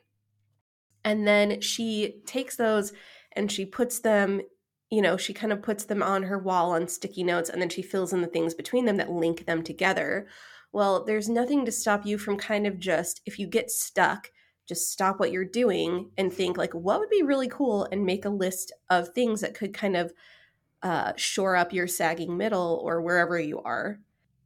And 1.04 1.26
then 1.26 1.60
she 1.60 2.20
takes 2.26 2.56
those 2.56 2.92
and 3.34 3.50
she 3.50 3.64
puts 3.64 4.00
them 4.00 4.42
you 4.92 5.00
know, 5.00 5.16
she 5.16 5.32
kind 5.32 5.54
of 5.54 5.62
puts 5.62 5.84
them 5.84 6.02
on 6.02 6.24
her 6.24 6.38
wall 6.38 6.72
on 6.72 6.86
sticky 6.86 7.24
notes 7.24 7.48
and 7.48 7.62
then 7.62 7.70
she 7.70 7.80
fills 7.80 8.12
in 8.12 8.20
the 8.20 8.26
things 8.26 8.52
between 8.52 8.84
them 8.84 8.98
that 8.98 9.10
link 9.10 9.46
them 9.46 9.62
together. 9.62 10.26
Well, 10.70 11.02
there's 11.06 11.30
nothing 11.30 11.64
to 11.64 11.72
stop 11.72 12.04
you 12.04 12.18
from 12.18 12.36
kind 12.36 12.66
of 12.66 12.78
just, 12.78 13.22
if 13.24 13.38
you 13.38 13.46
get 13.46 13.70
stuck, 13.70 14.30
just 14.68 14.92
stop 14.92 15.18
what 15.18 15.32
you're 15.32 15.46
doing 15.46 16.10
and 16.18 16.30
think, 16.30 16.58
like, 16.58 16.74
what 16.74 17.00
would 17.00 17.08
be 17.08 17.22
really 17.22 17.48
cool 17.48 17.88
and 17.90 18.04
make 18.04 18.26
a 18.26 18.28
list 18.30 18.70
of 18.90 19.08
things 19.08 19.40
that 19.40 19.54
could 19.54 19.72
kind 19.72 19.96
of 19.96 20.12
uh, 20.82 21.14
shore 21.16 21.56
up 21.56 21.72
your 21.72 21.86
sagging 21.86 22.36
middle 22.36 22.78
or 22.84 23.00
wherever 23.00 23.40
you 23.40 23.62
are. 23.62 23.98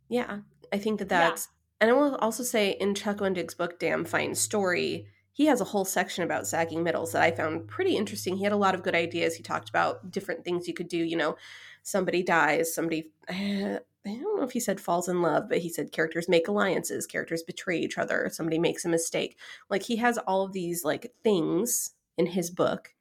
Yeah, 0.09 0.39
I 0.73 0.79
think 0.79 1.01
that 1.01 1.09
that's, 1.09 1.49
yeah. 1.51 1.89
and 1.89 1.91
I 1.91 2.01
will 2.01 2.15
also 2.17 2.45
say 2.45 2.77
in 2.79 2.95
Chuck 2.95 3.17
Wendig's 3.17 3.55
book, 3.55 3.81
Damn 3.81 4.05
Fine 4.05 4.37
Story, 4.37 5.09
he 5.37 5.45
has 5.45 5.61
a 5.61 5.65
whole 5.65 5.85
section 5.85 6.25
about 6.25 6.47
sagging 6.47 6.83
middles 6.83 7.13
that 7.13 7.21
I 7.21 7.31
found 7.31 7.69
pretty 7.69 7.95
interesting. 7.95 8.39
He 8.39 8.45
had 8.45 8.55
a 8.55 8.57
lot 8.57 8.75
of 8.75 8.83
good 8.83 8.95
ideas. 8.95 9.35
He 9.35 9.43
talked 9.43 9.69
about 9.69 10.11
different 10.11 10.43
things 10.45 10.67
you 10.67 10.73
could 10.73 10.89
do. 10.89 10.97
You 10.97 11.15
know, 11.15 11.37
somebody 11.83 12.23
dies, 12.23 12.75
somebody, 12.75 13.11
uh, 13.29 13.35
I 14.07 14.15
don't 14.15 14.39
know 14.39 14.45
if 14.45 14.53
he 14.53 14.61
said 14.61 14.81
falls 14.81 15.11
in 15.11 15.21
love, 15.21 15.51
but 15.51 15.59
he 15.59 15.69
said 15.69 15.93
characters 15.93 16.27
make 16.27 16.49
alliances, 16.49 17.07
characters 17.07 17.43
betray 17.43 17.77
each 17.77 17.99
other, 17.99 18.31
somebody 18.33 18.59
makes 18.59 18.87
a 18.87 18.89
mistake. 18.89 19.37
Like 19.69 19.83
he 19.83 19.97
has 19.97 20.17
all 20.17 20.43
of 20.43 20.55
these 20.55 20.85
like 20.85 21.13
things 21.23 21.91
in 22.17 22.25
his 22.25 22.51
book 22.51 22.95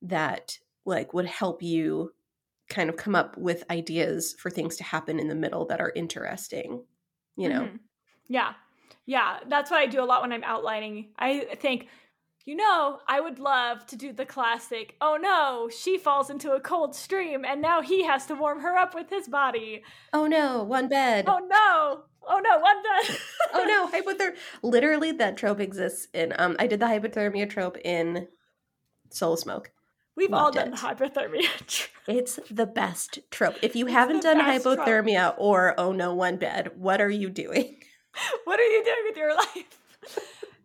that 0.00 0.60
like 0.84 1.12
would 1.12 1.26
help 1.26 1.60
you 1.60 2.12
kind 2.68 2.88
of 2.88 2.96
come 2.96 3.16
up 3.16 3.36
with 3.36 3.64
ideas 3.68 4.36
for 4.38 4.48
things 4.48 4.76
to 4.76 4.84
happen 4.84 5.18
in 5.18 5.26
the 5.26 5.34
middle 5.34 5.64
that 5.64 5.80
are 5.80 5.92
interesting, 5.96 6.84
you 7.36 7.48
know. 7.48 7.62
Mm-hmm. 7.62 7.76
Yeah. 8.28 8.52
Yeah, 9.06 9.38
that's 9.48 9.70
what 9.70 9.80
I 9.80 9.86
do 9.86 10.02
a 10.02 10.04
lot 10.04 10.22
when 10.22 10.32
I'm 10.32 10.44
outlining. 10.44 11.10
I 11.18 11.46
think, 11.60 11.88
you 12.44 12.54
know, 12.54 12.98
I 13.08 13.20
would 13.20 13.38
love 13.38 13.86
to 13.86 13.96
do 13.96 14.12
the 14.12 14.24
classic, 14.26 14.94
oh 15.00 15.18
no, 15.20 15.68
she 15.68 15.98
falls 15.98 16.30
into 16.30 16.52
a 16.52 16.60
cold 16.60 16.94
stream 16.94 17.44
and 17.44 17.60
now 17.60 17.82
he 17.82 18.04
has 18.04 18.26
to 18.26 18.34
warm 18.34 18.60
her 18.60 18.76
up 18.76 18.94
with 18.94 19.10
his 19.10 19.26
body. 19.28 19.82
Oh 20.12 20.26
no, 20.26 20.62
one 20.62 20.88
bed. 20.88 21.24
Oh 21.26 21.38
no. 21.38 22.04
Oh 22.28 22.38
no, 22.38 22.58
one 22.58 22.82
bed. 22.82 23.16
oh 23.54 23.64
no, 23.64 23.88
hypothermia. 23.88 24.36
Literally, 24.62 25.12
that 25.12 25.36
trope 25.36 25.58
exists 25.58 26.06
in. 26.12 26.34
Um, 26.38 26.54
I 26.58 26.66
did 26.66 26.78
the 26.78 26.86
hypothermia 26.86 27.48
trope 27.48 27.78
in 27.84 28.28
Soul 29.10 29.36
Smoke. 29.36 29.72
We've 30.16 30.30
Loved 30.30 30.58
all 30.58 30.64
done 30.64 30.74
it. 30.74 30.80
hypothermia. 30.80 31.88
it's 32.06 32.38
the 32.50 32.66
best 32.66 33.20
trope. 33.30 33.56
If 33.62 33.74
you 33.74 33.86
it's 33.86 33.94
haven't 33.94 34.22
done 34.22 34.38
hypothermia 34.38 35.28
trope. 35.30 35.36
or 35.38 35.74
oh 35.78 35.92
no, 35.92 36.14
one 36.14 36.36
bed, 36.36 36.72
what 36.76 37.00
are 37.00 37.10
you 37.10 37.30
doing? 37.30 37.76
what 38.44 38.60
are 38.60 38.64
you 38.64 38.84
doing 38.84 39.04
with 39.08 39.16
your 39.16 39.34
life? 39.36 39.78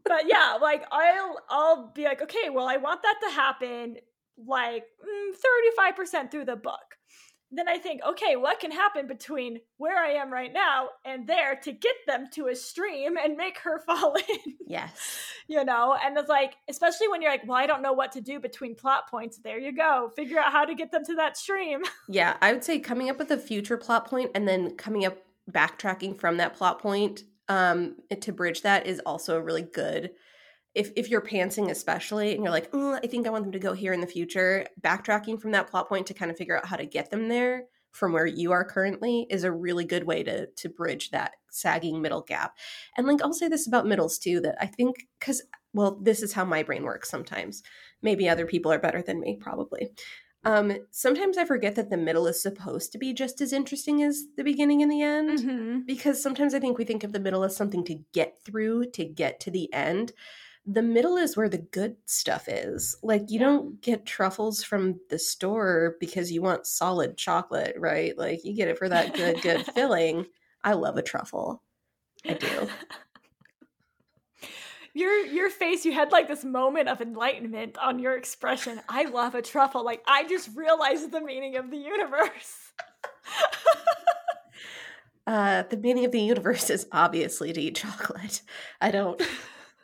but 0.03 0.23
yeah, 0.27 0.57
like 0.61 0.85
I'll 0.91 1.37
I'll 1.49 1.91
be 1.93 2.03
like, 2.03 2.21
okay, 2.21 2.49
well, 2.51 2.67
I 2.67 2.77
want 2.77 3.01
that 3.03 3.15
to 3.27 3.33
happen 3.33 3.97
like 4.37 4.83
mm, 5.03 5.95
35% 5.97 6.31
through 6.31 6.45
the 6.45 6.55
book. 6.55 6.79
Then 7.51 7.69
I 7.69 7.77
think, 7.77 8.01
okay, 8.03 8.35
what 8.35 8.59
can 8.59 8.71
happen 8.71 9.07
between 9.07 9.59
where 9.77 10.03
I 10.03 10.13
am 10.13 10.33
right 10.33 10.51
now 10.51 10.89
and 11.05 11.25
there 11.27 11.55
to 11.63 11.71
get 11.71 11.95
them 12.05 12.25
to 12.33 12.47
a 12.47 12.55
stream 12.55 13.17
and 13.17 13.37
make 13.37 13.59
her 13.59 13.79
fall 13.85 14.15
in? 14.15 14.55
Yes. 14.67 14.91
you 15.47 15.63
know, 15.63 15.95
and 16.03 16.17
it's 16.17 16.27
like, 16.27 16.55
especially 16.67 17.07
when 17.07 17.21
you're 17.21 17.31
like, 17.31 17.47
well, 17.47 17.57
I 17.57 17.67
don't 17.67 17.83
know 17.83 17.93
what 17.93 18.11
to 18.13 18.21
do 18.21 18.39
between 18.39 18.75
plot 18.75 19.09
points. 19.09 19.37
There 19.37 19.59
you 19.59 19.73
go. 19.73 20.11
Figure 20.15 20.39
out 20.39 20.51
how 20.51 20.65
to 20.65 20.75
get 20.75 20.91
them 20.91 21.05
to 21.05 21.15
that 21.15 21.37
stream. 21.37 21.83
Yeah, 22.09 22.35
I 22.41 22.51
would 22.51 22.63
say 22.63 22.79
coming 22.79 23.09
up 23.09 23.19
with 23.19 23.31
a 23.31 23.37
future 23.37 23.77
plot 23.77 24.09
point 24.09 24.31
and 24.35 24.47
then 24.47 24.75
coming 24.75 25.05
up 25.05 25.17
backtracking 25.49 26.19
from 26.19 26.37
that 26.37 26.55
plot 26.55 26.79
point 26.79 27.23
um 27.49 27.95
to 28.21 28.31
bridge 28.31 28.61
that 28.61 28.87
is 28.87 29.01
also 29.05 29.37
a 29.37 29.41
really 29.41 29.61
good. 29.61 30.11
If 30.73 30.91
if 30.95 31.09
you're 31.09 31.21
pantsing 31.21 31.69
especially 31.69 32.33
and 32.33 32.43
you're 32.43 32.51
like 32.51 32.71
mm, 32.71 32.99
i 33.01 33.07
think 33.07 33.25
i 33.25 33.29
want 33.29 33.45
them 33.45 33.53
to 33.53 33.59
go 33.59 33.73
here 33.73 33.93
in 33.93 34.01
the 34.01 34.07
future 34.07 34.65
backtracking 34.81 35.39
from 35.39 35.51
that 35.51 35.69
plot 35.69 35.87
point 35.87 36.07
to 36.07 36.13
kind 36.13 36.29
of 36.29 36.37
figure 36.37 36.57
out 36.57 36.65
how 36.65 36.75
to 36.75 36.85
get 36.85 37.09
them 37.11 37.29
there 37.29 37.65
from 37.91 38.11
where 38.11 38.25
you 38.25 38.51
are 38.51 38.65
currently 38.65 39.25
is 39.29 39.45
a 39.45 39.51
really 39.51 39.85
good 39.85 40.03
way 40.03 40.21
to 40.23 40.47
to 40.47 40.67
bridge 40.67 41.11
that 41.11 41.31
sagging 41.49 42.01
middle 42.01 42.21
gap. 42.21 42.57
And 42.97 43.07
like 43.07 43.21
i'll 43.21 43.33
say 43.33 43.47
this 43.47 43.67
about 43.67 43.87
middles 43.87 44.17
too 44.19 44.41
that 44.41 44.57
i 44.59 44.65
think 44.65 45.07
because 45.19 45.41
well 45.73 45.97
this 46.01 46.21
is 46.21 46.33
how 46.33 46.43
my 46.45 46.61
brain 46.63 46.83
works 46.83 47.09
sometimes. 47.09 47.63
Maybe 48.01 48.27
other 48.27 48.45
people 48.45 48.71
are 48.71 48.79
better 48.79 49.01
than 49.01 49.21
me 49.21 49.37
probably 49.39 49.91
um, 50.45 50.71
sometimes 50.91 51.37
I 51.37 51.45
forget 51.45 51.75
that 51.75 51.89
the 51.89 51.97
middle 51.97 52.27
is 52.27 52.41
supposed 52.41 52.91
to 52.91 52.99
be 52.99 53.13
just 53.13 53.41
as 53.41 53.51
interesting 53.51 54.03
as 54.03 54.25
the 54.37 54.43
beginning 54.43 54.83
and 54.83 54.91
the 54.91 55.01
end 55.01 55.39
mm-hmm. 55.39 55.79
because 55.87 56.21
sometimes 56.21 56.53
I 56.53 56.59
think 56.59 56.77
we 56.77 56.85
think 56.85 57.03
of 57.03 57.13
the 57.13 57.19
middle 57.19 57.43
as 57.43 57.55
something 57.55 57.83
to 57.85 57.99
get 58.13 58.37
through 58.45 58.91
to 58.91 59.05
get 59.05 59.39
to 59.41 59.51
the 59.51 59.73
end. 59.73 60.13
The 60.67 60.83
middle 60.83 61.17
is 61.17 61.35
where 61.35 61.49
the 61.49 61.57
good 61.57 61.97
stuff 62.05 62.47
is. 62.47 62.95
Like 63.01 63.23
you 63.29 63.39
yeah. 63.39 63.45
don't 63.45 63.81
get 63.81 64.05
truffles 64.05 64.63
from 64.63 64.99
the 65.09 65.17
store 65.17 65.95
because 65.99 66.31
you 66.31 66.43
want 66.43 66.67
solid 66.67 67.17
chocolate, 67.17 67.75
right? 67.77 68.15
Like 68.15 68.45
you 68.45 68.55
get 68.55 68.67
it 68.67 68.77
for 68.77 68.89
that 68.89 69.15
good 69.15 69.41
good 69.41 69.65
filling. 69.73 70.27
I 70.63 70.73
love 70.73 70.97
a 70.97 71.01
truffle. 71.01 71.63
I 72.23 72.33
do. 72.33 72.69
Your 74.95 75.25
your 75.25 75.49
face 75.49 75.85
you 75.85 75.91
had 75.91 76.11
like 76.11 76.27
this 76.27 76.43
moment 76.43 76.87
of 76.89 77.01
enlightenment 77.01 77.77
on 77.77 77.99
your 77.99 78.17
expression. 78.17 78.79
I 78.89 79.03
love 79.03 79.35
a 79.35 79.41
truffle. 79.41 79.83
Like 79.83 80.01
i 80.07 80.23
just 80.23 80.49
realized 80.55 81.11
the 81.11 81.21
meaning 81.21 81.57
of 81.57 81.69
the 81.69 81.77
universe. 81.77 82.71
Uh 85.27 85.63
the 85.63 85.77
meaning 85.77 86.05
of 86.05 86.11
the 86.11 86.21
universe 86.21 86.69
is 86.69 86.85
obviously 86.91 87.51
to 87.51 87.59
eat 87.59 87.75
chocolate. 87.75 88.43
I 88.79 88.91
don't 88.91 89.19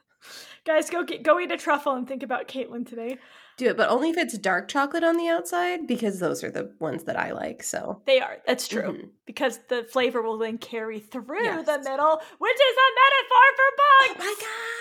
guys 0.65 0.87
go 0.91 1.03
get 1.03 1.23
go 1.23 1.39
eat 1.39 1.51
a 1.51 1.57
truffle 1.57 1.93
and 1.93 2.07
think 2.07 2.21
about 2.21 2.47
caitlin 2.47 2.87
today 2.87 3.17
do 3.57 3.67
it, 3.67 3.77
but 3.77 3.89
only 3.89 4.09
if 4.09 4.17
it's 4.17 4.37
dark 4.37 4.67
chocolate 4.67 5.03
on 5.03 5.17
the 5.17 5.27
outside 5.27 5.87
because 5.87 6.19
those 6.19 6.43
are 6.43 6.51
the 6.51 6.73
ones 6.79 7.03
that 7.03 7.17
I 7.17 7.31
like. 7.31 7.63
So 7.63 8.01
they 8.05 8.19
are. 8.19 8.37
That's 8.45 8.67
true 8.67 8.93
mm-hmm. 8.93 9.07
because 9.25 9.59
the 9.69 9.83
flavor 9.83 10.21
will 10.21 10.37
then 10.37 10.57
carry 10.57 10.99
through 10.99 11.43
yes. 11.43 11.65
the 11.65 11.77
middle, 11.77 12.21
which 12.39 12.55
is 12.55 12.77
a 12.77 12.89
metaphor 13.01 13.47
for 13.55 13.69
bugs. 13.77 14.15
Oh 14.19 14.35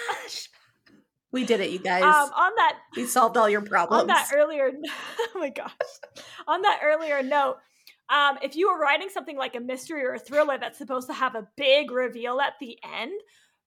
my 0.09 0.23
gosh. 0.23 0.49
We 1.33 1.45
did 1.45 1.61
it, 1.61 1.71
you 1.71 1.79
guys. 1.83 2.03
Um, 2.03 2.31
on 2.35 2.53
that, 2.57 2.79
we 2.97 3.07
solved 3.07 3.37
all 3.37 3.49
your 3.49 3.63
problems. 3.63 4.01
On 4.03 4.07
that 4.09 4.31
earlier, 4.35 4.71
oh 5.21 5.39
my 5.39 5.51
gosh. 5.51 5.71
On 6.47 6.63
that 6.63 6.81
earlier 6.83 7.23
note, 7.23 7.57
um, 8.09 8.39
if 8.43 8.57
you 8.57 8.69
were 8.73 8.79
writing 8.79 9.09
something 9.09 9.37
like 9.37 9.55
a 9.55 9.61
mystery 9.61 10.05
or 10.05 10.15
a 10.15 10.19
thriller 10.19 10.59
that's 10.59 10.79
supposed 10.79 11.07
to 11.07 11.15
have 11.15 11.37
a 11.37 11.47
big 11.57 11.93
reveal 11.93 12.41
at 12.41 12.55
the 12.61 12.77
end, 12.83 13.13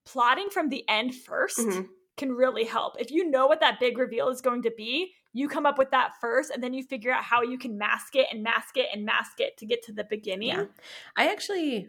plotting 0.06 0.50
from 0.50 0.70
the 0.70 0.84
end 0.90 1.14
1st 1.14 1.60
mm-hmm 1.60 1.82
can 2.18 2.32
really 2.32 2.66
help. 2.66 2.96
If 3.00 3.12
you 3.12 3.30
know 3.30 3.48
what 3.48 3.60
that 3.62 3.80
big 3.80 3.98
reveal 3.98 4.30
is 4.30 4.42
going 4.42 4.62
to 4.64 4.72
be, 4.76 5.14
you 5.34 5.48
come 5.48 5.66
up 5.66 5.78
with 5.78 5.92
that 5.92 6.14
first 6.22 6.52
and 6.52 6.62
then 6.64 6.74
you 6.74 6.84
figure 6.84 7.12
out 7.12 7.24
how 7.24 7.42
you 7.42 7.58
can 7.58 7.78
mask 7.78 8.16
it 8.16 8.28
and 8.32 8.44
mask 8.44 8.78
it 8.78 8.88
and 8.94 9.04
mask 9.06 9.40
it 9.40 9.58
to 9.58 9.66
get 9.66 9.84
to 9.84 9.94
the 9.94 10.04
beginning. 10.04 10.50
Yeah. 10.50 10.66
I 11.18 11.30
actually 11.32 11.88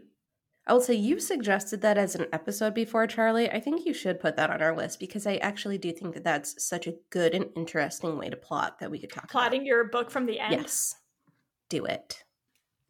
I 0.67 0.73
will 0.73 0.81
say 0.81 0.95
you 0.95 1.21
suggested 1.21 1.83
that 1.83 1.99
as 1.99 2.15
an 2.15 2.27
episode 2.33 2.73
before, 2.73 3.07
Charlie. 3.07 3.51
I 3.51 3.61
think 3.61 3.85
you 3.85 3.93
should 3.93 4.19
put 4.19 4.37
that 4.37 4.49
on 4.49 4.63
our 4.63 4.75
list 4.75 4.99
because 4.99 5.27
I 5.27 5.37
actually 5.37 5.77
do 5.77 5.93
think 5.93 6.15
that 6.15 6.25
that's 6.25 6.67
such 6.67 6.87
a 6.87 6.95
good 7.11 7.35
and 7.35 7.51
interesting 7.55 8.17
way 8.17 8.31
to 8.31 8.37
plot 8.37 8.79
that 8.81 8.91
we 8.91 8.99
could 8.99 9.13
talk 9.13 9.31
Plotting 9.31 9.61
about. 9.61 9.67
your 9.67 9.85
book 9.85 10.11
from 10.11 10.25
the 10.25 10.41
end. 10.41 10.53
Yes. 10.55 10.95
Do 11.69 11.85
it. 11.85 12.25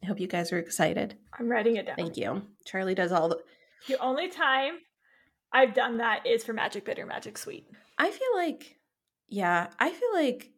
I 0.01 0.05
hope 0.05 0.21
you 0.21 0.27
guys 0.27 0.53
are 0.53 0.57
excited. 0.57 1.17
I'm 1.37 1.49
writing 1.49 1.75
it 1.75 1.85
down. 1.87 1.97
Thank 1.97 2.15
you. 2.15 2.43
Charlie 2.65 2.95
does 2.95 3.11
all 3.11 3.27
the 3.27 3.39
The 3.89 3.99
only 3.99 4.29
time 4.29 4.75
I've 5.55 5.73
done 5.73 5.97
that 5.97 6.25
is 6.27 6.43
for 6.43 6.51
Magic 6.53 6.83
Bitter 6.83 7.05
Magic 7.05 7.37
Sweet. 7.37 7.65
I 7.97 8.11
feel 8.11 8.35
like 8.35 8.77
yeah, 9.29 9.67
I 9.79 9.89
feel 9.89 10.13
like 10.13 10.51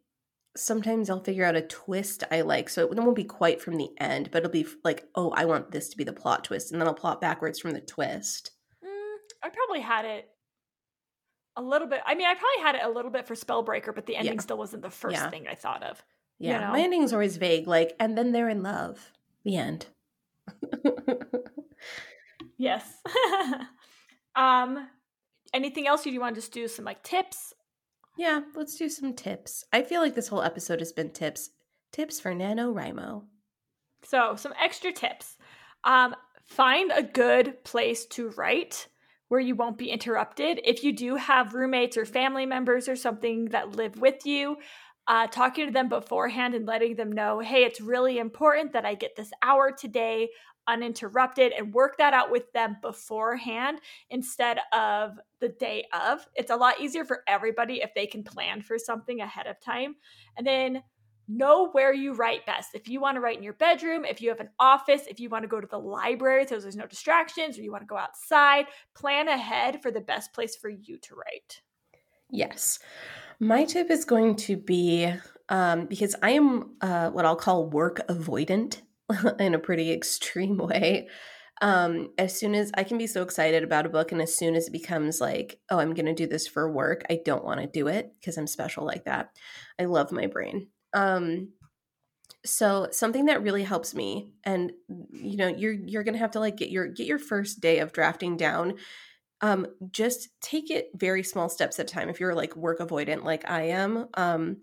sometimes 0.58 1.10
I'll 1.10 1.24
figure 1.24 1.46
out 1.46 1.56
a 1.56 1.62
twist 1.62 2.24
I 2.32 2.42
like. 2.42 2.68
So 2.68 2.82
it 2.84 2.96
won't 2.98 3.16
be 3.16 3.24
quite 3.24 3.62
from 3.62 3.78
the 3.78 3.90
end, 4.00 4.30
but 4.32 4.40
it'll 4.40 4.52
be 4.52 4.66
like, 4.84 5.06
oh, 5.14 5.30
I 5.36 5.46
want 5.46 5.70
this 5.72 5.90
to 5.90 5.98
be 5.98 6.04
the 6.04 6.14
plot 6.14 6.44
twist. 6.44 6.72
And 6.72 6.82
then 6.82 6.88
I'll 6.88 6.96
plot 6.96 7.22
backwards 7.22 7.60
from 7.60 7.72
the 7.72 7.80
twist. 7.82 8.52
Mm, 8.84 9.16
I 9.44 9.50
probably 9.50 9.82
had 9.82 10.04
it 10.06 10.28
a 11.56 11.62
little 11.62 11.88
bit. 11.88 12.02
I 12.06 12.16
mean, 12.16 12.26
I 12.28 12.34
probably 12.34 12.64
had 12.64 12.76
it 12.76 12.82
a 12.84 12.90
little 12.90 13.12
bit 13.12 13.28
for 13.28 13.36
Spellbreaker, 13.36 13.94
but 13.94 14.08
the 14.08 14.16
ending 14.16 14.34
Yeah. 14.34 14.42
still 14.42 14.58
wasn't 14.58 14.82
the 14.82 14.90
first 14.90 15.16
Yeah. 15.18 15.30
thing 15.30 15.48
I 15.48 15.54
thought 15.56 15.84
of. 15.84 16.04
You 16.40 16.50
Yeah. 16.50 16.60
know? 16.62 16.72
My 16.72 16.82
ending's 16.82 17.14
always 17.14 17.38
vague, 17.38 17.68
like, 17.68 17.96
and 18.00 18.18
then 18.18 18.32
they're 18.32 18.50
in 18.50 18.64
love. 18.64 19.12
The 19.44 19.58
end. 19.58 19.86
Yes. 22.60 22.84
um, 24.38 24.88
anything 25.54 25.88
else? 25.88 26.06
You 26.06 26.20
want 26.22 26.36
to 26.36 26.42
just 26.42 26.54
do 26.54 26.68
some 26.68 26.86
like 26.86 27.04
tips? 27.04 27.54
yeah, 28.18 28.42
let's 28.56 28.76
do 28.76 28.90
some 28.90 29.14
tips. 29.14 29.64
I 29.72 29.84
feel 29.84 30.02
like 30.02 30.16
this 30.16 30.28
whole 30.28 30.42
episode 30.42 30.80
has 30.80 30.92
been 30.92 31.12
tips. 31.12 31.52
Tips 31.92 32.20
for 32.20 32.34
NaNoWriMo. 32.34 33.24
So, 34.04 34.36
some 34.36 34.54
extra 34.62 34.92
tips. 34.92 35.38
Um, 35.84 36.16
find 36.46 36.92
a 36.92 37.04
good 37.04 37.64
place 37.64 38.06
to 38.08 38.30
write 38.32 38.88
where 39.30 39.40
you 39.40 39.56
won't 39.56 39.78
be 39.78 39.92
interrupted. 39.92 40.60
If 40.64 40.84
you 40.84 40.94
do 40.94 41.16
have 41.16 41.54
roommates 41.54 41.96
or 41.96 42.06
family 42.06 42.46
members 42.46 42.88
or 42.88 42.96
something 42.96 43.46
that 43.46 43.76
live 43.76 44.00
with 44.00 44.26
you, 44.26 44.58
uh, 45.08 45.28
talking 45.28 45.68
to 45.68 45.72
them 45.72 45.88
beforehand 45.88 46.56
and 46.56 46.66
letting 46.66 46.96
them 46.96 47.12
know, 47.12 47.40
hey, 47.40 47.64
it's 47.64 47.80
really 47.80 48.18
important 48.18 48.74
that 48.74 48.86
I 48.86 48.96
get 48.96 49.16
this 49.16 49.32
hour 49.44 49.72
today 49.72 50.30
uninterrupted 50.68 51.54
and 51.54 51.74
work 51.74 51.98
that 51.98 52.14
out 52.14 52.32
with 52.32 52.52
them 52.54 52.78
beforehand 52.82 53.80
instead 54.10 54.60
of 54.74 55.20
the 55.40 55.50
day 55.50 55.86
of. 55.94 56.26
It's 56.36 56.52
a 56.52 56.56
lot 56.56 56.80
easier 56.80 57.06
for 57.06 57.24
everybody 57.28 57.82
if 57.82 57.94
they 57.94 58.08
can 58.08 58.24
plan 58.24 58.62
for 58.62 58.78
something 58.78 59.22
ahead 59.22 59.48
of 59.48 59.60
time. 59.60 59.96
And 60.38 60.46
then 60.46 60.84
know 61.28 61.70
where 61.72 61.94
you 61.94 62.14
write 62.14 62.46
best. 62.46 62.70
If 62.74 62.88
you 62.88 63.02
want 63.02 63.16
to 63.16 63.22
write 63.22 63.38
in 63.38 63.44
your 63.44 63.54
bedroom, 63.54 64.06
if 64.06 64.22
you 64.22 64.30
have 64.30 64.40
an 64.40 64.50
office, 64.60 65.04
if 65.08 65.20
you 65.20 65.30
want 65.30 65.44
to 65.44 65.50
go 65.50 65.60
to 65.60 65.68
the 65.68 65.78
library 65.78 66.46
so 66.48 66.60
there's 66.60 66.76
no 66.76 66.88
distractions, 66.88 67.58
or 67.58 67.64
you 67.64 67.72
want 67.72 67.84
to 67.84 67.88
go 67.88 67.98
outside, 67.98 68.68
plan 68.96 69.28
ahead 69.28 69.82
for 69.82 69.92
the 69.92 70.02
best 70.02 70.34
place 70.34 70.56
for 70.56 70.70
you 70.70 70.98
to 71.00 71.16
write. 71.16 71.62
Yes. 72.32 72.80
My 73.40 73.66
tip 73.66 73.92
is 73.92 74.06
going 74.06 74.36
to 74.38 74.58
be 74.58 75.14
um, 75.50 75.86
because 75.86 76.16
I 76.22 76.32
am 76.32 76.76
uh, 76.82 77.10
what 77.10 77.26
I'll 77.26 77.36
call 77.36 77.70
work 77.70 78.06
avoidant 78.08 78.82
in 79.40 79.54
a 79.54 79.60
pretty 79.60 79.92
extreme 79.92 80.58
way. 80.68 81.08
Um, 81.60 82.10
as 82.20 82.38
soon 82.38 82.54
as 82.54 82.72
I 82.76 82.84
can 82.84 83.00
be 83.00 83.08
so 83.08 83.24
excited 83.24 83.64
about 83.64 83.88
a 83.88 83.90
book, 83.90 84.12
and 84.12 84.22
as 84.22 84.36
soon 84.36 84.56
as 84.56 84.68
it 84.68 84.72
becomes 84.72 85.20
like, 85.20 85.60
oh, 85.72 85.80
I'm 85.80 85.96
going 85.96 86.06
to 86.06 86.14
do 86.14 86.28
this 86.28 86.48
for 86.48 86.72
work, 86.72 87.04
I 87.10 87.20
don't 87.26 87.44
want 87.44 87.62
to 87.62 87.68
do 87.68 87.88
it 87.88 88.14
because 88.20 88.38
I'm 88.38 88.46
special 88.46 88.86
like 88.86 89.06
that. 89.06 89.32
I 89.80 89.86
love 89.86 90.12
my 90.12 90.28
brain. 90.28 90.68
Um, 90.94 91.50
so 92.46 92.90
something 92.92 93.26
that 93.26 93.42
really 93.42 93.64
helps 93.64 93.96
me, 93.96 94.32
and 94.44 94.72
you 95.12 95.38
know, 95.38 95.48
you're 95.48 95.74
you're 95.74 96.04
gonna 96.04 96.20
have 96.20 96.32
to 96.32 96.40
like 96.40 96.58
get 96.58 96.70
your 96.70 96.88
get 96.88 97.08
your 97.08 97.20
first 97.20 97.60
day 97.60 97.80
of 97.80 97.92
drafting 97.92 98.38
down 98.38 98.76
um 99.42 99.68
just 99.92 100.30
take 100.42 100.72
it 100.72 100.90
very 100.96 101.24
small 101.24 101.50
steps 101.50 101.80
at 101.80 101.90
a 101.90 101.94
time 101.94 102.10
if 102.10 102.20
you're 102.20 102.34
like 102.34 102.56
work 102.56 102.80
avoidant 102.80 103.24
like 103.24 103.48
i 103.50 103.62
am 103.64 104.08
um 104.16 104.58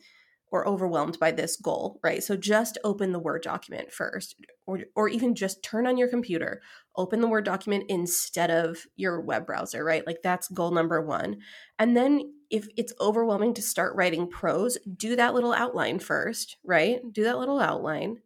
or 0.50 0.66
overwhelmed 0.68 1.18
by 1.18 1.30
this 1.30 1.56
goal 1.56 1.98
right? 2.02 2.22
So 2.22 2.36
just 2.36 2.78
open 2.84 3.12
the 3.12 3.18
word 3.18 3.42
document 3.42 3.92
first 3.92 4.36
or 4.66 4.80
or 4.94 5.08
even 5.08 5.34
just 5.34 5.62
turn 5.62 5.86
on 5.86 5.96
your 5.96 6.08
computer 6.08 6.62
open 6.96 7.20
the 7.20 7.28
word 7.28 7.44
document 7.44 7.84
instead 7.88 8.50
of 8.50 8.78
your 8.96 9.20
web 9.20 9.46
browser 9.46 9.84
right? 9.84 10.06
Like 10.06 10.22
that's 10.22 10.48
goal 10.48 10.70
number 10.70 11.00
1 11.00 11.36
and 11.78 11.96
then 11.96 12.32
if 12.50 12.68
it's 12.76 12.92
overwhelming 13.00 13.54
to 13.54 13.62
start 13.62 13.96
writing 13.96 14.28
prose 14.28 14.78
do 14.96 15.16
that 15.16 15.34
little 15.34 15.52
outline 15.52 15.98
first 15.98 16.56
right? 16.64 17.00
Do 17.12 17.24
that 17.24 17.38
little 17.38 17.60
outline. 17.60 18.18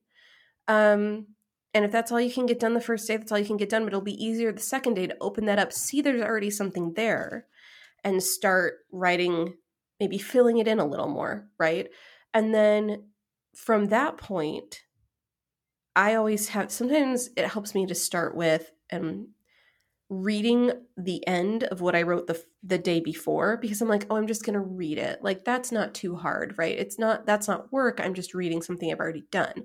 Um 0.66 1.26
and 1.74 1.84
if 1.84 1.92
that's 1.92 2.10
all 2.10 2.20
you 2.20 2.32
can 2.32 2.46
get 2.46 2.58
done 2.58 2.74
the 2.74 2.80
first 2.80 3.06
day, 3.06 3.16
that's 3.16 3.30
all 3.30 3.38
you 3.38 3.44
can 3.44 3.56
get 3.56 3.68
done. 3.68 3.84
But 3.84 3.88
it'll 3.88 4.00
be 4.00 4.24
easier 4.24 4.52
the 4.52 4.60
second 4.60 4.94
day 4.94 5.06
to 5.06 5.16
open 5.20 5.44
that 5.46 5.58
up, 5.58 5.72
see 5.72 6.00
there's 6.00 6.22
already 6.22 6.50
something 6.50 6.94
there, 6.94 7.46
and 8.02 8.22
start 8.22 8.78
writing, 8.90 9.54
maybe 10.00 10.18
filling 10.18 10.58
it 10.58 10.68
in 10.68 10.78
a 10.78 10.86
little 10.86 11.08
more, 11.08 11.48
right? 11.58 11.88
And 12.34 12.54
then 12.54 13.04
from 13.54 13.86
that 13.86 14.18
point, 14.18 14.82
I 15.96 16.14
always 16.14 16.48
have 16.50 16.70
sometimes 16.70 17.30
it 17.36 17.46
helps 17.48 17.74
me 17.74 17.86
to 17.86 17.94
start 17.94 18.36
with 18.36 18.70
um, 18.92 19.28
reading 20.10 20.72
the 20.96 21.26
end 21.26 21.64
of 21.64 21.80
what 21.80 21.96
I 21.96 22.02
wrote 22.02 22.26
the 22.26 22.42
the 22.62 22.78
day 22.78 23.00
before 23.00 23.58
because 23.58 23.82
I'm 23.82 23.88
like, 23.88 24.06
oh, 24.10 24.16
I'm 24.16 24.26
just 24.26 24.44
gonna 24.44 24.60
read 24.60 24.98
it. 24.98 25.22
Like 25.22 25.44
that's 25.44 25.72
not 25.72 25.94
too 25.94 26.16
hard, 26.16 26.54
right? 26.58 26.78
It's 26.78 26.98
not 26.98 27.26
that's 27.26 27.48
not 27.48 27.72
work. 27.72 28.00
I'm 28.00 28.14
just 28.14 28.34
reading 28.34 28.62
something 28.62 28.90
I've 28.92 29.00
already 29.00 29.24
done 29.32 29.64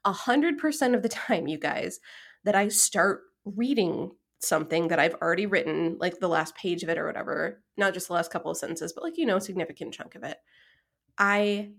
a 0.05 0.11
hundred 0.11 0.57
percent 0.57 0.95
of 0.95 1.03
the 1.03 1.09
time, 1.09 1.47
you 1.47 1.57
guys, 1.59 1.99
that 2.43 2.55
I 2.55 2.69
start 2.69 3.21
reading 3.45 4.11
something 4.39 4.87
that 4.87 4.99
I've 4.99 5.15
already 5.15 5.45
written, 5.45 5.97
like 5.99 6.19
the 6.19 6.29
last 6.29 6.55
page 6.55 6.83
of 6.83 6.89
it 6.89 6.97
or 6.97 7.05
whatever, 7.05 7.61
not 7.77 7.93
just 7.93 8.07
the 8.07 8.13
last 8.13 8.31
couple 8.31 8.51
of 8.51 8.57
sentences, 8.57 8.93
but 8.93 9.03
like, 9.03 9.17
you 9.17 9.25
know, 9.25 9.37
a 9.37 9.41
significant 9.41 9.93
chunk 9.93 10.15
of 10.15 10.23
it, 10.23 10.37
I 11.17 11.71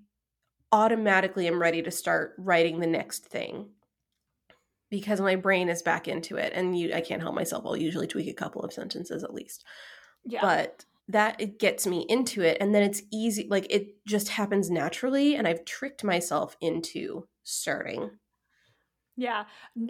automatically 0.72 1.48
am 1.48 1.60
ready 1.60 1.82
to 1.82 1.90
start 1.90 2.34
writing 2.38 2.78
the 2.80 2.86
next 2.86 3.24
thing 3.24 3.70
because 4.90 5.20
my 5.20 5.36
brain 5.36 5.68
is 5.68 5.82
back 5.82 6.06
into 6.06 6.36
it 6.36 6.52
and 6.54 6.78
you 6.78 6.92
I 6.92 7.00
can't 7.00 7.22
help 7.22 7.34
myself. 7.34 7.64
I'll 7.64 7.76
usually 7.76 8.06
tweak 8.06 8.28
a 8.28 8.34
couple 8.34 8.62
of 8.62 8.72
sentences 8.72 9.24
at 9.24 9.34
least. 9.34 9.64
Yeah. 10.24 10.40
But 10.42 10.84
that 11.08 11.40
it 11.40 11.58
gets 11.58 11.86
me 11.86 12.06
into 12.08 12.42
it 12.42 12.58
and 12.60 12.74
then 12.74 12.82
it's 12.82 13.02
easy 13.10 13.48
like 13.50 13.66
it 13.68 14.04
just 14.06 14.28
happens 14.28 14.70
naturally 14.70 15.34
and 15.34 15.48
I've 15.48 15.64
tricked 15.64 16.04
myself 16.04 16.56
into 16.60 17.26
starting. 17.42 18.10
yeah. 19.16 19.44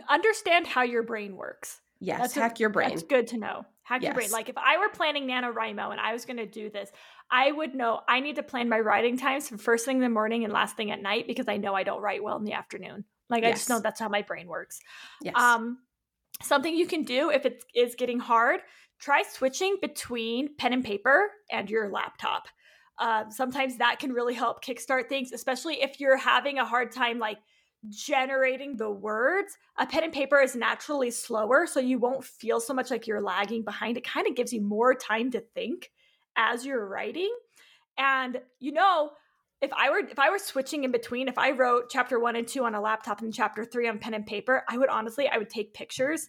Understand 0.08 0.66
how 0.66 0.82
your 0.82 1.02
brain 1.02 1.36
works. 1.36 1.80
Yes, 2.00 2.20
That's 2.20 2.36
a- 2.36 2.40
hack 2.40 2.60
your 2.60 2.70
brain. 2.70 2.88
That's 2.88 3.02
good 3.02 3.28
to 3.28 3.38
know. 3.38 3.64
Hack 3.82 4.02
your 4.02 4.14
brain. 4.14 4.30
Like 4.30 4.48
if 4.48 4.56
I 4.56 4.78
were 4.78 4.88
planning 4.88 5.26
NaNoWriMo 5.26 5.90
and 5.90 6.00
I 6.00 6.12
was 6.12 6.24
going 6.24 6.36
to 6.36 6.46
do 6.46 6.70
this, 6.70 6.90
I 7.30 7.50
would 7.50 7.74
know 7.74 8.00
I 8.08 8.20
need 8.20 8.36
to 8.36 8.42
plan 8.42 8.68
my 8.68 8.78
writing 8.78 9.18
times 9.18 9.48
from 9.48 9.58
first 9.58 9.84
thing 9.84 9.96
in 9.96 10.02
the 10.02 10.08
morning 10.08 10.44
and 10.44 10.52
last 10.52 10.76
thing 10.76 10.92
at 10.92 11.02
night 11.02 11.26
because 11.26 11.48
I 11.48 11.56
know 11.56 11.74
I 11.74 11.82
don't 11.82 12.00
write 12.00 12.22
well 12.22 12.36
in 12.36 12.44
the 12.44 12.52
afternoon. 12.52 13.04
Like 13.28 13.44
I 13.44 13.50
just 13.50 13.68
know 13.68 13.80
that's 13.80 13.98
how 13.98 14.08
my 14.08 14.22
brain 14.22 14.46
works. 14.46 14.80
Yes. 15.22 15.34
Um, 15.36 15.78
something 16.42 16.74
you 16.74 16.86
can 16.86 17.02
do 17.02 17.30
if 17.30 17.44
it 17.44 17.64
is 17.74 17.94
getting 17.96 18.18
hard, 18.18 18.60
try 19.00 19.22
switching 19.22 19.76
between 19.82 20.54
pen 20.56 20.72
and 20.72 20.84
paper 20.84 21.30
and 21.50 21.68
your 21.68 21.90
laptop. 21.90 22.44
Uh, 22.98 23.24
sometimes 23.30 23.78
that 23.78 23.98
can 23.98 24.12
really 24.12 24.34
help 24.34 24.64
kickstart 24.64 25.08
things, 25.08 25.32
especially 25.32 25.82
if 25.82 26.00
you're 26.00 26.16
having 26.16 26.58
a 26.58 26.64
hard 26.64 26.92
time 26.92 27.18
like 27.18 27.38
generating 27.88 28.76
the 28.76 28.90
words. 28.90 29.56
A 29.78 29.86
pen 29.86 30.04
and 30.04 30.12
paper 30.12 30.40
is 30.40 30.54
naturally 30.54 31.10
slower, 31.10 31.66
so 31.66 31.80
you 31.80 31.98
won't 31.98 32.24
feel 32.24 32.60
so 32.60 32.74
much 32.74 32.90
like 32.90 33.06
you're 33.06 33.22
lagging 33.22 33.62
behind. 33.62 33.96
It 33.96 34.04
kind 34.04 34.26
of 34.26 34.36
gives 34.36 34.52
you 34.52 34.60
more 34.60 34.94
time 34.94 35.30
to 35.32 35.40
think 35.40 35.90
as 36.36 36.64
you're 36.64 36.86
writing. 36.86 37.34
And 37.96 38.40
you 38.58 38.72
know, 38.72 39.10
if 39.60 39.72
I 39.72 39.90
were 39.90 39.98
if 39.98 40.18
I 40.18 40.30
were 40.30 40.38
switching 40.38 40.84
in 40.84 40.92
between, 40.92 41.28
if 41.28 41.38
I 41.38 41.50
wrote 41.50 41.90
chapter 41.90 42.18
one 42.18 42.36
and 42.36 42.46
two 42.46 42.64
on 42.64 42.74
a 42.74 42.80
laptop 42.80 43.22
and 43.22 43.32
chapter 43.32 43.64
three 43.64 43.88
on 43.88 43.98
pen 43.98 44.14
and 44.14 44.26
paper, 44.26 44.64
I 44.68 44.78
would 44.78 44.88
honestly 44.88 45.28
I 45.28 45.38
would 45.38 45.50
take 45.50 45.74
pictures 45.74 46.28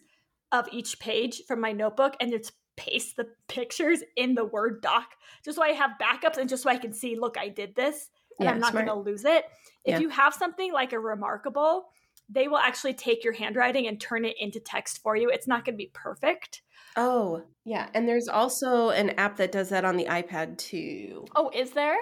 of 0.50 0.68
each 0.70 0.98
page 1.00 1.42
from 1.46 1.60
my 1.60 1.72
notebook 1.72 2.14
and 2.20 2.30
just 2.30 2.52
paste 2.76 3.16
the 3.16 3.28
pictures 3.48 4.02
in 4.16 4.34
the 4.34 4.44
Word 4.44 4.82
doc 4.82 5.06
just 5.44 5.56
so 5.56 5.62
I 5.62 5.70
have 5.70 5.92
backups 6.00 6.36
and 6.36 6.48
just 6.48 6.62
so 6.62 6.70
I 6.70 6.78
can 6.78 6.92
see, 6.92 7.18
look, 7.18 7.36
I 7.38 7.48
did 7.48 7.74
this 7.74 8.10
and 8.38 8.46
Yeah, 8.46 8.52
I'm 8.52 8.60
not 8.60 8.72
going 8.72 8.86
to 8.86 8.94
lose 8.94 9.24
it. 9.24 9.44
If 9.84 9.92
Yeah. 9.92 9.98
you 10.00 10.08
have 10.10 10.34
something 10.34 10.72
like 10.72 10.92
a 10.92 10.96
reMarkable, 10.96 11.82
they 12.28 12.48
will 12.48 12.58
actually 12.58 12.94
take 12.94 13.24
your 13.24 13.32
handwriting 13.32 13.86
and 13.88 14.00
turn 14.00 14.24
it 14.24 14.36
into 14.38 14.60
text 14.60 15.02
for 15.02 15.16
you. 15.16 15.28
It's 15.28 15.46
not 15.48 15.64
going 15.64 15.74
to 15.74 15.78
be 15.84 15.90
perfect. 15.92 16.62
oh, 16.96 17.42
yeah. 17.64 17.88
And 17.94 18.06
there's 18.06 18.28
also 18.28 18.90
an 18.90 19.10
app 19.10 19.36
that 19.38 19.50
does 19.52 19.70
that 19.70 19.84
on 19.84 19.96
the 19.96 20.04
iPad 20.06 20.58
too. 20.58 21.24
Oh, 21.34 21.50
is 21.54 21.70
there? 21.72 21.96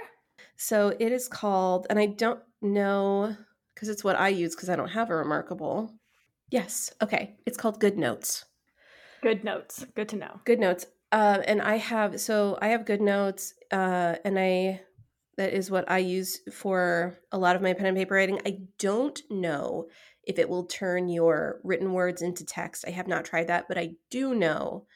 So 0.57 0.95
it 0.99 1.13
is 1.13 1.29
called, 1.29 1.87
and 1.91 1.99
I 1.99 2.07
don't 2.07 2.41
know 2.61 3.37
because 3.75 3.89
it's 3.89 4.03
what 4.03 4.17
I 4.17 4.29
use 4.29 4.55
because 4.55 4.69
I 4.69 4.77
don't 4.77 4.89
have 4.89 5.11
a 5.11 5.13
reMarkable. 5.13 5.91
Yes. 6.51 6.93
Okay. 7.01 7.37
It's 7.47 7.57
called 7.57 7.79
Good 7.81 7.97
Notes. 7.99 8.45
Good 9.23 9.45
notes. 9.45 9.85
Good 9.95 10.09
to 10.11 10.17
know. 10.17 10.41
Good 10.45 10.59
Notes. 10.59 10.87
Uh, 11.13 11.39
and 11.47 11.61
I 11.63 11.77
have 11.77 12.21
so 12.21 12.59
I 12.61 12.69
have 12.69 12.85
Good 12.87 13.01
Notes, 13.01 13.55
uh, 13.71 14.17
and 14.25 14.39
I 14.39 14.81
That 15.37 15.53
is 15.53 15.71
what 15.71 15.91
I 15.91 15.99
use 15.99 16.41
for 16.53 17.19
a 17.33 17.39
lot 17.39 17.57
of 17.57 17.63
my 17.63 17.73
pen 17.73 17.87
and 17.87 17.97
paper 17.97 18.15
writing. 18.15 18.41
I 18.45 18.59
don't 18.79 19.21
know 19.31 19.87
if 20.25 20.39
it 20.39 20.49
will 20.49 20.67
turn 20.67 21.09
your 21.09 21.61
written 21.65 21.93
words 21.93 22.23
into 22.23 22.45
text. 22.45 22.85
I 22.87 22.91
have 22.91 23.09
not 23.09 23.25
tried 23.25 23.49
that, 23.49 23.67
but 23.69 23.79
I 23.79 23.93
do 24.11 24.35
know 24.35 24.87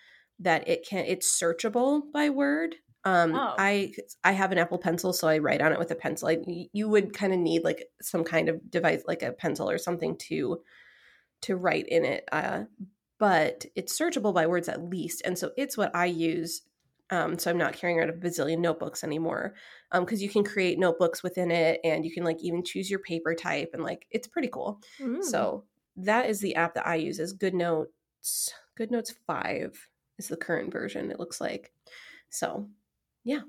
that 0.41 0.69
it 0.69 0.87
can 0.87 1.05
it's 1.07 1.41
searchable 1.41 2.03
by 2.13 2.31
word. 2.31 2.75
Um 3.05 3.35
Oh. 3.35 3.55
I 3.57 3.95
I 4.23 4.33
have 4.33 4.53
an 4.53 4.59
Apple 4.59 4.79
pencil 4.79 5.13
so 5.13 5.29
I 5.29 5.39
write 5.39 5.63
on 5.63 5.73
it 5.73 5.79
with 5.79 5.91
a 5.91 5.95
pencil. 5.97 6.29
I, 6.29 6.39
you 6.73 6.89
would 6.89 7.15
kind 7.15 7.33
of 7.33 7.39
need 7.39 7.65
like 7.65 7.87
some 8.03 8.25
kind 8.25 8.49
of 8.49 8.71
device 8.71 9.03
like 9.07 9.23
a 9.23 9.33
pencil 9.33 9.71
or 9.71 9.79
something 9.79 10.17
to 10.29 10.61
to 11.43 11.57
write 11.57 11.87
in 11.89 12.05
it. 12.05 12.25
Uh 12.33 12.65
but 13.19 13.65
it's 13.77 13.99
searchable 13.99 14.35
by 14.35 14.47
words 14.47 14.69
at 14.69 14.83
least. 14.91 15.23
And 15.25 15.39
so 15.39 15.53
it's 15.57 15.79
what 15.79 15.95
I 15.95 16.07
use 16.07 16.63
um, 17.11 17.39
so 17.39 17.51
I'm 17.51 17.59
not 17.59 17.75
carrying 17.75 17.99
around 17.99 18.11
a 18.11 18.15
bazillion 18.15 18.59
notebooks 18.59 19.05
anymore 19.05 19.55
because 19.93 20.23
you 20.23 20.29
can 20.29 20.43
create 20.45 20.79
notebooks 20.79 21.23
within 21.23 21.51
it 21.51 21.81
and 21.85 22.05
you 22.05 22.13
can 22.13 22.25
like 22.25 22.39
even 22.41 22.65
choose 22.65 22.91
your 22.91 23.01
paper 23.01 23.35
type 23.35 23.71
and 23.75 23.83
like 23.83 24.07
it's 24.11 24.27
pretty 24.27 24.49
cool. 24.49 24.81
Ooh. 25.01 25.23
So 25.23 25.65
that 25.97 26.29
is 26.29 26.41
the 26.41 26.57
app 26.57 26.75
that 26.75 26.87
I 26.87 26.97
use 26.97 27.21
is 27.21 27.33
Good 27.33 27.55
Notes. 27.55 28.53
Good 28.77 28.91
Notes 28.91 29.15
5 29.27 29.89
is 30.19 30.29
the 30.29 30.37
current 30.37 30.73
version 30.73 31.11
it 31.11 31.21
looks 31.21 31.41
like. 31.41 31.73
So, 32.31 32.69
Yeah, 33.23 33.43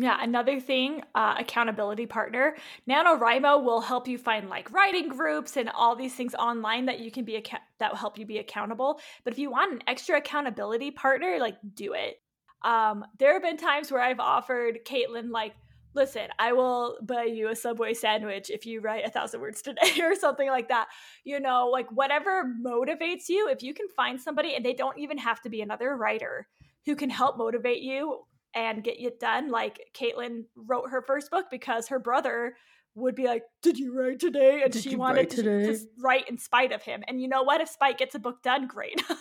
Yeah, 0.00 0.16
another 0.22 0.60
thing, 0.60 1.02
uh, 1.14 1.36
accountability 1.38 2.06
partner. 2.06 2.56
NaNoWriMo 2.88 3.64
will 3.64 3.80
help 3.80 4.06
you 4.06 4.16
find 4.16 4.48
like 4.48 4.70
writing 4.70 5.08
groups 5.08 5.56
and 5.56 5.68
all 5.70 5.96
these 5.96 6.14
things 6.14 6.34
online 6.36 6.86
that 6.86 7.00
you 7.00 7.10
can 7.10 7.24
be 7.24 7.44
that 7.78 7.90
will 7.90 7.98
help 7.98 8.16
you 8.18 8.24
be 8.26 8.38
accountable. 8.38 9.00
But 9.24 9.32
if 9.32 9.38
you 9.40 9.50
want 9.50 9.72
an 9.72 9.82
extra 9.88 10.18
accountability 10.18 10.92
partner, 10.92 11.38
like 11.40 11.56
do 11.74 11.94
it. 11.94 12.20
Um, 12.62 13.04
there 13.18 13.34
have 13.34 13.42
been 13.42 13.56
times 13.56 13.90
where 13.90 14.02
I've 14.02 14.20
offered 14.20 14.80
Caitlin 14.84 15.30
like, 15.30 15.54
listen, 15.94 16.28
I 16.38 16.52
will 16.52 16.98
buy 17.02 17.24
you 17.24 17.48
a 17.48 17.56
Subway 17.56 17.94
sandwich 17.94 18.50
if 18.50 18.66
you 18.66 18.80
write 18.80 19.06
a 19.06 19.10
thousand 19.10 19.40
words 19.40 19.62
today 19.62 20.00
or 20.02 20.14
something 20.14 20.48
like 20.48 20.68
that. 20.68 20.88
You 21.24 21.40
know, 21.40 21.68
like 21.68 21.90
whatever 21.90 22.44
motivates 22.64 23.28
you. 23.28 23.48
If 23.48 23.62
you 23.62 23.74
can 23.74 23.88
find 23.96 24.20
somebody, 24.20 24.54
and 24.54 24.64
they 24.64 24.74
don't 24.74 24.98
even 24.98 25.18
have 25.18 25.40
to 25.42 25.48
be 25.48 25.60
another 25.60 25.96
writer 25.96 26.46
who 26.86 26.96
can 26.96 27.10
help 27.10 27.36
motivate 27.36 27.82
you 27.82 28.24
and 28.54 28.82
get 28.82 29.00
it 29.00 29.20
done. 29.20 29.50
Like 29.50 29.80
Caitlin 29.94 30.44
wrote 30.56 30.90
her 30.90 31.02
first 31.02 31.30
book 31.30 31.46
because 31.50 31.88
her 31.88 31.98
brother 31.98 32.56
would 32.94 33.14
be 33.14 33.26
like, 33.26 33.42
"Did 33.62 33.78
you 33.78 33.96
write 33.96 34.20
today?" 34.20 34.62
And 34.62 34.72
Did 34.72 34.82
she 34.82 34.96
wanted 34.96 35.30
to 35.30 35.66
just 35.66 35.86
write 35.98 36.28
in 36.28 36.38
spite 36.38 36.72
of 36.72 36.82
him. 36.82 37.02
And 37.06 37.20
you 37.20 37.28
know 37.28 37.42
what? 37.42 37.60
If 37.60 37.68
Spike 37.68 37.98
gets 37.98 38.14
a 38.14 38.18
book 38.18 38.42
done, 38.42 38.66
great. 38.66 39.00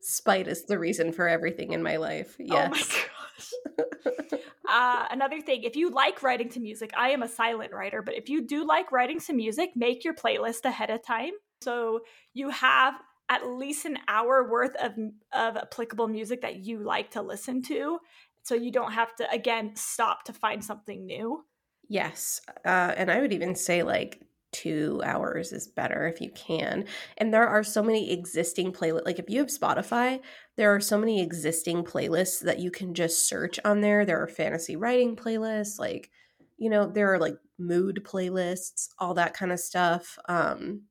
spite 0.00 0.48
is 0.48 0.64
the 0.64 0.78
reason 0.78 1.12
for 1.12 1.28
everything 1.28 1.72
in 1.72 1.82
my 1.82 1.96
life. 1.96 2.36
Yes. 2.38 2.66
Oh 2.66 2.70
my 2.70 3.86
gosh. 3.88 4.42
uh, 4.68 5.06
another 5.10 5.40
thing, 5.40 5.62
if 5.64 5.76
you 5.76 5.90
like 5.90 6.22
writing 6.22 6.48
to 6.50 6.60
music, 6.60 6.92
I 6.96 7.10
am 7.10 7.22
a 7.22 7.28
silent 7.28 7.72
writer, 7.72 8.02
but 8.02 8.14
if 8.14 8.28
you 8.28 8.46
do 8.46 8.66
like 8.66 8.92
writing 8.92 9.20
to 9.20 9.32
music, 9.32 9.70
make 9.76 10.04
your 10.04 10.14
playlist 10.14 10.64
ahead 10.64 10.90
of 10.90 11.04
time. 11.04 11.32
So 11.60 12.00
you 12.34 12.50
have 12.50 12.94
at 13.28 13.46
least 13.46 13.84
an 13.84 13.98
hour 14.08 14.48
worth 14.48 14.74
of, 14.76 14.92
of 15.32 15.56
applicable 15.56 16.08
music 16.08 16.40
that 16.42 16.64
you 16.64 16.78
like 16.78 17.10
to 17.12 17.22
listen 17.22 17.62
to. 17.62 17.98
So 18.42 18.54
you 18.54 18.72
don't 18.72 18.92
have 18.92 19.14
to, 19.16 19.30
again, 19.30 19.72
stop 19.74 20.24
to 20.24 20.32
find 20.32 20.64
something 20.64 21.04
new. 21.04 21.44
Yes. 21.88 22.40
Uh, 22.64 22.94
and 22.96 23.10
I 23.10 23.20
would 23.20 23.32
even 23.32 23.54
say 23.54 23.82
like 23.82 24.22
two 24.52 25.00
hours 25.04 25.52
is 25.52 25.68
better 25.68 26.06
if 26.06 26.20
you 26.20 26.30
can. 26.30 26.84
And 27.18 27.32
there 27.32 27.46
are 27.46 27.62
so 27.62 27.82
many 27.82 28.12
existing 28.12 28.72
playlists. 28.72 29.04
Like 29.04 29.18
if 29.18 29.28
you 29.28 29.38
have 29.40 29.48
Spotify, 29.48 30.20
there 30.56 30.74
are 30.74 30.80
so 30.80 30.98
many 30.98 31.22
existing 31.22 31.84
playlists 31.84 32.40
that 32.40 32.58
you 32.58 32.70
can 32.70 32.94
just 32.94 33.28
search 33.28 33.60
on 33.64 33.80
there. 33.80 34.04
There 34.04 34.22
are 34.22 34.28
fantasy 34.28 34.76
writing 34.76 35.16
playlists, 35.16 35.78
like, 35.78 36.10
you 36.56 36.70
know, 36.70 36.86
there 36.86 37.12
are 37.12 37.18
like 37.18 37.36
mood 37.58 38.02
playlists, 38.04 38.88
all 38.98 39.14
that 39.14 39.34
kind 39.34 39.52
of 39.52 39.60
stuff. 39.60 40.18
Um, 40.28 40.82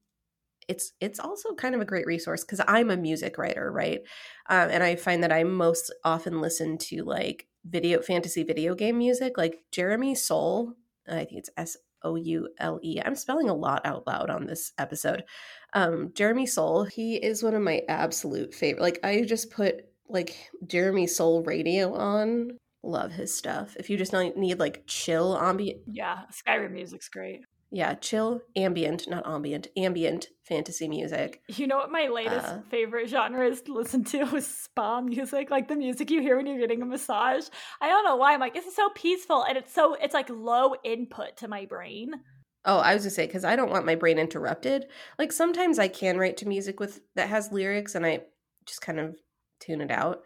it's 0.67 0.93
it's 0.99 1.19
also 1.19 1.53
kind 1.55 1.75
of 1.75 1.81
a 1.81 1.85
great 1.85 2.05
resource 2.05 2.43
because 2.43 2.61
I'm 2.67 2.91
a 2.91 2.97
music 2.97 3.37
writer, 3.37 3.71
right? 3.71 4.01
Um, 4.49 4.69
and 4.69 4.83
I 4.83 4.95
find 4.95 5.23
that 5.23 5.31
I 5.31 5.43
most 5.43 5.93
often 6.03 6.41
listen 6.41 6.77
to 6.79 7.03
like 7.03 7.47
video 7.65 8.01
fantasy 8.01 8.43
video 8.43 8.75
game 8.75 8.97
music, 8.97 9.37
like 9.37 9.63
Jeremy 9.71 10.15
Soule. 10.15 10.73
I 11.07 11.23
think 11.25 11.39
it's 11.39 11.49
S 11.57 11.77
O 12.03 12.15
U 12.15 12.49
L 12.59 12.79
E. 12.83 13.01
I'm 13.03 13.15
spelling 13.15 13.49
a 13.49 13.55
lot 13.55 13.85
out 13.85 14.05
loud 14.07 14.29
on 14.29 14.45
this 14.45 14.73
episode. 14.77 15.23
Um, 15.73 16.11
Jeremy 16.13 16.45
Soule, 16.45 16.85
he 16.85 17.15
is 17.15 17.43
one 17.43 17.55
of 17.55 17.61
my 17.61 17.81
absolute 17.89 18.53
favorite. 18.53 18.81
Like 18.81 18.99
I 19.03 19.23
just 19.23 19.51
put 19.51 19.85
like 20.09 20.35
Jeremy 20.65 21.07
Soule 21.07 21.43
radio 21.43 21.93
on. 21.93 22.57
Love 22.83 23.11
his 23.11 23.35
stuff. 23.35 23.75
If 23.77 23.89
you 23.89 23.97
just 23.97 24.13
need 24.13 24.59
like 24.59 24.83
chill 24.87 25.37
ambient, 25.37 25.81
Yeah, 25.91 26.19
Skyrim 26.31 26.71
music's 26.71 27.09
great. 27.09 27.41
Yeah, 27.71 27.95
chill 27.95 28.41
ambient, 28.55 29.09
not 29.09 29.27
ambient, 29.27 29.67
ambient 29.75 30.27
fantasy 30.43 30.87
music. 30.87 31.41
You 31.47 31.67
know 31.67 31.77
what 31.77 31.91
my 31.91 32.07
latest 32.07 32.45
Uh, 32.47 32.61
favorite 32.69 33.09
genre 33.09 33.45
is 33.45 33.61
to 33.63 33.73
listen 33.73 34.03
to 34.05 34.19
is 34.35 34.47
spa 34.47 35.01
music, 35.01 35.49
like 35.49 35.67
the 35.67 35.75
music 35.75 36.09
you 36.09 36.21
hear 36.21 36.37
when 36.37 36.47
you're 36.47 36.59
getting 36.59 36.81
a 36.81 36.85
massage. 36.85 37.47
I 37.81 37.87
don't 37.89 38.05
know 38.05 38.15
why. 38.15 38.33
I'm 38.33 38.39
like, 38.39 38.53
this 38.53 38.65
is 38.65 38.75
so 38.75 38.89
peaceful 38.95 39.43
and 39.43 39.57
it's 39.57 39.73
so 39.73 39.95
it's 39.95 40.13
like 40.13 40.29
low 40.29 40.75
input 40.83 41.37
to 41.37 41.47
my 41.47 41.65
brain. 41.65 42.13
Oh, 42.65 42.79
I 42.79 42.93
was 42.93 43.03
gonna 43.03 43.11
say 43.11 43.27
because 43.27 43.45
I 43.45 43.55
don't 43.55 43.71
want 43.71 43.85
my 43.85 43.95
brain 43.95 44.17
interrupted. 44.19 44.87
Like 45.19 45.31
sometimes 45.31 45.79
I 45.79 45.87
can 45.87 46.17
write 46.17 46.37
to 46.37 46.47
music 46.47 46.79
with 46.79 47.01
that 47.15 47.29
has 47.29 47.51
lyrics, 47.51 47.95
and 47.95 48.05
I 48.05 48.23
just 48.65 48.81
kind 48.81 48.99
of 48.99 49.15
tune 49.59 49.81
it 49.81 49.91
out. 49.91 50.21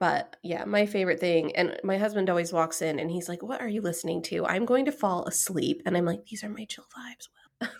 But 0.00 0.36
yeah, 0.42 0.64
my 0.64 0.86
favorite 0.86 1.20
thing, 1.20 1.54
and 1.54 1.78
my 1.84 1.98
husband 1.98 2.28
always 2.30 2.52
walks 2.52 2.82
in 2.82 2.98
and 2.98 3.10
he's 3.10 3.28
like, 3.28 3.42
"What 3.42 3.60
are 3.60 3.68
you 3.68 3.82
listening 3.82 4.22
to?" 4.22 4.46
I'm 4.46 4.64
going 4.64 4.86
to 4.86 4.92
fall 4.92 5.24
asleep, 5.26 5.82
and 5.86 5.96
I'm 5.96 6.06
like, 6.06 6.24
"These 6.24 6.42
are 6.42 6.48
my 6.48 6.64
chill 6.64 6.86
vibes." 6.96 7.28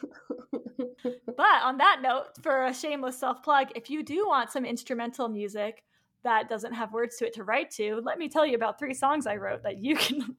But 1.40 1.62
on 1.62 1.78
that 1.78 2.00
note, 2.02 2.26
for 2.42 2.66
a 2.66 2.74
shameless 2.74 3.18
self 3.18 3.42
plug, 3.42 3.68
if 3.74 3.88
you 3.88 4.02
do 4.02 4.26
want 4.28 4.50
some 4.50 4.66
instrumental 4.66 5.26
music 5.26 5.84
that 6.22 6.50
doesn't 6.50 6.74
have 6.74 6.92
words 6.92 7.16
to 7.16 7.26
it 7.26 7.32
to 7.34 7.44
write 7.44 7.70
to, 7.72 8.02
let 8.04 8.18
me 8.18 8.28
tell 8.28 8.44
you 8.44 8.56
about 8.56 8.78
three 8.78 8.92
songs 8.92 9.26
I 9.26 9.36
wrote 9.36 9.62
that 9.62 9.78
you 9.78 9.96
can 9.96 10.36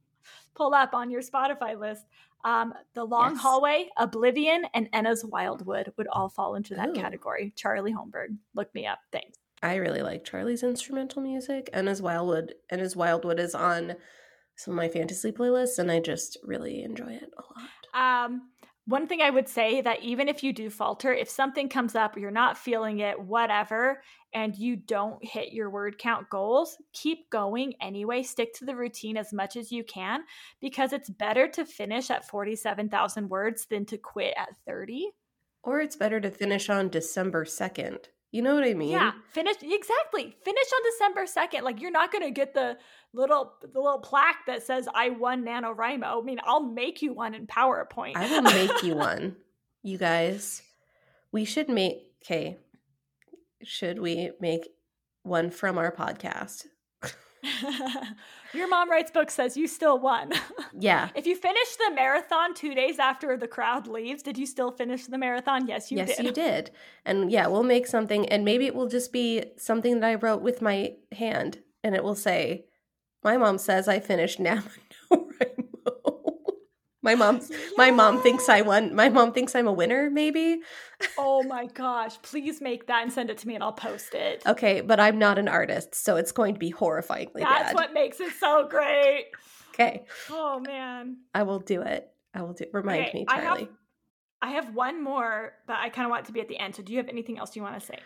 pull 0.53 0.75
up 0.75 0.93
on 0.93 1.09
your 1.09 1.23
Spotify 1.23 1.75
list. 1.79 2.05
Um, 2.43 2.75
the 2.93 3.03
Long 3.03 3.32
Yes. 3.32 3.41
Hallway, 3.41 3.89
Oblivion, 3.97 4.65
and 4.75 4.89
Enna's 4.93 5.25
Wildwood 5.25 5.91
would 5.97 6.07
all 6.07 6.29
fall 6.29 6.53
into 6.53 6.75
that 6.75 6.89
Ooh. 6.89 6.93
category. 6.93 7.51
Charlie 7.55 7.93
Holmberg, 7.93 8.36
look 8.53 8.71
me 8.75 8.86
up. 8.86 8.99
Thanks. 9.11 9.41
I 9.64 9.76
really 9.76 10.01
like 10.01 10.24
Charlie's 10.24 10.64
instrumental 10.64 11.22
music, 11.22 11.70
and 11.74 11.88
his 11.88 12.01
Wildwood, 12.01 12.55
and 12.70 12.82
his 12.82 12.95
Wildwood 12.95 13.39
is 13.39 13.53
on 13.53 13.95
some 14.55 14.74
of 14.74 14.78
my 14.78 14.89
fantasy 14.89 15.32
playlists, 15.32 15.78
and 15.80 15.91
I 15.91 15.99
just 15.99 16.38
really 16.43 16.84
enjoy 16.84 17.14
it 17.14 17.32
a 17.38 17.43
lot. 17.59 18.28
Um, 18.28 18.49
one 18.86 19.07
thing 19.07 19.22
I 19.22 19.30
would 19.30 19.47
say 19.47 19.82
that 19.82 20.01
even 20.01 20.28
if 20.28 20.43
you 20.43 20.51
do 20.51 20.70
falter, 20.70 21.14
if 21.14 21.30
something 21.30 21.70
comes 21.70 21.95
up, 21.95 22.18
you're 22.18 22.32
not 22.32 22.57
feeling 22.57 22.99
it, 22.99 23.20
whatever, 23.20 24.01
and 24.34 24.55
you 24.55 24.76
don't 24.76 25.24
hit 25.24 25.53
your 25.53 25.70
word 25.70 25.97
count 25.99 26.30
goals, 26.30 26.78
keep 26.91 27.30
going 27.30 27.74
anyway. 27.80 28.24
Stick 28.24 28.53
to 28.55 28.66
the 28.66 28.76
routine 28.76 29.18
as 29.18 29.32
much 29.32 29.55
as 29.55 29.72
you 29.72 29.84
can 29.84 30.22
because 30.59 30.93
it's 30.93 31.09
better 31.09 31.47
to 31.49 31.66
finish 31.66 32.09
at 32.09 32.28
47,000 32.28 33.30
words 33.30 33.68
than 33.68 33.86
to 33.86 33.97
quit 33.97 34.34
at 34.36 34.57
30. 34.66 35.12
Or 35.64 35.80
it's 35.80 35.95
better 35.95 36.20
to 36.20 36.32
finish 36.32 36.70
on 36.70 36.89
December 36.89 37.45
second. 37.45 38.09
You 38.32 38.41
know 38.41 38.55
what 38.55 38.63
I 38.63 38.73
mean? 38.73 38.91
Yeah, 38.91 39.11
finish 39.34 39.57
exactly. 39.61 40.36
Finish 40.45 40.67
on 40.73 40.82
December 40.91 41.25
2nd. 41.25 41.63
Like 41.63 41.82
you're 41.82 41.91
not 41.91 42.13
going 42.13 42.23
to 42.23 42.32
get 42.32 42.53
the 42.53 42.77
little 43.13 43.53
the 43.61 43.79
little 43.79 43.99
plaque 43.99 44.45
that 44.47 44.63
says 44.63 44.88
I 44.93 45.09
won 45.09 45.43
NaNoWriMo. 45.43 46.21
I 46.21 46.21
mean, 46.21 46.39
I'll 46.45 46.63
make 46.63 47.01
you 47.01 47.13
one 47.13 47.36
in 47.36 47.45
PowerPoint. 47.45 48.15
I 48.15 48.29
will 48.29 48.41
make 48.43 48.84
you 48.84 48.95
one. 48.95 49.36
You 49.84 49.97
guys, 49.97 50.61
we 51.34 51.43
should 51.43 51.67
make. 51.67 51.97
Okay, 52.23 52.57
should 53.63 53.99
we 53.99 54.32
make 54.39 54.69
one 55.23 55.51
from 55.51 55.77
our 55.77 55.91
podcast? 55.91 56.67
Your 58.54 58.68
mom 58.68 58.89
writes 58.89 59.12
books 59.12 59.34
says 59.34 59.56
you 59.56 59.68
still 59.68 59.99
won. 59.99 60.34
Yeah. 60.74 61.10
if 61.16 61.28
you 61.28 61.36
finish 61.36 61.76
the 61.76 61.91
marathon 61.93 62.54
two 62.56 62.74
days 62.74 62.97
after 62.97 63.38
the 63.38 63.47
crowd 63.47 63.88
leaves, 63.88 64.24
did 64.24 64.38
you 64.38 64.45
still 64.45 64.72
finish 64.72 65.06
the 65.06 65.18
marathon? 65.18 65.68
Yes, 65.68 65.91
you 65.91 65.97
yes, 65.97 66.08
did. 66.08 66.18
Yes, 66.18 66.26
you 66.26 66.32
did. 66.43 66.72
And 67.06 67.32
yeah, 67.32 67.47
we'll 67.47 67.64
make 67.64 67.86
something, 67.88 68.28
and 68.30 68.43
maybe 68.45 68.66
it 68.66 68.74
will 68.74 68.88
just 68.88 69.12
be 69.12 69.43
something 69.58 69.99
that 69.99 70.08
I 70.08 70.16
wrote 70.16 70.41
with 70.41 70.62
my 70.62 70.93
hand, 71.12 71.60
and 71.84 71.93
it 71.93 72.04
will 72.04 72.16
say, 72.16 72.66
"My 73.24 73.38
mom 73.38 73.58
says 73.58 73.88
I 73.88 73.99
finished 73.99 74.39
NaNoWriMo." 74.39 74.64
my 77.02 77.16
mom's 77.16 77.52
my 77.78 77.91
mom 77.91 78.22
thinks 78.22 78.47
I 78.49 78.62
won. 78.62 78.93
My 78.95 79.10
mom 79.10 79.34
thinks 79.34 79.56
I'm 79.56 79.68
a 79.68 79.72
winner. 79.74 80.10
Maybe. 80.10 80.62
oh 81.18 81.43
my 81.47 81.66
gosh! 81.68 82.22
Please 82.22 82.62
make 82.62 82.88
that 82.88 83.04
and 83.04 83.12
send 83.12 83.30
it 83.30 83.38
to 83.39 83.47
me, 83.47 83.56
and 83.56 83.64
I'll 83.64 83.74
post 83.74 84.14
it. 84.14 84.43
Okay, 84.45 84.82
but 84.82 84.99
I'm 84.99 85.18
not 85.20 85.38
an 85.38 85.47
artist, 85.47 85.95
so 85.95 86.16
it's 86.18 86.32
going 86.32 86.54
to 86.54 86.60
be 86.60 86.72
horrifyingly 86.72 87.39
That's 87.39 87.70
bad. 87.70 87.76
what 87.76 87.93
makes 87.93 88.20
it 88.20 88.32
so 88.39 88.68
great. 88.70 89.28
Okay, 89.74 90.04
Oh 90.30 90.60
man. 90.60 91.18
I 91.34 91.43
will 91.43 91.60
do 91.60 91.82
it. 91.82 92.10
I 92.34 92.41
will 92.43 92.54
do. 92.54 92.66
Remind 92.74 93.08
Okay, 93.08 93.20
me, 93.20 93.26
I 93.28 93.36
have- 93.36 93.43
Charlie. 93.43 93.70
I 94.43 94.52
have 94.52 94.74
one 94.74 95.04
more, 95.04 95.54
but 95.68 95.76
I 95.78 95.89
kind 95.89 96.06
of 96.06 96.10
want 96.10 96.24
it 96.24 96.28
to 96.28 96.32
be 96.34 96.41
at 96.41 96.47
the 96.47 96.58
end. 96.58 96.76
So, 96.76 96.82
do 96.82 96.91
you 96.93 96.97
have 96.97 97.10
anything 97.10 97.38
else 97.38 97.56
you 97.56 97.62
want 97.62 97.80
to 97.80 97.86
say? 97.86 97.99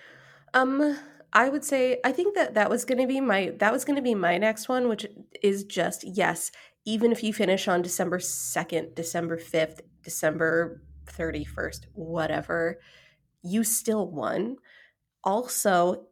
Um, 0.54 0.98
I 1.32 1.48
would 1.50 1.64
say 1.64 2.00
I 2.04 2.12
think 2.12 2.36
that 2.36 2.54
that 2.56 2.70
was 2.70 2.84
going 2.86 2.98
to 3.00 3.08
be 3.08 3.22
my 3.22 3.54
that 3.60 3.72
was 3.72 3.86
going 3.86 3.96
to 3.96 4.02
be 4.02 4.16
my 4.16 4.38
next 4.38 4.68
one, 4.70 4.88
which 4.90 5.06
is 5.42 5.64
just 5.64 6.04
yes, 6.06 6.52
even 6.86 7.12
if 7.12 7.24
you 7.24 7.34
finish 7.34 7.68
on 7.68 7.82
December 7.82 8.20
2nd, 8.20 8.96
December 8.96 9.38
5th, 9.38 9.82
December 10.04 10.82
31st, 11.08 11.86
whatever, 11.94 12.80
you 13.44 13.64
still 13.64 14.08
won. 14.08 14.58
Also, 15.24 16.08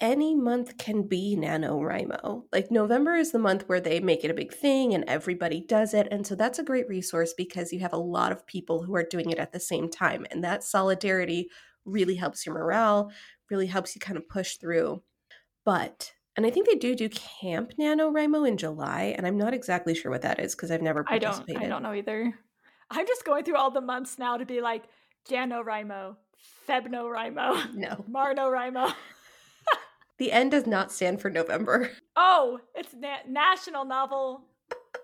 any 0.00 0.34
month 0.34 0.76
can 0.76 1.06
be 1.06 1.36
NaNoWriMo. 1.38 2.44
Like 2.52 2.70
November 2.70 3.14
is 3.14 3.30
the 3.30 3.38
month 3.38 3.68
where 3.68 3.80
they 3.80 4.00
make 4.00 4.24
it 4.24 4.30
a 4.30 4.34
big 4.34 4.52
thing 4.52 4.92
and 4.92 5.04
everybody 5.06 5.60
does 5.60 5.94
it. 5.94 6.08
And 6.10 6.26
so 6.26 6.34
that's 6.34 6.58
a 6.58 6.64
great 6.64 6.88
resource 6.88 7.32
because 7.32 7.72
you 7.72 7.78
have 7.80 7.92
a 7.92 7.98
lot 7.98 8.32
of 8.32 8.46
people 8.46 8.82
who 8.82 8.94
are 8.96 9.04
doing 9.04 9.30
it 9.30 9.38
at 9.38 9.52
the 9.52 9.60
same 9.60 9.88
time. 9.88 10.26
And 10.30 10.42
that 10.42 10.64
solidarity 10.64 11.48
really 11.84 12.16
helps 12.16 12.44
your 12.44 12.56
morale, 12.56 13.12
really 13.50 13.66
helps 13.66 13.94
you 13.94 14.00
kind 14.00 14.16
of 14.16 14.28
push 14.28 14.56
through. 14.56 15.02
But, 15.64 16.13
and 16.36 16.44
I 16.46 16.50
think 16.50 16.66
they 16.66 16.74
do 16.74 16.94
do 16.94 17.08
Camp 17.08 17.72
NaNoWriMo 17.78 18.46
in 18.48 18.56
July. 18.56 19.14
And 19.16 19.26
I'm 19.26 19.38
not 19.38 19.54
exactly 19.54 19.94
sure 19.94 20.10
what 20.10 20.22
that 20.22 20.40
is 20.40 20.54
because 20.54 20.70
I've 20.70 20.82
never 20.82 21.04
participated. 21.04 21.56
I 21.56 21.60
don't, 21.60 21.64
I 21.64 21.68
don't 21.68 21.82
know 21.82 21.94
either. 21.94 22.34
I'm 22.90 23.06
just 23.06 23.24
going 23.24 23.44
through 23.44 23.56
all 23.56 23.70
the 23.70 23.80
months 23.80 24.18
now 24.18 24.36
to 24.36 24.44
be 24.44 24.60
like, 24.60 24.84
JanoWriMo, 25.28 26.16
FebNoWriMo, 26.68 27.74
no. 27.74 28.04
MarNoWriMo. 28.10 28.92
The 30.16 30.30
N 30.30 30.48
does 30.48 30.64
not 30.64 30.92
stand 30.92 31.20
for 31.20 31.28
November. 31.28 31.90
Oh, 32.16 32.60
it's 32.76 32.94
na- 32.94 33.26
National 33.28 33.84
Novel 33.84 34.44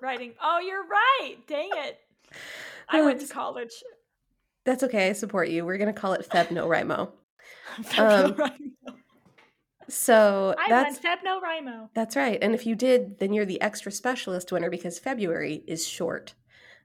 Writing. 0.01 0.35
Oh, 0.41 0.61
you're 0.61 0.87
right. 0.87 1.37
Dang 1.49 1.71
it. 1.73 1.99
I 2.89 3.03
went 3.03 3.21
to 3.21 3.27
college. 3.27 3.73
That's 4.65 4.85
okay. 4.85 5.09
I 5.11 5.13
support 5.15 5.49
you. 5.49 5.65
We're 5.67 5.79
going 5.79 5.93
to 5.93 6.01
call 6.01 6.13
it 6.13 6.29
Feb 6.31 6.53
No 6.53 6.69
Rimo. 6.69 7.11
um, 7.99 8.37
so 9.91 10.55
I 10.59 10.69
that's 10.69 10.99
Feb 10.99 11.23
No 11.25 11.41
Rimo. 11.41 11.89
That's 11.95 12.17
right. 12.17 12.39
And 12.41 12.55
if 12.55 12.67
you 12.67 12.75
did, 12.75 13.19
then 13.19 13.33
you're 13.33 13.45
the 13.45 13.61
extra 13.61 13.93
specialist 13.93 14.53
winner 14.53 14.71
because 14.71 14.99
February 14.99 15.63
is 15.67 15.87
short. 15.87 16.35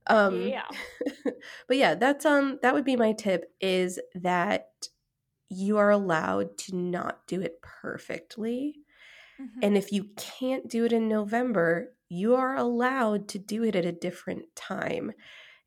Um, 0.07 0.47
yeah. 0.47 0.67
but 1.67 1.77
yeah, 1.77 1.95
that's 1.95 2.25
um 2.25 2.59
that 2.61 2.73
would 2.73 2.85
be 2.85 2.95
my 2.95 3.13
tip 3.13 3.51
is 3.61 3.99
that 4.15 4.69
you 5.49 5.77
are 5.77 5.91
allowed 5.91 6.57
to 6.57 6.75
not 6.75 7.27
do 7.27 7.41
it 7.41 7.61
perfectly. 7.61 8.79
Mm-hmm. 9.39 9.59
And 9.61 9.77
if 9.77 9.91
you 9.91 10.09
can't 10.17 10.67
do 10.67 10.85
it 10.85 10.93
in 10.93 11.07
November, 11.07 11.93
you 12.09 12.35
are 12.35 12.55
allowed 12.55 13.27
to 13.29 13.39
do 13.39 13.63
it 13.63 13.75
at 13.75 13.85
a 13.85 13.91
different 13.91 14.55
time. 14.55 15.11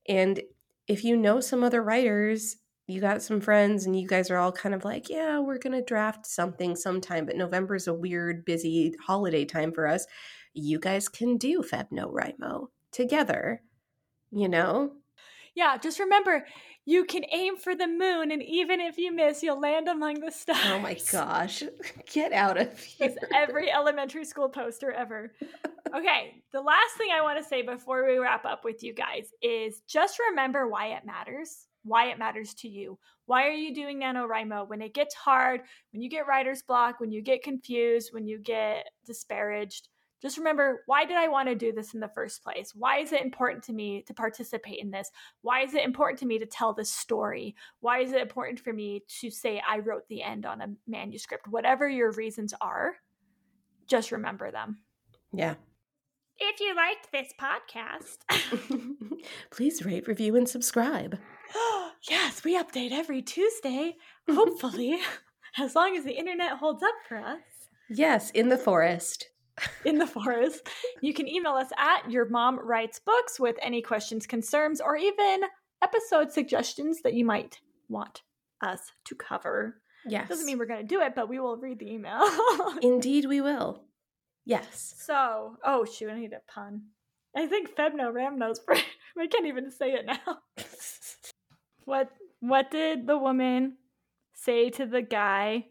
And 0.08 0.40
if 0.86 1.04
you 1.04 1.16
know 1.16 1.40
some 1.40 1.62
other 1.62 1.82
writers, 1.82 2.56
you 2.88 3.02
got 3.02 3.22
some 3.22 3.40
friends 3.40 3.84
and 3.84 3.98
you 3.98 4.08
guys 4.08 4.30
are 4.30 4.38
all 4.38 4.50
kind 4.50 4.74
of 4.74 4.82
like, 4.82 5.10
yeah, 5.10 5.38
we're 5.38 5.58
going 5.58 5.78
to 5.78 5.84
draft 5.84 6.26
something 6.26 6.74
sometime, 6.74 7.26
but 7.26 7.36
November 7.36 7.74
is 7.74 7.86
a 7.86 7.92
weird, 7.92 8.46
busy 8.46 8.94
holiday 9.06 9.44
time 9.44 9.72
for 9.72 9.86
us. 9.86 10.06
You 10.54 10.80
guys 10.80 11.06
can 11.06 11.36
do 11.36 11.62
Feb 11.62 11.88
No 11.90 12.08
Rimo 12.08 12.68
together, 12.90 13.62
you 14.30 14.48
know? 14.48 14.92
Yeah, 15.54 15.76
just 15.76 16.00
remember 16.00 16.46
you 16.86 17.04
can 17.04 17.24
aim 17.30 17.58
for 17.58 17.74
the 17.74 17.86
moon, 17.86 18.30
and 18.30 18.42
even 18.42 18.80
if 18.80 18.96
you 18.96 19.12
miss, 19.12 19.42
you'll 19.42 19.60
land 19.60 19.88
among 19.88 20.20
the 20.20 20.30
stars. 20.30 20.58
Oh 20.64 20.78
my 20.78 20.96
gosh. 21.12 21.62
Get 22.10 22.32
out 22.32 22.56
of 22.56 22.78
here. 22.80 23.08
It's 23.08 23.18
every 23.34 23.70
elementary 23.70 24.24
school 24.24 24.48
poster 24.48 24.90
ever. 24.92 25.34
Okay, 25.94 26.42
the 26.52 26.62
last 26.62 26.96
thing 26.96 27.08
I 27.14 27.20
want 27.20 27.38
to 27.38 27.44
say 27.46 27.60
before 27.60 28.06
we 28.06 28.16
wrap 28.16 28.46
up 28.46 28.64
with 28.64 28.82
you 28.82 28.94
guys 28.94 29.28
is 29.42 29.82
just 29.86 30.18
remember 30.30 30.66
why 30.66 30.94
it 30.94 31.04
matters. 31.04 31.66
Why 31.84 32.10
it 32.10 32.18
matters 32.18 32.54
to 32.54 32.68
you. 32.68 32.98
Why 33.26 33.46
are 33.46 33.52
you 33.52 33.74
doing 33.74 34.00
NaNoWriMo? 34.00 34.68
When 34.68 34.82
it 34.82 34.94
gets 34.94 35.14
hard, 35.14 35.62
when 35.92 36.02
you 36.02 36.08
get 36.08 36.26
writer's 36.26 36.62
block, 36.62 37.00
when 37.00 37.10
you 37.10 37.22
get 37.22 37.42
confused, 37.42 38.10
when 38.12 38.26
you 38.26 38.38
get 38.38 38.86
disparaged, 39.06 39.88
just 40.20 40.36
remember 40.36 40.82
why 40.86 41.04
did 41.04 41.16
I 41.16 41.28
want 41.28 41.48
to 41.48 41.54
do 41.54 41.72
this 41.72 41.94
in 41.94 42.00
the 42.00 42.08
first 42.08 42.42
place? 42.42 42.72
Why 42.74 42.98
is 42.98 43.12
it 43.12 43.22
important 43.22 43.62
to 43.64 43.72
me 43.72 44.02
to 44.06 44.14
participate 44.14 44.80
in 44.80 44.90
this? 44.90 45.10
Why 45.42 45.62
is 45.62 45.74
it 45.74 45.84
important 45.84 46.18
to 46.20 46.26
me 46.26 46.38
to 46.40 46.46
tell 46.46 46.72
this 46.72 46.90
story? 46.90 47.54
Why 47.80 48.00
is 48.00 48.12
it 48.12 48.20
important 48.20 48.58
for 48.60 48.72
me 48.72 49.04
to 49.20 49.30
say 49.30 49.62
I 49.66 49.78
wrote 49.78 50.08
the 50.08 50.22
end 50.22 50.44
on 50.44 50.60
a 50.60 50.68
manuscript? 50.88 51.46
Whatever 51.46 51.88
your 51.88 52.10
reasons 52.12 52.52
are, 52.60 52.96
just 53.86 54.10
remember 54.10 54.50
them. 54.50 54.78
Yeah. 55.32 55.54
If 56.40 56.60
you 56.60 56.74
liked 56.74 57.12
this 57.12 57.32
podcast, 57.40 58.18
please 59.50 59.84
rate, 59.84 60.08
review, 60.08 60.36
and 60.36 60.48
subscribe. 60.48 61.18
Yes, 62.08 62.44
we 62.44 62.58
update 62.58 62.92
every 62.92 63.22
Tuesday, 63.22 63.96
hopefully, 64.30 64.98
as 65.58 65.74
long 65.74 65.96
as 65.96 66.04
the 66.04 66.16
internet 66.16 66.58
holds 66.58 66.82
up 66.82 66.94
for 67.08 67.18
us. 67.18 67.40
Yes, 67.88 68.30
in 68.30 68.48
the 68.48 68.58
forest 68.58 69.28
in 69.84 69.98
the 69.98 70.06
forest. 70.18 70.68
You 71.00 71.14
can 71.14 71.28
email 71.28 71.52
us 71.52 71.70
at 71.76 72.10
your 72.10 72.28
mom 72.28 72.58
writes 72.58 72.98
books 72.98 73.38
with 73.38 73.56
any 73.62 73.82
questions, 73.82 74.26
concerns, 74.26 74.80
or 74.80 74.96
even 74.96 75.42
episode 75.82 76.32
suggestions 76.32 77.02
that 77.02 77.14
you 77.14 77.24
might 77.24 77.60
want 77.88 78.22
us 78.62 78.92
to 79.06 79.14
cover. 79.14 79.80
Yes. 80.06 80.28
Doesn't 80.28 80.46
mean 80.46 80.58
we're 80.58 80.66
going 80.66 80.80
to 80.80 80.86
do 80.86 81.00
it, 81.00 81.14
but 81.14 81.28
we 81.28 81.38
will 81.38 81.56
read 81.56 81.78
the 81.78 81.90
email. 81.90 82.20
Indeed, 82.82 83.26
we 83.26 83.40
will. 83.40 83.84
Yes. 84.44 84.94
So, 84.98 85.56
oh 85.64 85.84
shoot, 85.84 86.10
I 86.10 86.18
need 86.18 86.32
a 86.32 86.40
pun. 86.52 86.82
I 87.36 87.46
think 87.46 87.74
Femno 87.74 88.12
Ramnos. 88.12 88.58
I 88.68 89.26
can't 89.26 89.46
even 89.46 89.70
say 89.70 89.92
it 89.92 90.06
now. 90.06 90.38
What 91.88 92.10
What 92.40 92.70
did 92.70 93.06
the 93.06 93.18
woman 93.18 93.78
say 94.34 94.70
to 94.70 94.86
the 94.86 95.02
guy 95.02 95.66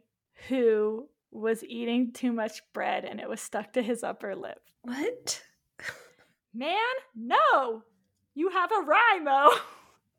who 0.50 1.08
was 1.32 1.64
eating 1.64 2.12
too 2.12 2.32
much 2.32 2.62
bread 2.74 3.06
and 3.06 3.20
it 3.20 3.30
was 3.30 3.42
stuck 3.42 3.74
to 3.74 3.82
his 3.82 4.04
upper 4.04 4.36
lip. 4.36 4.60
What? 4.82 5.42
Man, 6.54 6.78
no! 7.16 7.84
You 8.34 8.50
have 8.50 8.72
a 8.72 8.82
rye, 8.82 9.20
Mo! 9.22 9.50
Oh. 9.52 9.66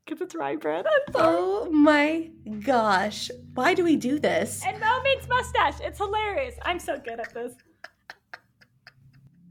Because 0.04 0.20
it's 0.24 0.34
rye 0.34 0.56
bread. 0.56 0.86
Oh 1.14 1.70
my 1.70 2.30
gosh. 2.60 3.30
Why 3.54 3.74
do 3.74 3.84
we 3.84 3.96
do 3.96 4.18
this? 4.18 4.62
And 4.64 4.78
Mo 4.80 5.02
means 5.02 5.28
mustache. 5.28 5.80
It's 5.80 5.98
hilarious. 5.98 6.54
I'm 6.62 6.78
so 6.78 6.96
good 6.98 7.20
at 7.20 7.34
this. 7.34 7.54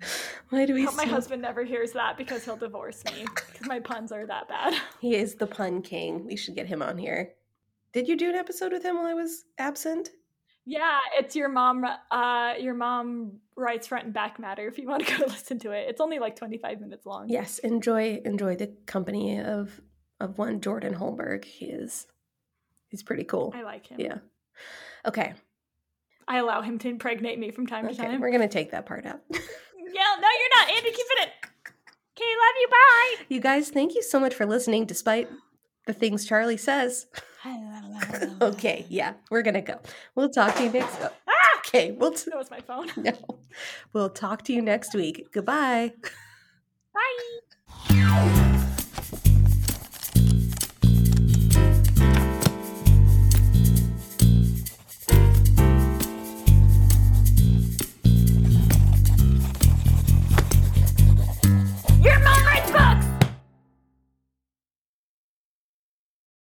Why 0.50 0.66
do 0.66 0.74
we? 0.74 0.84
I 0.84 0.86
hope 0.86 0.96
my 0.96 1.06
husband 1.06 1.42
never 1.42 1.64
hears 1.64 1.92
that 1.92 2.18
because 2.18 2.46
he'll 2.46 2.58
divorce 2.58 3.04
me 3.06 3.26
because 3.36 3.68
my 3.68 3.80
puns 3.80 4.12
are 4.12 4.26
that 4.26 4.48
bad. 4.48 4.76
He 5.02 5.16
is 5.16 5.36
the 5.36 5.48
pun 5.48 5.82
king. 5.82 6.26
We 6.26 6.36
should 6.36 6.56
get 6.56 6.68
him 6.68 6.82
on 6.82 6.98
here. 6.98 7.34
Did 7.94 8.08
you 8.08 8.16
do 8.18 8.30
an 8.30 8.36
episode 8.36 8.72
with 8.72 8.84
him 8.84 8.96
while 8.96 9.06
I 9.06 9.14
was 9.14 9.46
absent? 9.58 10.10
Yeah, 10.66 11.00
it's 11.18 11.36
your 11.36 11.50
mom. 11.50 11.86
Uh, 12.12 12.54
your 12.60 12.74
mom 12.74 13.40
writes 13.56 13.88
front 13.88 14.06
and 14.06 14.14
back 14.14 14.40
matter. 14.40 14.68
If 14.68 14.78
you 14.78 14.88
want 14.88 15.06
to 15.06 15.18
go 15.18 15.26
listen 15.28 15.60
to 15.60 15.72
it, 15.72 15.88
it's 15.90 16.02
only 16.02 16.20
like 16.20 16.36
twenty 16.36 16.58
five 16.58 16.80
minutes 16.82 17.06
long. 17.06 17.30
Yes, 17.30 17.60
enjoy 17.60 18.22
enjoy 18.26 18.56
the 18.56 18.68
company 18.86 19.40
of 19.40 19.82
of 20.20 20.38
one 20.38 20.62
Jordan 20.62 20.94
Holmberg. 20.94 21.46
He 21.46 21.66
is 21.66 22.08
he's 22.88 23.04
pretty 23.04 23.24
cool. 23.24 23.54
I 23.56 23.64
like 23.64 23.88
him. 23.88 24.00
Yeah. 24.00 24.18
Okay. 25.06 25.34
I 26.28 26.40
allow 26.40 26.62
him 26.62 26.78
to 26.80 26.90
impregnate 26.90 27.40
me 27.40 27.52
from 27.52 27.68
time 27.68 27.86
okay, 27.86 27.96
to 27.96 28.02
time. 28.02 28.22
We're 28.22 28.32
gonna 28.32 28.48
take 28.48 28.72
that 28.72 28.86
part 28.86 29.06
out. 29.06 29.22
yeah, 29.98 30.16
no, 30.22 30.28
you're 30.40 30.56
not. 30.60 30.78
Andy, 30.78 30.92
keep 30.92 31.06
it 31.10 31.24
in. 31.24 31.30
Okay, 32.16 32.26
love 32.26 32.56
you. 32.60 32.68
Bye. 32.70 33.26
You 33.30 33.42
guys, 33.42 33.70
thank 33.70 33.96
you 33.96 34.04
so 34.04 34.20
much 34.20 34.34
for 34.34 34.46
listening, 34.46 34.86
despite 34.86 35.30
the 35.86 35.94
things 35.94 36.26
Charlie 36.26 36.58
says. 36.58 37.08
okay, 38.42 38.86
yeah, 38.90 39.14
we're 39.32 39.42
gonna 39.42 39.62
go. 39.62 39.80
We'll 40.16 40.30
talk 40.30 40.56
to 40.56 40.64
you 40.64 40.72
next. 40.72 40.98
Oh, 41.02 41.10
ah! 41.28 41.60
okay, 41.60 41.92
we'll. 41.92 42.12
T- 42.12 42.30
that 42.30 42.38
was 42.38 42.52
my 42.52 42.62
phone. 42.62 42.92
No, 42.98 43.14
we'll 43.94 44.10
talk 44.10 44.44
to 44.46 44.54
you 44.54 44.62
next 44.62 44.94
week. 44.94 45.28
Goodbye. 45.32 45.94
Bye. 47.90 48.74